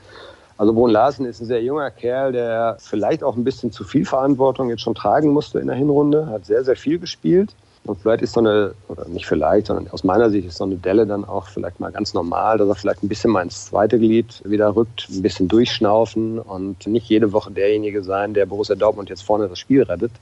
Also 0.59 0.75
Brun 0.75 0.91
Larsen 0.91 1.25
ist 1.25 1.41
ein 1.41 1.47
sehr 1.47 1.63
junger 1.63 1.91
Kerl, 1.91 2.33
der 2.33 2.77
vielleicht 2.79 3.25
auch 3.25 3.37
ein 3.37 3.45
bisschen 3.45 3.73
zu 3.73 3.85
viel 3.85 4.05
Verantwortung 4.05 4.69
jetzt 4.69 4.83
schon 4.83 4.95
tragen 4.95 5.31
musste 5.31 5.61
in 5.61 5.69
der 5.69 5.77
Hinrunde, 5.77 6.27
hat 6.27 6.45
sehr, 6.45 6.63
sehr 6.63 6.77
viel 6.77 6.99
gespielt. 6.99 7.55
Und 7.85 8.01
vielleicht 8.01 8.23
ist 8.23 8.35
so 8.35 8.41
eine, 8.41 8.75
oder 8.89 9.09
nicht 9.09 9.27
vielleicht, 9.27 9.69
sondern 9.69 9.89
aus 9.91 10.05
meiner 10.05 10.29
Sicht 10.31 10.47
ist 10.47 10.59
so 10.59 10.65
eine 10.65 10.77
Delle 10.77 11.07
dann 11.07 11.25
auch 11.25 11.47
vielleicht 11.47 11.81
mal 11.81 11.91
ganz 11.91 12.13
normal, 12.13 12.59
dass 12.59 12.69
er 12.69 12.75
vielleicht 12.75 13.03
ein 13.03 13.09
bisschen 13.09 13.31
mal 13.31 13.43
ins 13.43 13.67
zweite 13.67 13.99
Glied 13.99 14.43
wieder 14.45 14.77
rückt, 14.77 15.09
ein 15.11 15.23
bisschen 15.23 15.49
durchschnaufen 15.49 16.39
und 16.39 16.87
nicht 16.87 17.09
jede 17.09 17.33
Woche 17.33 17.51
derjenige 17.51 18.03
sein, 18.03 18.35
der 18.35 18.47
Borussia 18.47 18.75
Dortmund 18.75 19.09
jetzt 19.09 19.23
vorne 19.23 19.49
das 19.49 19.59
Spiel 19.59 19.83
rettet. 19.83 20.13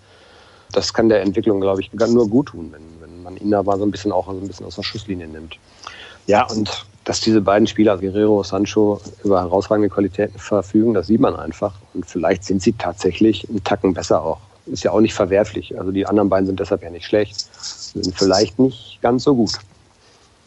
Das 0.73 0.93
kann 0.93 1.09
der 1.09 1.23
Entwicklung, 1.23 1.61
glaube 1.61 1.81
ich, 1.81 1.93
nur 1.93 2.29
gut 2.29 2.49
tun, 2.49 2.73
wenn, 2.73 2.83
wenn 3.01 3.23
man 3.23 3.37
ihn 3.37 3.51
da 3.51 3.63
mal 3.63 3.79
so 3.79 3.85
ein 3.85 3.91
bisschen 3.91 4.13
auch 4.13 4.27
so 4.27 4.33
ein 4.33 4.47
bisschen 4.47 4.67
aus 4.67 4.77
der 4.77 4.83
Schusslinie 4.83 5.27
nimmt. 5.27 5.59
Ja, 6.27 6.47
und 6.49 6.87
dass 7.05 7.21
diese 7.21 7.41
beiden 7.41 7.69
Spieler, 7.69 7.99
Guerrero, 7.99 8.43
Sancho, 8.43 9.01
über 9.23 9.41
herausragende 9.41 9.89
Qualitäten 9.89 10.39
verfügen, 10.39 10.93
das 10.93 11.07
sieht 11.07 11.21
man 11.21 11.37
einfach. 11.37 11.73
Und 11.95 12.05
vielleicht 12.05 12.43
sind 12.43 12.63
sie 12.63 12.73
tatsächlich 12.73 13.49
einen 13.49 13.63
Tacken 13.63 13.95
besser 13.95 14.23
auch. 14.23 14.41
Ist 14.67 14.85
ja 14.85 14.91
auch 14.91 15.01
nicht 15.01 15.15
verwerflich. 15.15 15.79
Also 15.79 15.93
die 15.93 16.07
anderen 16.07 16.29
beiden 16.29 16.47
sind 16.47 16.59
deshalb 16.59 16.83
ja 16.83 16.91
nicht 16.91 17.07
schlecht, 17.07 17.37
sind 17.63 18.17
vielleicht 18.17 18.59
nicht 18.59 18.99
ganz 19.01 19.25
so 19.25 19.35
gut. 19.35 19.53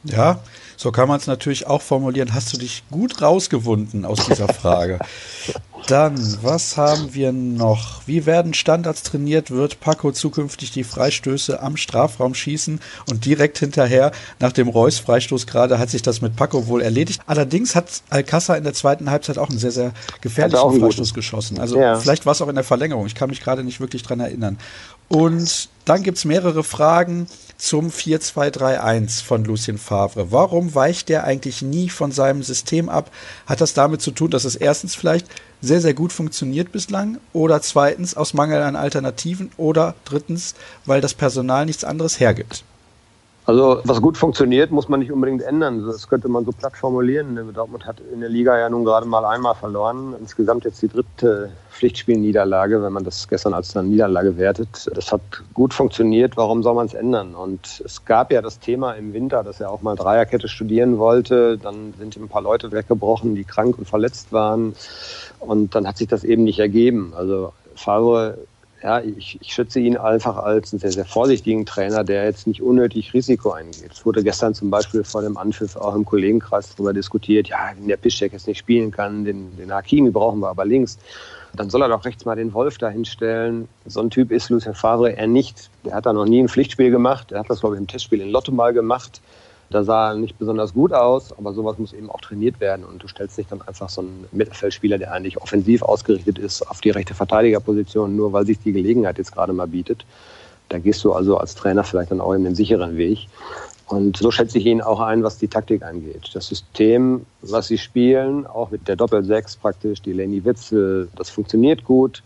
Ja, 0.03 0.39
so 0.77 0.91
kann 0.91 1.07
man 1.07 1.19
es 1.19 1.27
natürlich 1.27 1.67
auch 1.67 1.81
formulieren. 1.81 2.33
Hast 2.33 2.53
du 2.53 2.57
dich 2.57 2.83
gut 2.89 3.21
rausgewunden 3.21 4.05
aus 4.05 4.25
dieser 4.25 4.47
Frage? 4.47 4.99
Dann, 5.89 6.37
was 6.43 6.77
haben 6.77 7.15
wir 7.15 7.31
noch? 7.31 8.03
Wie 8.05 8.27
werden 8.27 8.53
Standards 8.53 9.01
trainiert? 9.01 9.49
Wird 9.49 9.79
Paco 9.79 10.11
zukünftig 10.11 10.69
die 10.69 10.83
Freistöße 10.83 11.63
am 11.63 11.77
Strafraum 11.77 12.35
schießen? 12.35 12.79
Und 13.09 13.25
direkt 13.25 13.57
hinterher, 13.57 14.11
nach 14.39 14.51
dem 14.51 14.67
Reus-Freistoß 14.67 15.47
gerade, 15.47 15.79
hat 15.79 15.89
sich 15.89 16.03
das 16.03 16.21
mit 16.21 16.35
Paco 16.35 16.67
wohl 16.67 16.83
erledigt. 16.83 17.21
Allerdings 17.25 17.73
hat 17.73 18.03
Alcázar 18.11 18.55
in 18.55 18.65
der 18.65 18.75
zweiten 18.75 19.09
Halbzeit 19.09 19.39
auch 19.39 19.49
einen 19.49 19.57
sehr, 19.57 19.71
sehr 19.71 19.91
gefährlichen 20.21 20.79
Freistoß 20.79 21.15
geschossen. 21.15 21.59
Also 21.59 21.79
ja. 21.79 21.99
vielleicht 21.99 22.27
war 22.27 22.33
es 22.33 22.41
auch 22.43 22.49
in 22.49 22.55
der 22.55 22.63
Verlängerung. 22.63 23.07
Ich 23.07 23.15
kann 23.15 23.31
mich 23.31 23.41
gerade 23.41 23.63
nicht 23.63 23.79
wirklich 23.79 24.03
dran 24.03 24.19
erinnern. 24.19 24.59
Und 25.07 25.69
dann 25.85 26.03
gibt 26.03 26.19
es 26.19 26.25
mehrere 26.25 26.63
Fragen 26.63 27.25
zum 27.57 27.89
4-2-3-1 27.89 29.23
von 29.23 29.43
Lucien 29.43 29.79
Favre. 29.79 30.31
Warum 30.31 30.75
weicht 30.75 31.09
der 31.09 31.23
eigentlich 31.23 31.63
nie 31.63 31.89
von 31.89 32.11
seinem 32.11 32.43
System 32.43 32.89
ab? 32.89 33.09
Hat 33.47 33.59
das 33.59 33.73
damit 33.73 34.03
zu 34.03 34.11
tun, 34.11 34.29
dass 34.29 34.45
es 34.45 34.55
erstens 34.55 34.93
vielleicht 34.93 35.25
sehr, 35.61 35.81
sehr 35.81 35.93
gut 35.93 36.13
funktioniert 36.13 36.71
bislang 36.71 37.17
oder 37.33 37.61
zweitens 37.61 38.15
aus 38.15 38.33
Mangel 38.33 38.61
an 38.61 38.75
Alternativen 38.75 39.51
oder 39.57 39.95
drittens, 40.05 40.55
weil 40.85 41.01
das 41.01 41.13
Personal 41.13 41.65
nichts 41.65 41.83
anderes 41.83 42.19
hergibt? 42.19 42.63
Also 43.45 43.81
was 43.83 43.99
gut 43.99 44.15
funktioniert, 44.15 44.69
muss 44.69 44.89
man 44.89 44.99
nicht 44.99 45.11
unbedingt 45.11 45.41
ändern. 45.41 45.85
Das 45.87 46.07
könnte 46.07 46.27
man 46.27 46.45
so 46.45 46.51
platt 46.51 46.77
formulieren. 46.77 47.51
Dortmund 47.51 47.85
hat 47.87 47.97
in 48.13 48.19
der 48.19 48.29
Liga 48.29 48.57
ja 48.59 48.69
nun 48.69 48.85
gerade 48.85 49.07
mal 49.07 49.25
einmal 49.25 49.55
verloren. 49.55 50.13
Insgesamt 50.19 50.65
jetzt 50.65 50.81
die 50.83 50.87
dritte 50.87 51.49
Pflichtspielniederlage, 51.79 52.83
wenn 52.83 52.91
man 52.91 53.05
das 53.05 53.29
gestern 53.29 53.53
als 53.53 53.75
eine 53.75 53.87
Niederlage 53.87 54.35
wertet. 54.37 54.89
Das 54.93 55.13
hat 55.13 55.21
gut 55.53 55.73
funktioniert. 55.73 56.35
Warum 56.35 56.61
soll 56.61 56.75
man 56.75 56.87
es 56.87 56.93
ändern? 56.93 57.35
Und 57.35 57.81
es 57.85 58.03
gab 58.03 58.33
ja 58.33 58.41
das 58.41 58.59
Thema 58.59 58.93
im 58.93 59.13
Winter, 59.13 59.45
dass 59.45 59.61
er 59.61 59.71
auch 59.71 59.81
mal 59.81 59.95
Dreierkette 59.95 60.49
studieren 60.49 60.97
wollte. 60.97 61.57
Dann 61.57 61.93
sind 61.97 62.17
ihm 62.17 62.23
ein 62.23 62.27
paar 62.27 62.41
Leute 62.41 62.73
weggebrochen, 62.73 63.33
die 63.33 63.45
krank 63.45 63.77
und 63.77 63.87
verletzt 63.87 64.33
waren. 64.33 64.75
Und 65.39 65.73
dann 65.73 65.87
hat 65.87 65.97
sich 65.97 66.09
das 66.09 66.25
eben 66.25 66.43
nicht 66.43 66.59
ergeben. 66.59 67.13
Also 67.15 67.53
Favre 67.75 68.39
ja, 68.81 69.01
ich, 69.01 69.37
ich 69.41 69.53
schätze 69.53 69.79
ihn 69.79 69.97
einfach 69.97 70.37
als 70.37 70.71
einen 70.71 70.79
sehr, 70.79 70.91
sehr 70.91 71.05
vorsichtigen 71.05 71.65
Trainer, 71.65 72.03
der 72.03 72.25
jetzt 72.25 72.47
nicht 72.47 72.61
unnötig 72.61 73.13
Risiko 73.13 73.51
eingeht. 73.51 73.91
Es 73.91 74.05
wurde 74.05 74.23
gestern 74.23 74.53
zum 74.53 74.69
Beispiel 74.69 75.03
vor 75.03 75.21
dem 75.21 75.37
Anpfiff 75.37 75.75
auch 75.75 75.95
im 75.95 76.05
Kollegenkreis 76.05 76.75
darüber 76.75 76.93
diskutiert, 76.93 77.49
ja, 77.49 77.71
wenn 77.75 77.87
der 77.87 77.97
Piszczek 77.97 78.31
jetzt 78.31 78.47
nicht 78.47 78.59
spielen 78.59 78.91
kann, 78.91 79.25
den, 79.25 79.55
den 79.57 79.73
Hakimi 79.73 80.11
brauchen 80.11 80.39
wir 80.39 80.49
aber 80.49 80.65
links, 80.65 80.97
dann 81.55 81.69
soll 81.69 81.81
er 81.81 81.89
doch 81.89 82.05
rechts 82.05 82.25
mal 82.25 82.35
den 82.35 82.53
Wolf 82.53 82.77
dahinstellen. 82.77 83.67
So 83.85 83.99
ein 84.01 84.09
Typ 84.09 84.31
ist 84.31 84.49
Lucien 84.49 84.75
Favre 84.75 85.15
er 85.17 85.27
nicht. 85.27 85.69
Der 85.83 85.95
hat 85.95 86.05
da 86.05 86.13
noch 86.13 86.25
nie 86.25 86.41
ein 86.41 86.47
Pflichtspiel 86.47 86.91
gemacht. 86.91 87.31
Er 87.31 87.39
hat 87.39 87.49
das, 87.49 87.61
glaube 87.61 87.75
ich, 87.75 87.81
im 87.81 87.87
Testspiel 87.87 88.21
in 88.21 88.29
Lotto 88.29 88.51
mal 88.51 88.71
gemacht. 88.71 89.19
Da 89.71 89.83
sah 89.83 90.09
er 90.09 90.15
nicht 90.15 90.39
besonders 90.39 90.73
gut 90.73 90.93
aus, 90.93 91.37
aber 91.37 91.53
sowas 91.53 91.77
muss 91.77 91.93
eben 91.93 92.09
auch 92.09 92.21
trainiert 92.21 92.59
werden. 92.59 92.83
Und 92.85 93.03
du 93.03 93.07
stellst 93.07 93.37
nicht 93.37 93.51
dann 93.51 93.61
einfach 93.61 93.89
so 93.89 94.01
einen 94.01 94.25
Mittelfeldspieler, 94.31 94.97
der 94.97 95.13
eigentlich 95.13 95.39
offensiv 95.41 95.83
ausgerichtet 95.83 96.39
ist, 96.39 96.63
auf 96.63 96.81
die 96.81 96.89
rechte 96.89 97.13
Verteidigerposition, 97.13 98.15
nur 98.15 98.33
weil 98.33 98.45
sich 98.45 98.59
die 98.59 98.71
Gelegenheit 98.71 99.19
jetzt 99.19 99.31
gerade 99.31 99.53
mal 99.53 99.67
bietet. 99.67 100.05
Da 100.69 100.79
gehst 100.79 101.03
du 101.03 101.13
also 101.13 101.37
als 101.37 101.55
Trainer 101.55 101.83
vielleicht 101.83 102.11
dann 102.11 102.21
auch 102.21 102.33
in 102.33 102.43
den 102.43 102.55
sicheren 102.55 102.97
Weg. 102.97 103.27
Und 103.87 104.17
so 104.17 104.29
schätze 104.29 104.59
ich 104.59 104.65
ihn 104.67 104.81
auch 104.81 104.99
ein, 104.99 105.23
was 105.23 105.39
die 105.39 105.47
Taktik 105.47 105.83
angeht. 105.83 106.29
Das 106.33 106.47
System, 106.47 107.25
was 107.41 107.67
sie 107.67 107.79
spielen, 107.79 108.45
auch 108.45 108.69
mit 108.69 108.87
der 108.87 108.95
Doppel-Sechs 108.95 109.57
praktisch, 109.57 110.01
die 110.01 110.13
Leni 110.13 110.45
Witzel, 110.45 111.09
das 111.15 111.31
funktioniert 111.31 111.83
gut. 111.83 112.21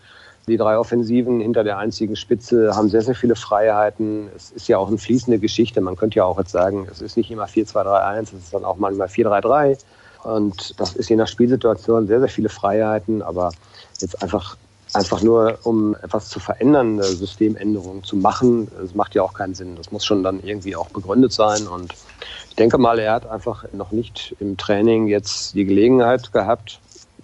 Die 0.48 0.58
drei 0.58 0.78
Offensiven 0.78 1.40
hinter 1.40 1.64
der 1.64 1.78
einzigen 1.78 2.18
Spitze 2.18 2.76
haben 2.76 2.90
sehr, 2.90 3.02
sehr 3.02 3.16
viele 3.16 3.36
Freiheiten. 3.36 4.28
Es 4.36 4.52
ist 4.52 4.68
ja 4.68 4.78
auch 4.78 4.90
eine 4.90 4.98
fließende 4.98 5.40
Geschichte. 5.40 5.80
Man 5.80 5.96
könnte 5.96 6.18
ja 6.18 6.26
auch 6.26 6.38
jetzt 6.38 6.52
sagen, 6.52 6.86
es 6.92 7.02
ist 7.02 7.16
nicht 7.16 7.32
immer 7.32 7.46
4-2-3-1, 7.46 8.22
es 8.22 8.34
ist 8.34 8.54
dann 8.54 8.66
auch 8.66 8.76
manchmal 8.76 9.08
4-3-3. 9.08 9.78
Und 10.24 10.80
das 10.80 10.96
ist 10.96 11.10
je 11.10 11.16
nach 11.16 11.28
Spielsituation 11.28 12.08
sehr, 12.08 12.20
sehr 12.20 12.28
viele 12.28 12.50
Freiheiten. 12.50 13.22
Aber 13.22 13.52
jetzt 14.00 14.22
einfach, 14.22 14.58
einfach 14.94 15.22
nur, 15.22 15.60
um 15.64 15.96
etwas 15.96 16.28
zu 16.28 16.42
verändern, 16.42 17.00
eine 17.00 17.04
Systemänderung 17.04 18.04
zu 18.04 18.18
machen, 18.18 18.70
das 18.82 18.96
macht 18.96 19.16
ja 19.16 19.24
auch 19.24 19.34
keinen 19.34 19.56
Sinn. 19.56 19.78
Das 19.78 19.94
muss 19.94 20.04
schon 20.04 20.24
dann 20.24 20.42
irgendwie 20.44 20.76
auch 20.76 20.90
begründet 20.90 21.32
sein. 21.32 21.68
Und 21.68 21.94
ich 22.50 22.56
denke 22.58 22.78
mal, 22.78 23.00
er 23.00 23.14
hat 23.14 23.30
einfach 23.30 23.64
noch 23.72 23.94
nicht 23.94 24.36
im 24.42 24.58
Training 24.58 25.08
jetzt 25.08 25.56
die 25.56 25.64
Gelegenheit 25.64 26.34
gehabt, 26.34 26.82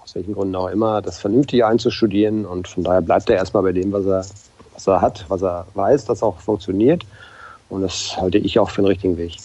aus 0.09 0.15
welchen 0.15 0.33
Gründen 0.33 0.55
auch 0.55 0.69
immer, 0.69 1.03
das 1.03 1.19
vernünftig 1.19 1.63
einzustudieren. 1.63 2.45
Und 2.45 2.67
von 2.67 2.83
daher 2.83 3.01
bleibt 3.01 3.29
er 3.29 3.35
erstmal 3.35 3.63
bei 3.63 3.73
dem, 3.73 3.91
was 3.91 4.05
er, 4.05 4.25
was 4.73 4.87
er 4.87 5.01
hat, 5.01 5.25
was 5.27 5.43
er 5.43 5.67
weiß, 5.75 6.05
das 6.05 6.23
auch 6.23 6.39
funktioniert. 6.39 7.03
Und 7.69 7.83
das 7.83 8.17
halte 8.17 8.39
ich 8.39 8.57
auch 8.57 8.71
für 8.71 8.81
den 8.81 8.87
richtigen 8.87 9.17
Weg. 9.17 9.37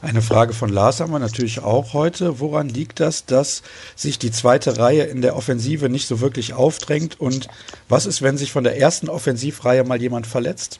Eine 0.00 0.22
Frage 0.22 0.52
von 0.52 0.70
Lars 0.70 1.00
haben 1.00 1.12
wir 1.12 1.18
natürlich 1.18 1.62
auch 1.62 1.92
heute. 1.92 2.38
Woran 2.38 2.68
liegt 2.68 3.00
das, 3.00 3.26
dass 3.26 3.62
sich 3.96 4.18
die 4.18 4.30
zweite 4.30 4.78
Reihe 4.78 5.02
in 5.02 5.22
der 5.22 5.36
Offensive 5.36 5.88
nicht 5.88 6.06
so 6.06 6.20
wirklich 6.20 6.54
aufdrängt? 6.54 7.20
Und 7.20 7.48
was 7.88 8.06
ist, 8.06 8.22
wenn 8.22 8.38
sich 8.38 8.52
von 8.52 8.64
der 8.64 8.78
ersten 8.78 9.08
Offensivreihe 9.08 9.82
mal 9.82 10.00
jemand 10.00 10.26
verletzt? 10.26 10.78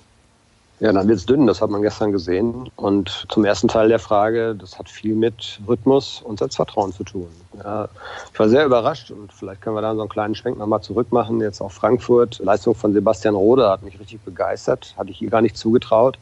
Ja, 0.81 0.93
dann 0.93 1.09
wird's 1.09 1.27
dünn, 1.27 1.47
das 1.47 1.61
hat 1.61 1.69
man 1.69 1.83
gestern 1.83 2.11
gesehen. 2.11 2.71
Und 2.77 3.27
zum 3.29 3.45
ersten 3.45 3.69
Teil 3.69 3.91
der 3.91 3.99
Frage, 3.99 4.55
das 4.55 4.79
hat 4.79 4.89
viel 4.89 5.15
mit 5.15 5.61
Rhythmus 5.69 6.23
und 6.25 6.39
Selbstvertrauen 6.39 6.95
zu 6.95 7.05
tun. 7.05 7.29
Ja, 7.63 7.91
ich 8.33 8.39
war 8.39 8.49
sehr 8.49 8.65
überrascht 8.65 9.11
und 9.11 9.31
vielleicht 9.31 9.61
können 9.61 9.77
wir 9.77 9.83
da 9.83 9.95
so 9.95 10.01
einen 10.01 10.09
kleinen 10.09 10.35
Schwenk 10.35 10.57
nochmal 10.57 10.81
zurückmachen. 10.81 11.39
Jetzt 11.43 11.61
auf 11.61 11.75
Frankfurt. 11.75 12.39
Leistung 12.39 12.75
von 12.75 12.95
Sebastian 12.95 13.35
Rode 13.35 13.69
hat 13.69 13.83
mich 13.83 14.01
richtig 14.01 14.23
begeistert, 14.23 14.95
hatte 14.97 15.11
ich 15.11 15.21
ihr 15.21 15.29
gar 15.29 15.43
nicht 15.43 15.59
zugetraut. 15.59 16.19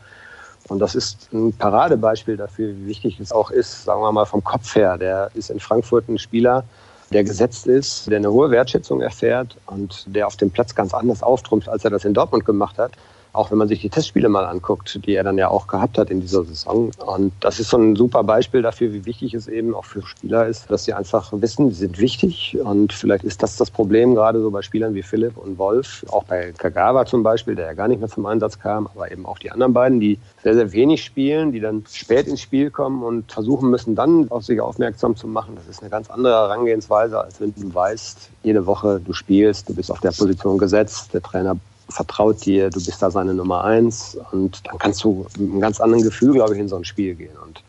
Und 0.66 0.80
das 0.80 0.96
ist 0.96 1.32
ein 1.32 1.52
Paradebeispiel 1.52 2.36
dafür, 2.36 2.74
wie 2.76 2.86
wichtig 2.86 3.20
es 3.20 3.30
auch 3.30 3.52
ist, 3.52 3.84
sagen 3.84 4.02
wir 4.02 4.10
mal 4.10 4.26
vom 4.26 4.42
Kopf 4.42 4.74
her. 4.74 4.98
Der 4.98 5.30
ist 5.34 5.50
in 5.50 5.60
Frankfurt 5.60 6.08
ein 6.08 6.18
Spieler, 6.18 6.64
der 7.12 7.22
gesetzt 7.22 7.68
ist, 7.68 8.10
der 8.10 8.16
eine 8.16 8.32
hohe 8.32 8.50
Wertschätzung 8.50 9.02
erfährt 9.02 9.56
und 9.66 10.04
der 10.08 10.26
auf 10.26 10.36
dem 10.36 10.50
Platz 10.50 10.74
ganz 10.74 10.92
anders 10.94 11.22
auftrumpft, 11.22 11.68
als 11.68 11.84
er 11.84 11.90
das 11.90 12.04
in 12.04 12.12
Dortmund 12.12 12.44
gemacht 12.44 12.76
hat 12.76 12.90
auch 13.38 13.52
wenn 13.52 13.58
man 13.58 13.68
sich 13.68 13.80
die 13.80 13.88
Testspiele 13.88 14.28
mal 14.28 14.44
anguckt, 14.44 14.98
die 15.06 15.14
er 15.14 15.22
dann 15.22 15.38
ja 15.38 15.48
auch 15.48 15.68
gehabt 15.68 15.96
hat 15.96 16.10
in 16.10 16.20
dieser 16.20 16.44
Saison. 16.44 16.90
Und 17.06 17.32
das 17.40 17.60
ist 17.60 17.70
so 17.70 17.78
ein 17.78 17.94
super 17.94 18.24
Beispiel 18.24 18.62
dafür, 18.62 18.92
wie 18.92 19.06
wichtig 19.06 19.32
es 19.32 19.46
eben 19.46 19.76
auch 19.76 19.84
für 19.84 20.02
Spieler 20.04 20.48
ist, 20.48 20.68
dass 20.70 20.84
sie 20.84 20.92
einfach 20.92 21.32
wissen, 21.32 21.70
sie 21.70 21.76
sind 21.76 22.00
wichtig. 22.00 22.58
Und 22.62 22.92
vielleicht 22.92 23.22
ist 23.22 23.42
das 23.42 23.56
das 23.56 23.70
Problem 23.70 24.16
gerade 24.16 24.40
so 24.40 24.50
bei 24.50 24.62
Spielern 24.62 24.94
wie 24.94 25.02
Philipp 25.02 25.36
und 25.36 25.56
Wolf, 25.56 26.04
auch 26.10 26.24
bei 26.24 26.52
Kagawa 26.58 27.06
zum 27.06 27.22
Beispiel, 27.22 27.54
der 27.54 27.66
ja 27.66 27.74
gar 27.74 27.86
nicht 27.86 28.00
mehr 28.00 28.08
zum 28.08 28.26
Einsatz 28.26 28.58
kam, 28.58 28.88
aber 28.88 29.12
eben 29.12 29.24
auch 29.24 29.38
die 29.38 29.52
anderen 29.52 29.72
beiden, 29.72 30.00
die 30.00 30.18
sehr, 30.42 30.54
sehr 30.54 30.72
wenig 30.72 31.04
spielen, 31.04 31.52
die 31.52 31.60
dann 31.60 31.84
spät 31.88 32.26
ins 32.26 32.40
Spiel 32.40 32.70
kommen 32.70 33.04
und 33.04 33.30
versuchen 33.30 33.70
müssen, 33.70 33.94
dann 33.94 34.28
auf 34.30 34.44
sich 34.44 34.60
aufmerksam 34.60 35.14
zu 35.14 35.28
machen. 35.28 35.54
Das 35.54 35.68
ist 35.68 35.80
eine 35.80 35.90
ganz 35.90 36.10
andere 36.10 36.32
Herangehensweise, 36.34 37.20
als 37.20 37.40
wenn 37.40 37.54
du 37.54 37.72
weißt, 37.72 38.30
jede 38.42 38.66
Woche 38.66 39.00
du 39.04 39.12
spielst, 39.12 39.68
du 39.68 39.74
bist 39.74 39.92
auf 39.92 40.00
der 40.00 40.10
Position 40.10 40.58
gesetzt, 40.58 41.14
der 41.14 41.22
Trainer 41.22 41.56
vertraut 41.88 42.44
dir, 42.44 42.70
du 42.70 42.84
bist 42.84 43.00
da 43.00 43.10
seine 43.10 43.34
Nummer 43.34 43.64
eins 43.64 44.18
und 44.32 44.66
dann 44.66 44.78
kannst 44.78 45.02
du 45.04 45.26
mit 45.38 45.50
einem 45.50 45.60
ganz 45.60 45.80
anderen 45.80 46.04
Gefühl, 46.04 46.32
glaube 46.32 46.54
ich, 46.54 46.60
in 46.60 46.68
so 46.68 46.76
ein 46.76 46.84
Spiel 46.84 47.14
gehen. 47.14 47.36
Und 47.44 47.62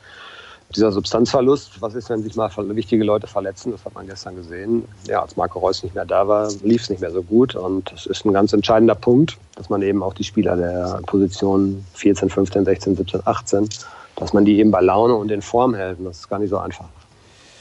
dieser 0.76 0.92
Substanzverlust, 0.92 1.82
was 1.82 1.96
ist, 1.96 2.10
wenn 2.10 2.22
sich 2.22 2.36
mal 2.36 2.52
wichtige 2.76 3.04
Leute 3.04 3.28
verletzen, 3.28 3.72
das 3.72 3.86
hat 3.86 3.96
man 3.96 4.06
gestern 4.06 4.36
gesehen. 4.36 4.86
Ja, 5.08 5.22
als 5.22 5.36
Marco 5.36 5.60
Reus 5.60 5.82
nicht 5.84 5.96
mehr 5.96 6.06
da 6.06 6.28
war, 6.28 6.52
lief 6.64 6.84
es 6.84 6.90
nicht 6.90 7.02
mehr 7.02 7.12
so 7.12 7.24
gut 7.24 7.56
und 7.56 7.92
das 7.92 8.06
ist 8.06 8.26
ein 8.26 8.34
ganz 8.34 8.54
entscheidender 8.54 8.96
Punkt, 8.96 9.38
dass 9.56 9.70
man 9.70 9.82
eben 9.82 10.04
auch 10.04 10.14
die 10.14 10.24
Spieler 10.24 10.56
der 10.56 11.02
Position 11.08 11.84
14, 11.96 12.30
15, 12.30 12.66
16, 12.66 12.96
17, 12.98 13.22
18, 13.26 13.70
dass 14.18 14.34
man 14.34 14.46
die 14.46 14.60
eben 14.60 14.70
bei 14.70 14.82
Laune 14.82 15.16
und 15.16 15.32
in 15.32 15.42
Form 15.42 15.74
hält 15.74 15.98
und 16.00 16.06
das 16.06 16.20
ist 16.20 16.30
gar 16.30 16.40
nicht 16.40 16.50
so 16.50 16.58
einfach. 16.58 16.86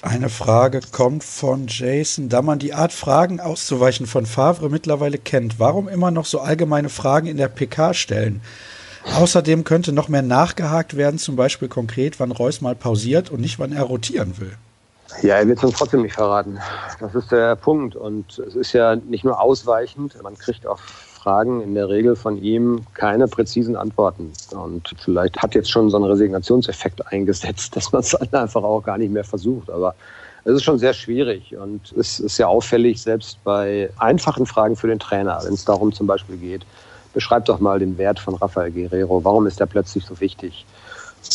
Eine 0.08 0.30
Frage 0.30 0.80
kommt 0.90 1.22
von 1.22 1.66
Jason. 1.68 2.30
Da 2.30 2.40
man 2.40 2.58
die 2.58 2.72
Art 2.72 2.94
Fragen 2.94 3.40
auszuweichen 3.40 4.06
von 4.06 4.24
Favre 4.24 4.70
mittlerweile 4.70 5.18
kennt, 5.18 5.60
warum 5.60 5.86
immer 5.86 6.10
noch 6.10 6.24
so 6.24 6.40
allgemeine 6.40 6.88
Fragen 6.88 7.26
in 7.26 7.36
der 7.36 7.48
PK 7.48 7.92
stellen? 7.92 8.40
Außerdem 9.18 9.64
könnte 9.64 9.92
noch 9.92 10.08
mehr 10.08 10.22
nachgehakt 10.22 10.96
werden, 10.96 11.18
zum 11.18 11.36
Beispiel 11.36 11.68
konkret, 11.68 12.20
wann 12.20 12.32
Reus 12.32 12.62
mal 12.62 12.74
pausiert 12.74 13.30
und 13.30 13.42
nicht, 13.42 13.58
wann 13.58 13.72
er 13.72 13.82
rotieren 13.82 14.38
will. 14.38 14.56
Ja, 15.20 15.36
er 15.36 15.46
wird 15.46 15.58
es 15.58 15.64
uns 15.64 15.74
trotzdem 15.74 16.00
nicht 16.00 16.14
verraten. 16.14 16.58
Das 17.00 17.14
ist 17.14 17.30
der 17.30 17.54
Punkt. 17.56 17.94
Und 17.94 18.38
es 18.38 18.54
ist 18.54 18.72
ja 18.72 18.96
nicht 18.96 19.24
nur 19.24 19.38
ausweichend, 19.38 20.16
man 20.22 20.38
kriegt 20.38 20.66
auf 20.66 20.80
Fragen 21.18 21.60
in 21.60 21.74
der 21.74 21.88
Regel 21.88 22.16
von 22.16 22.40
ihm 22.42 22.86
keine 22.94 23.28
präzisen 23.28 23.76
Antworten. 23.76 24.32
Und 24.52 24.94
vielleicht 25.02 25.36
hat 25.38 25.54
jetzt 25.54 25.70
schon 25.70 25.90
so 25.90 25.98
ein 25.98 26.04
Resignationseffekt 26.04 27.06
eingesetzt, 27.12 27.76
dass 27.76 27.92
man 27.92 28.00
es 28.00 28.14
einfach 28.14 28.62
auch 28.62 28.82
gar 28.82 28.98
nicht 28.98 29.12
mehr 29.12 29.24
versucht. 29.24 29.70
Aber 29.70 29.94
es 30.44 30.54
ist 30.54 30.62
schon 30.62 30.78
sehr 30.78 30.94
schwierig 30.94 31.56
und 31.56 31.92
es 31.92 32.20
ist 32.20 32.38
ja 32.38 32.46
auffällig, 32.46 33.02
selbst 33.02 33.42
bei 33.44 33.90
einfachen 33.98 34.46
Fragen 34.46 34.76
für 34.76 34.86
den 34.86 34.98
Trainer, 34.98 35.40
wenn 35.44 35.52
es 35.54 35.64
darum 35.64 35.92
zum 35.92 36.06
Beispiel 36.06 36.36
geht, 36.36 36.64
beschreib 37.12 37.44
doch 37.46 37.58
mal 37.58 37.78
den 37.78 37.98
Wert 37.98 38.18
von 38.18 38.34
Rafael 38.34 38.70
Guerrero. 38.70 39.24
Warum 39.24 39.46
ist 39.46 39.60
der 39.60 39.66
plötzlich 39.66 40.06
so 40.06 40.20
wichtig? 40.20 40.64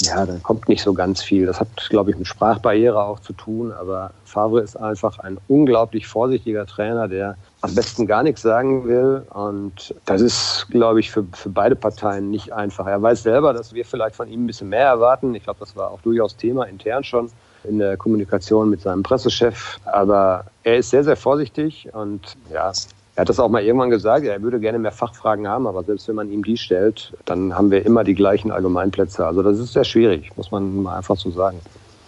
Ja, 0.02 0.26
da 0.26 0.38
kommt 0.42 0.70
nicht 0.70 0.82
so 0.82 0.94
ganz 0.94 1.22
viel. 1.22 1.46
Das 1.46 1.60
hat, 1.60 1.68
glaube 1.90 2.12
ich, 2.12 2.18
mit 2.18 2.26
Sprachbarriere 2.26 3.04
auch 3.04 3.20
zu 3.20 3.34
tun. 3.34 3.72
Aber 3.72 4.12
Favre 4.26 4.62
ist 4.62 4.76
einfach 4.76 5.20
ein 5.20 5.38
unglaublich 5.48 6.08
vorsichtiger 6.08 6.66
Trainer, 6.66 7.08
der 7.08 7.36
am 7.64 7.74
besten 7.76 8.06
gar 8.08 8.24
nichts 8.24 8.42
sagen 8.42 8.86
will. 8.86 9.26
Und 9.34 9.96
das 10.06 10.20
ist, 10.20 10.68
glaube 10.70 11.00
ich, 11.00 11.12
für, 11.12 11.26
für 11.34 11.50
beide 11.50 11.78
Parteien 11.78 12.30
nicht 12.30 12.52
einfach. 12.52 12.86
Er 12.88 13.02
weiß 13.02 13.24
selber, 13.24 13.54
dass 13.54 13.74
wir 13.74 13.86
vielleicht 13.86 14.18
von 14.18 14.28
ihm 14.28 14.44
ein 14.44 14.48
bisschen 14.48 14.68
mehr 14.68 14.86
erwarten. 14.86 15.34
Ich 15.34 15.46
glaube, 15.46 15.62
das 15.62 15.76
war 15.76 15.90
auch 15.90 16.02
durchaus 16.02 16.36
Thema 16.36 16.66
intern 16.66 17.06
schon 17.06 17.32
in 17.64 17.80
der 17.80 17.96
Kommunikation 17.96 18.70
mit 18.70 18.82
seinem 18.82 19.02
Pressechef. 19.02 19.80
Aber 19.86 20.44
er 20.64 20.78
ist 20.78 20.90
sehr, 20.90 21.06
sehr 21.06 21.16
vorsichtig 21.16 21.88
und 21.94 22.36
ja, 22.52 22.74
er 23.16 23.22
hat 23.22 23.30
das 23.30 23.40
auch 23.40 23.48
mal 23.48 23.64
irgendwann 23.64 23.92
gesagt, 23.92 24.26
er 24.26 24.42
würde 24.42 24.60
gerne 24.60 24.80
mehr 24.80 24.92
Fachfragen 24.92 25.48
haben, 25.48 25.66
aber 25.66 25.84
selbst 25.84 26.10
wenn 26.10 26.16
man 26.16 26.32
ihm 26.32 26.44
die 26.44 26.58
stellt, 26.58 27.14
dann 27.24 27.56
haben 27.56 27.72
wir 27.72 27.86
immer 27.86 28.04
die 28.04 28.16
gleichen 28.16 28.52
Allgemeinplätze. 28.52 29.26
Also 29.26 29.42
das 29.42 29.60
ist 29.60 29.72
sehr 29.72 29.86
schwierig, 29.86 30.36
muss 30.36 30.52
man 30.52 30.84
mal 30.84 30.98
einfach 30.98 31.16
so 31.16 31.32
sagen. 31.32 31.62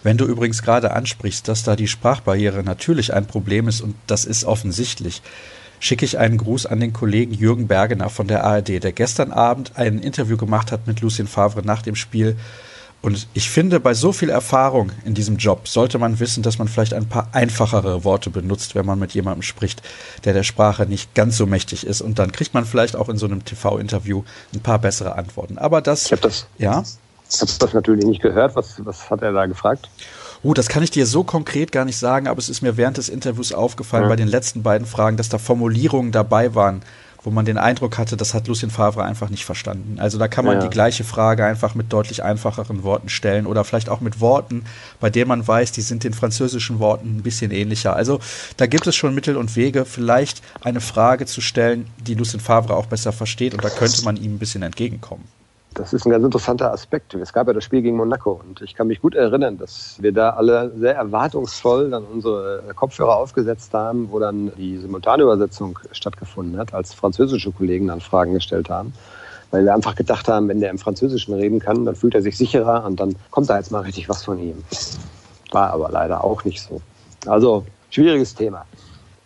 Wenn 0.06 0.18
du 0.18 0.24
übrigens 0.24 0.62
gerade 0.62 0.92
ansprichst, 0.92 1.48
dass 1.48 1.64
da 1.64 1.74
die 1.74 1.88
Sprachbarriere 1.88 2.62
natürlich 2.62 3.12
ein 3.12 3.26
Problem 3.26 3.66
ist 3.66 3.80
und 3.80 3.96
das 4.06 4.24
ist 4.24 4.44
offensichtlich, 4.44 5.20
schicke 5.80 6.04
ich 6.04 6.16
einen 6.16 6.38
Gruß 6.38 6.66
an 6.66 6.78
den 6.78 6.92
Kollegen 6.92 7.34
Jürgen 7.34 7.66
Bergener 7.66 8.08
von 8.08 8.28
der 8.28 8.44
ARD, 8.44 8.84
der 8.84 8.92
gestern 8.92 9.32
Abend 9.32 9.72
ein 9.74 9.98
Interview 9.98 10.36
gemacht 10.36 10.70
hat 10.70 10.86
mit 10.86 11.00
Lucien 11.00 11.26
Favre 11.26 11.62
nach 11.62 11.82
dem 11.82 11.96
Spiel 11.96 12.36
und 13.02 13.28
ich 13.34 13.50
finde, 13.50 13.78
bei 13.80 13.94
so 13.94 14.12
viel 14.12 14.30
Erfahrung 14.30 14.90
in 15.04 15.14
diesem 15.14 15.36
Job 15.36 15.68
sollte 15.68 15.98
man 15.98 16.18
wissen, 16.18 16.42
dass 16.42 16.58
man 16.58 16.66
vielleicht 16.66 16.94
ein 16.94 17.08
paar 17.08 17.28
einfachere 17.32 18.04
Worte 18.04 18.30
benutzt, 18.30 18.74
wenn 18.74 18.86
man 18.86 18.98
mit 18.98 19.12
jemandem 19.12 19.42
spricht, 19.42 19.82
der 20.24 20.32
der 20.32 20.42
Sprache 20.42 20.86
nicht 20.86 21.14
ganz 21.14 21.36
so 21.36 21.46
mächtig 21.46 21.86
ist. 21.86 22.00
Und 22.00 22.18
dann 22.18 22.32
kriegt 22.32 22.54
man 22.54 22.64
vielleicht 22.64 22.96
auch 22.96 23.08
in 23.08 23.16
so 23.16 23.26
einem 23.26 23.44
TV-Interview 23.44 24.24
ein 24.54 24.60
paar 24.60 24.78
bessere 24.78 25.16
Antworten. 25.16 25.58
Aber 25.58 25.82
das, 25.82 26.06
ich 26.06 26.12
habe 26.12 26.22
das, 26.22 26.46
ja, 26.58 26.84
ich 27.30 27.40
habe 27.40 27.50
das 27.58 27.74
natürlich 27.74 28.04
nicht 28.04 28.22
gehört. 28.22 28.56
Was, 28.56 28.84
was 28.84 29.10
hat 29.10 29.22
er 29.22 29.32
da 29.32 29.46
gefragt? 29.46 29.88
Uh, 30.44 30.54
das 30.54 30.68
kann 30.68 30.82
ich 30.82 30.90
dir 30.90 31.06
so 31.06 31.24
konkret 31.24 31.72
gar 31.72 31.84
nicht 31.84 31.96
sagen, 31.96 32.28
aber 32.28 32.38
es 32.38 32.48
ist 32.48 32.62
mir 32.62 32.76
während 32.76 32.98
des 32.98 33.08
Interviews 33.08 33.52
aufgefallen 33.52 34.04
ja. 34.04 34.08
bei 34.08 34.16
den 34.16 34.28
letzten 34.28 34.62
beiden 34.62 34.86
Fragen, 34.86 35.16
dass 35.16 35.28
da 35.28 35.38
Formulierungen 35.38 36.12
dabei 36.12 36.54
waren, 36.54 36.82
wo 37.24 37.30
man 37.30 37.44
den 37.44 37.58
Eindruck 37.58 37.98
hatte, 37.98 38.16
das 38.16 38.34
hat 38.34 38.46
Lucien 38.46 38.70
Favre 38.70 39.02
einfach 39.02 39.30
nicht 39.30 39.44
verstanden. 39.44 39.98
Also 39.98 40.16
da 40.18 40.28
kann 40.28 40.44
man 40.44 40.58
ja. 40.58 40.62
die 40.62 40.70
gleiche 40.70 41.02
Frage 41.02 41.44
einfach 41.44 41.74
mit 41.74 41.92
deutlich 41.92 42.22
einfacheren 42.22 42.84
Worten 42.84 43.08
stellen 43.08 43.46
oder 43.46 43.64
vielleicht 43.64 43.88
auch 43.88 44.00
mit 44.00 44.20
Worten, 44.20 44.64
bei 45.00 45.10
denen 45.10 45.26
man 45.26 45.46
weiß, 45.46 45.72
die 45.72 45.80
sind 45.80 46.04
den 46.04 46.12
französischen 46.12 46.78
Worten 46.78 47.16
ein 47.16 47.22
bisschen 47.22 47.50
ähnlicher. 47.50 47.96
Also 47.96 48.20
da 48.56 48.66
gibt 48.66 48.86
es 48.86 48.94
schon 48.94 49.16
Mittel 49.16 49.36
und 49.36 49.56
Wege, 49.56 49.84
vielleicht 49.84 50.42
eine 50.60 50.80
Frage 50.80 51.26
zu 51.26 51.40
stellen, 51.40 51.88
die 51.98 52.14
Lucien 52.14 52.38
Favre 52.38 52.76
auch 52.76 52.86
besser 52.86 53.12
versteht 53.12 53.54
und 53.54 53.64
da 53.64 53.70
könnte 53.70 54.04
man 54.04 54.16
ihm 54.16 54.36
ein 54.36 54.38
bisschen 54.38 54.62
entgegenkommen 54.62 55.24
das 55.76 55.92
ist 55.92 56.06
ein 56.06 56.10
ganz 56.10 56.24
interessanter 56.24 56.72
Aspekt. 56.72 57.14
Es 57.14 57.32
gab 57.32 57.46
ja 57.46 57.52
das 57.52 57.62
Spiel 57.64 57.82
gegen 57.82 57.96
Monaco 57.96 58.40
und 58.42 58.62
ich 58.62 58.74
kann 58.74 58.86
mich 58.86 59.00
gut 59.00 59.14
erinnern, 59.14 59.58
dass 59.58 59.96
wir 60.00 60.12
da 60.12 60.30
alle 60.30 60.72
sehr 60.76 60.96
erwartungsvoll 60.96 61.90
dann 61.90 62.04
unsere 62.04 62.62
Kopfhörer 62.74 63.16
aufgesetzt 63.16 63.74
haben, 63.74 64.10
wo 64.10 64.18
dann 64.18 64.52
die 64.56 64.78
Simultanübersetzung 64.78 65.78
stattgefunden 65.92 66.58
hat, 66.58 66.72
als 66.72 66.94
französische 66.94 67.52
Kollegen 67.52 67.88
dann 67.88 68.00
Fragen 68.00 68.32
gestellt 68.32 68.70
haben. 68.70 68.92
Weil 69.50 69.64
wir 69.64 69.74
einfach 69.74 69.94
gedacht 69.94 70.28
haben, 70.28 70.48
wenn 70.48 70.60
der 70.60 70.70
im 70.70 70.78
Französischen 70.78 71.34
reden 71.34 71.60
kann, 71.60 71.84
dann 71.84 71.94
fühlt 71.94 72.14
er 72.14 72.22
sich 72.22 72.36
sicherer 72.36 72.84
und 72.84 72.98
dann 72.98 73.14
kommt 73.30 73.48
da 73.48 73.56
jetzt 73.58 73.70
mal 73.70 73.82
richtig 73.82 74.08
was 74.08 74.24
von 74.24 74.38
ihm. 74.38 74.64
War 75.52 75.70
aber 75.70 75.90
leider 75.90 76.24
auch 76.24 76.44
nicht 76.44 76.60
so. 76.62 76.80
Also, 77.26 77.64
schwieriges 77.90 78.34
Thema. 78.34 78.64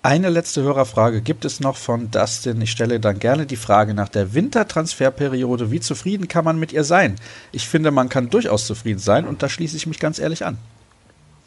Eine 0.02 0.30
letzte 0.30 0.62
Hörerfrage 0.62 1.20
gibt 1.20 1.44
es 1.44 1.60
noch 1.60 1.76
von 1.76 2.10
Dustin. 2.10 2.58
Ich 2.62 2.70
stelle 2.70 3.00
dann 3.00 3.18
gerne 3.18 3.44
die 3.44 3.56
Frage 3.56 3.92
nach 3.92 4.08
der 4.08 4.32
Wintertransferperiode. 4.32 5.70
Wie 5.70 5.80
zufrieden 5.80 6.26
kann 6.26 6.42
man 6.42 6.58
mit 6.58 6.72
ihr 6.72 6.84
sein? 6.84 7.16
Ich 7.52 7.68
finde, 7.68 7.90
man 7.90 8.08
kann 8.08 8.30
durchaus 8.30 8.66
zufrieden 8.66 8.98
sein 8.98 9.28
und 9.28 9.42
da 9.42 9.50
schließe 9.50 9.76
ich 9.76 9.86
mich 9.86 9.98
ganz 9.98 10.18
ehrlich 10.18 10.46
an. 10.46 10.56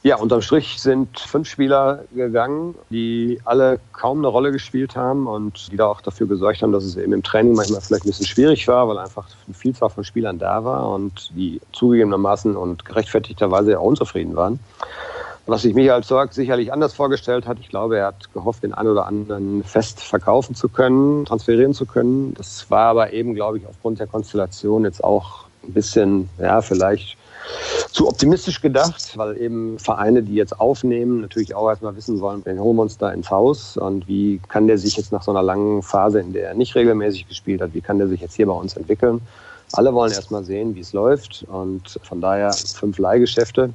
Ja, 0.03 0.17
unterm 0.17 0.43
Strich 0.43 0.79
sind 0.79 1.19
fünf 1.19 1.49
Spieler 1.49 2.03
gegangen, 2.13 2.75
die 2.91 3.39
alle 3.43 3.79
kaum 3.91 4.19
eine 4.19 4.27
Rolle 4.27 4.51
gespielt 4.51 4.95
haben 4.95 5.25
und 5.25 5.71
die 5.71 5.77
da 5.77 5.87
auch 5.87 6.01
dafür 6.01 6.27
gesorgt 6.27 6.61
haben, 6.61 6.73
dass 6.73 6.83
es 6.83 6.95
eben 6.95 7.13
im 7.13 7.23
Training 7.23 7.55
manchmal 7.55 7.81
vielleicht 7.81 8.05
ein 8.05 8.09
bisschen 8.09 8.27
schwierig 8.27 8.67
war, 8.67 8.87
weil 8.87 8.99
einfach 8.99 9.25
eine 9.47 9.55
Vielzahl 9.55 9.89
von 9.89 10.03
Spielern 10.03 10.37
da 10.37 10.63
war 10.63 10.91
und 10.91 11.31
die 11.35 11.59
zugegebenermaßen 11.71 12.55
und 12.55 12.85
gerechtfertigterweise 12.85 13.79
auch 13.79 13.85
unzufrieden 13.85 14.35
waren 14.35 14.59
was 15.45 15.63
sich 15.63 15.73
Michael 15.73 16.03
Zorg 16.03 16.33
sicherlich 16.33 16.71
anders 16.71 16.93
vorgestellt 16.93 17.45
hat. 17.45 17.57
Ich 17.59 17.69
glaube, 17.69 17.97
er 17.97 18.07
hat 18.07 18.33
gehofft, 18.33 18.63
den 18.63 18.73
einen 18.73 18.89
oder 18.89 19.05
anderen 19.05 19.63
fest 19.63 20.01
verkaufen 20.01 20.55
zu 20.55 20.69
können, 20.69 21.25
transferieren 21.25 21.73
zu 21.73 21.85
können. 21.85 22.33
Das 22.35 22.69
war 22.69 22.87
aber 22.87 23.13
eben, 23.13 23.33
glaube 23.33 23.57
ich, 23.57 23.67
aufgrund 23.67 23.99
der 23.99 24.07
Konstellation 24.07 24.85
jetzt 24.85 25.03
auch 25.03 25.45
ein 25.63 25.73
bisschen, 25.73 26.29
ja, 26.39 26.61
vielleicht 26.61 27.17
zu 27.91 28.07
optimistisch 28.07 28.61
gedacht, 28.61 29.17
weil 29.17 29.37
eben 29.37 29.77
Vereine, 29.77 30.23
die 30.23 30.35
jetzt 30.35 30.59
aufnehmen, 30.59 31.21
natürlich 31.21 31.53
auch 31.55 31.67
erstmal 31.69 31.95
wissen 31.95 32.21
wollen, 32.21 32.41
wen 32.45 32.59
holen 32.59 32.77
wir 32.77 32.83
uns 32.83 32.97
da 32.97 33.11
ins 33.11 33.29
Haus 33.29 33.75
und 33.75 34.07
wie 34.07 34.39
kann 34.47 34.67
der 34.67 34.77
sich 34.77 34.95
jetzt 34.95 35.11
nach 35.11 35.23
so 35.23 35.31
einer 35.31 35.43
langen 35.43 35.83
Phase, 35.83 36.21
in 36.21 36.33
der 36.33 36.49
er 36.49 36.53
nicht 36.53 36.73
regelmäßig 36.75 37.27
gespielt 37.27 37.61
hat, 37.61 37.73
wie 37.73 37.81
kann 37.81 37.97
der 37.97 38.07
sich 38.07 38.21
jetzt 38.21 38.35
hier 38.35 38.47
bei 38.47 38.53
uns 38.53 38.77
entwickeln. 38.77 39.21
Alle 39.73 39.93
wollen 39.93 40.11
erstmal 40.11 40.43
sehen, 40.43 40.75
wie 40.75 40.81
es 40.81 40.93
läuft 40.93 41.45
und 41.47 41.99
von 42.03 42.21
daher 42.21 42.53
fünf 42.53 42.97
Leihgeschäfte. 42.97 43.73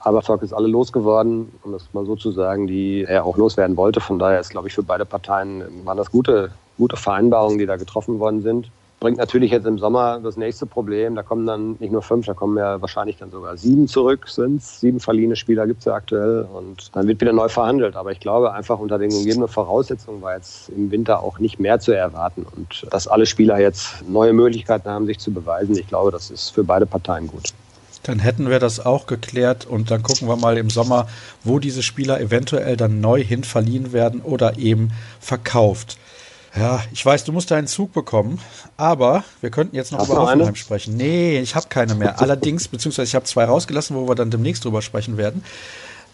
Aber 0.00 0.22
Zock 0.22 0.42
ist 0.42 0.54
alle 0.54 0.66
losgeworden, 0.66 1.52
um 1.62 1.72
das 1.72 1.84
mal 1.92 2.06
so 2.06 2.16
zu 2.16 2.32
sagen, 2.32 2.66
die 2.66 3.04
er 3.06 3.24
auch 3.24 3.36
loswerden 3.36 3.76
wollte. 3.76 4.00
Von 4.00 4.18
daher 4.18 4.40
ist, 4.40 4.50
glaube 4.50 4.68
ich, 4.68 4.74
für 4.74 4.82
beide 4.82 5.04
Parteien 5.04 5.62
waren 5.84 5.98
das 5.98 6.10
gute, 6.10 6.50
gute 6.78 6.96
Vereinbarungen, 6.96 7.58
die 7.58 7.66
da 7.66 7.76
getroffen 7.76 8.18
worden 8.18 8.40
sind. 8.42 8.70
Bringt 8.98 9.16
natürlich 9.16 9.50
jetzt 9.50 9.66
im 9.66 9.78
Sommer 9.78 10.20
das 10.22 10.36
nächste 10.36 10.66
Problem. 10.66 11.14
Da 11.14 11.22
kommen 11.22 11.46
dann 11.46 11.76
nicht 11.80 11.90
nur 11.90 12.02
fünf, 12.02 12.26
da 12.26 12.34
kommen 12.34 12.58
ja 12.58 12.80
wahrscheinlich 12.82 13.16
dann 13.16 13.30
sogar 13.30 13.56
sieben 13.56 13.88
zurück, 13.88 14.28
sind 14.28 14.62
Sieben 14.62 15.00
verliehene 15.00 15.36
Spieler 15.36 15.66
gibt 15.66 15.80
es 15.80 15.86
ja 15.86 15.94
aktuell. 15.94 16.46
Und 16.52 16.94
dann 16.94 17.06
wird 17.06 17.20
wieder 17.20 17.32
neu 17.32 17.48
verhandelt. 17.48 17.96
Aber 17.96 18.12
ich 18.12 18.20
glaube, 18.20 18.52
einfach 18.52 18.78
unter 18.78 18.98
den 18.98 19.10
gegebenen 19.10 19.48
Voraussetzungen 19.48 20.20
war 20.20 20.34
jetzt 20.34 20.68
im 20.70 20.90
Winter 20.90 21.22
auch 21.22 21.38
nicht 21.38 21.58
mehr 21.58 21.80
zu 21.80 21.92
erwarten. 21.92 22.46
Und 22.56 22.86
dass 22.90 23.08
alle 23.08 23.24
Spieler 23.24 23.58
jetzt 23.58 24.06
neue 24.06 24.34
Möglichkeiten 24.34 24.88
haben, 24.88 25.06
sich 25.06 25.18
zu 25.18 25.30
beweisen, 25.30 25.76
ich 25.76 25.88
glaube, 25.88 26.10
das 26.10 26.30
ist 26.30 26.50
für 26.50 26.64
beide 26.64 26.84
Parteien 26.84 27.26
gut. 27.26 27.54
Dann 28.02 28.18
hätten 28.18 28.48
wir 28.48 28.58
das 28.58 28.84
auch 28.84 29.06
geklärt 29.06 29.66
und 29.66 29.90
dann 29.90 30.02
gucken 30.02 30.28
wir 30.28 30.36
mal 30.36 30.56
im 30.56 30.70
Sommer, 30.70 31.06
wo 31.44 31.58
diese 31.58 31.82
Spieler 31.82 32.20
eventuell 32.20 32.76
dann 32.76 33.00
neu 33.00 33.22
hin 33.22 33.44
verliehen 33.44 33.92
werden 33.92 34.20
oder 34.22 34.58
eben 34.58 34.90
verkauft. 35.20 35.98
Ja, 36.56 36.82
ich 36.92 37.04
weiß, 37.04 37.24
du 37.24 37.32
musst 37.32 37.50
deinen 37.50 37.68
Zug 37.68 37.92
bekommen, 37.92 38.40
aber 38.76 39.22
wir 39.40 39.50
könnten 39.50 39.76
jetzt 39.76 39.92
noch 39.92 40.00
Hast 40.00 40.08
über 40.08 40.22
Hoffenheim 40.22 40.56
sprechen. 40.56 40.96
Nee, 40.96 41.38
ich 41.38 41.54
habe 41.54 41.66
keine 41.68 41.94
mehr. 41.94 42.20
Allerdings, 42.20 42.66
beziehungsweise 42.66 43.08
ich 43.08 43.14
habe 43.14 43.24
zwei 43.24 43.44
rausgelassen, 43.44 43.94
wo 43.94 44.08
wir 44.08 44.16
dann 44.16 44.30
demnächst 44.30 44.64
drüber 44.64 44.82
sprechen 44.82 45.16
werden. 45.16 45.44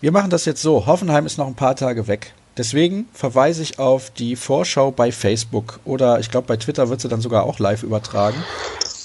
Wir 0.02 0.12
machen 0.12 0.28
das 0.28 0.44
jetzt 0.44 0.60
so. 0.60 0.84
Hoffenheim 0.84 1.24
ist 1.24 1.38
noch 1.38 1.46
ein 1.46 1.54
paar 1.54 1.74
Tage 1.74 2.06
weg. 2.06 2.34
Deswegen 2.58 3.06
verweise 3.12 3.62
ich 3.62 3.78
auf 3.78 4.10
die 4.10 4.36
Vorschau 4.36 4.90
bei 4.90 5.10
Facebook 5.12 5.80
oder 5.84 6.20
ich 6.20 6.30
glaube 6.30 6.46
bei 6.46 6.56
Twitter 6.56 6.88
wird 6.88 7.00
sie 7.00 7.08
dann 7.08 7.20
sogar 7.20 7.44
auch 7.44 7.58
live 7.58 7.82
übertragen. 7.82 8.42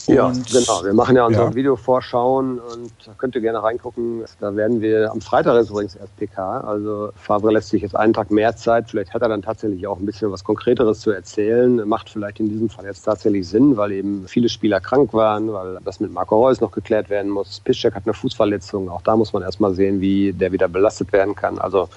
Ja, 0.08 0.28
und, 0.28 0.46
genau. 0.52 0.84
Wir 0.84 0.94
machen 0.94 1.16
ja 1.16 1.26
unsere 1.26 1.46
ja. 1.46 1.56
Videovorschauen 1.56 2.60
und 2.60 2.92
da 3.06 3.14
könnt 3.18 3.36
ihr 3.36 3.42
gerne 3.42 3.62
reingucken. 3.62 4.24
Da 4.40 4.56
werden 4.56 4.82
wir 4.82 5.12
am 5.12 5.22
Freitag 5.22 5.60
ist 5.62 5.70
übrigens 5.70 5.96
erst 5.96 6.16
PK. 6.18 6.62
Also 6.62 7.12
Favre 7.16 7.52
lässt 7.52 7.70
sich 7.70 7.82
jetzt 7.82 7.96
einen 7.96 8.14
Tag 8.14 8.32
mehr 8.32 8.56
Zeit. 8.56 8.90
Vielleicht 8.90 9.14
hat 9.14 9.22
er 9.22 9.30
dann 9.30 9.42
tatsächlich 9.42 9.86
auch 9.88 10.00
ein 10.00 10.06
bisschen 10.06 10.32
was 10.32 10.44
Konkreteres 10.44 11.00
zu 11.02 11.12
erzählen. 11.12 11.88
Macht 11.88 12.10
vielleicht 12.10 12.40
in 12.40 12.50
diesem 12.50 12.70
Fall 12.70 12.86
jetzt 12.86 13.04
tatsächlich 13.04 13.48
Sinn, 13.48 13.78
weil 13.78 13.92
eben 13.92 14.28
viele 14.28 14.50
Spieler 14.50 14.80
krank 14.80 15.14
waren, 15.14 15.52
weil 15.54 15.78
das 15.84 16.00
mit 16.00 16.12
Marco 16.12 16.42
Reus 16.42 16.62
noch 16.62 16.72
geklärt 16.72 17.10
werden 17.10 17.30
muss. 17.30 17.60
Piszczek 17.60 17.96
hat 17.96 18.04
eine 18.06 18.14
Fußverletzung. 18.14 18.90
Auch 18.90 19.02
da 19.02 19.16
muss 19.16 19.34
man 19.34 19.44
erstmal 19.44 19.74
sehen, 19.74 20.02
wie 20.02 20.34
der 20.34 20.52
wieder 20.52 20.68
belastet 20.68 21.12
werden 21.14 21.36
kann. 21.36 21.60
Also 21.60 21.90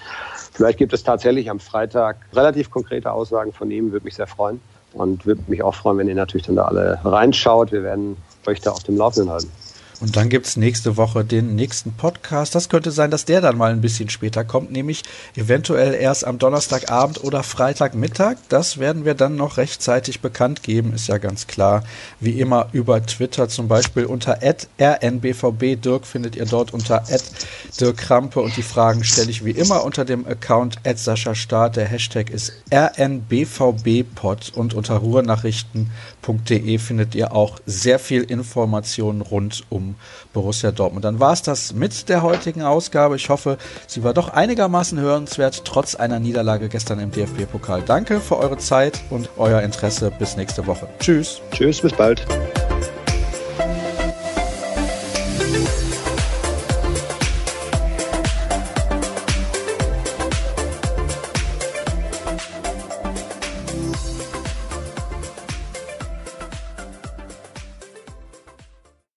vielleicht 0.52 0.78
gibt 0.78 0.92
es 0.92 1.02
tatsächlich 1.02 1.50
am 1.50 1.60
Freitag 1.60 2.16
relativ 2.32 2.70
konkrete 2.70 3.12
Aussagen 3.12 3.52
von 3.52 3.70
ihm. 3.70 3.92
Würde 3.92 4.04
mich 4.04 4.14
sehr 4.14 4.26
freuen. 4.26 4.60
Und 4.94 5.26
würde 5.26 5.42
mich 5.48 5.62
auch 5.62 5.74
freuen, 5.74 5.98
wenn 5.98 6.08
ihr 6.08 6.14
natürlich 6.14 6.46
dann 6.46 6.56
da 6.56 6.66
alle 6.66 7.00
reinschaut. 7.04 7.72
Wir 7.72 7.82
werden 7.82 8.16
euch 8.46 8.60
da 8.60 8.70
auf 8.70 8.84
dem 8.84 8.96
Laufenden 8.96 9.30
halten. 9.30 9.50
Und 10.00 10.16
dann 10.16 10.28
gibt 10.28 10.46
es 10.46 10.56
nächste 10.56 10.96
Woche 10.96 11.24
den 11.24 11.54
nächsten 11.54 11.92
Podcast. 11.92 12.54
Das 12.54 12.68
könnte 12.68 12.90
sein, 12.90 13.10
dass 13.10 13.24
der 13.24 13.40
dann 13.40 13.56
mal 13.56 13.70
ein 13.70 13.80
bisschen 13.80 14.10
später 14.10 14.44
kommt, 14.44 14.72
nämlich 14.72 15.02
eventuell 15.36 15.94
erst 15.94 16.26
am 16.26 16.38
Donnerstagabend 16.38 17.22
oder 17.22 17.42
Freitagmittag. 17.42 18.36
Das 18.48 18.78
werden 18.78 19.04
wir 19.04 19.14
dann 19.14 19.36
noch 19.36 19.56
rechtzeitig 19.56 20.20
bekannt 20.20 20.62
geben, 20.62 20.92
ist 20.92 21.08
ja 21.08 21.18
ganz 21.18 21.46
klar. 21.46 21.84
Wie 22.20 22.40
immer 22.40 22.68
über 22.72 23.04
Twitter 23.04 23.48
zum 23.48 23.68
Beispiel 23.68 24.04
unter 24.04 24.40
rnbvb. 24.42 25.76
Dirk 25.76 26.06
findet 26.06 26.36
ihr 26.36 26.46
dort 26.46 26.74
unter 26.74 27.04
Dirk 27.80 27.96
Krampe 27.96 28.40
und 28.40 28.56
die 28.56 28.62
Fragen 28.62 29.04
stelle 29.04 29.30
ich 29.30 29.44
wie 29.44 29.52
immer 29.52 29.84
unter 29.84 30.04
dem 30.04 30.26
Account 30.26 30.78
Sascha 30.94 31.34
Start. 31.34 31.76
Der 31.76 31.86
Hashtag 31.86 32.30
ist 32.30 32.52
rnbvbpod 32.72 34.52
und 34.54 34.74
unter 34.74 34.96
ruhrnachrichten.de 34.96 36.78
findet 36.78 37.14
ihr 37.14 37.32
auch 37.32 37.60
sehr 37.66 37.98
viel 37.98 38.22
Informationen 38.22 39.20
rund 39.20 39.64
um 39.84 39.94
Borussia 40.32 40.72
Dortmund. 40.72 41.04
Dann 41.04 41.20
war 41.20 41.32
es 41.32 41.42
das 41.42 41.72
mit 41.72 42.08
der 42.08 42.22
heutigen 42.22 42.62
Ausgabe. 42.62 43.16
Ich 43.16 43.28
hoffe, 43.28 43.58
sie 43.86 44.02
war 44.02 44.14
doch 44.14 44.28
einigermaßen 44.28 44.98
hörenswert, 44.98 45.64
trotz 45.64 45.94
einer 45.94 46.18
Niederlage 46.18 46.68
gestern 46.68 46.98
im 47.00 47.10
DFB-Pokal. 47.10 47.82
Danke 47.82 48.20
für 48.20 48.38
eure 48.38 48.58
Zeit 48.58 49.00
und 49.10 49.28
euer 49.36 49.62
Interesse. 49.62 50.10
Bis 50.18 50.36
nächste 50.36 50.66
Woche. 50.66 50.88
Tschüss. 50.98 51.40
Tschüss, 51.52 51.80
bis 51.80 51.92
bald. 51.92 52.26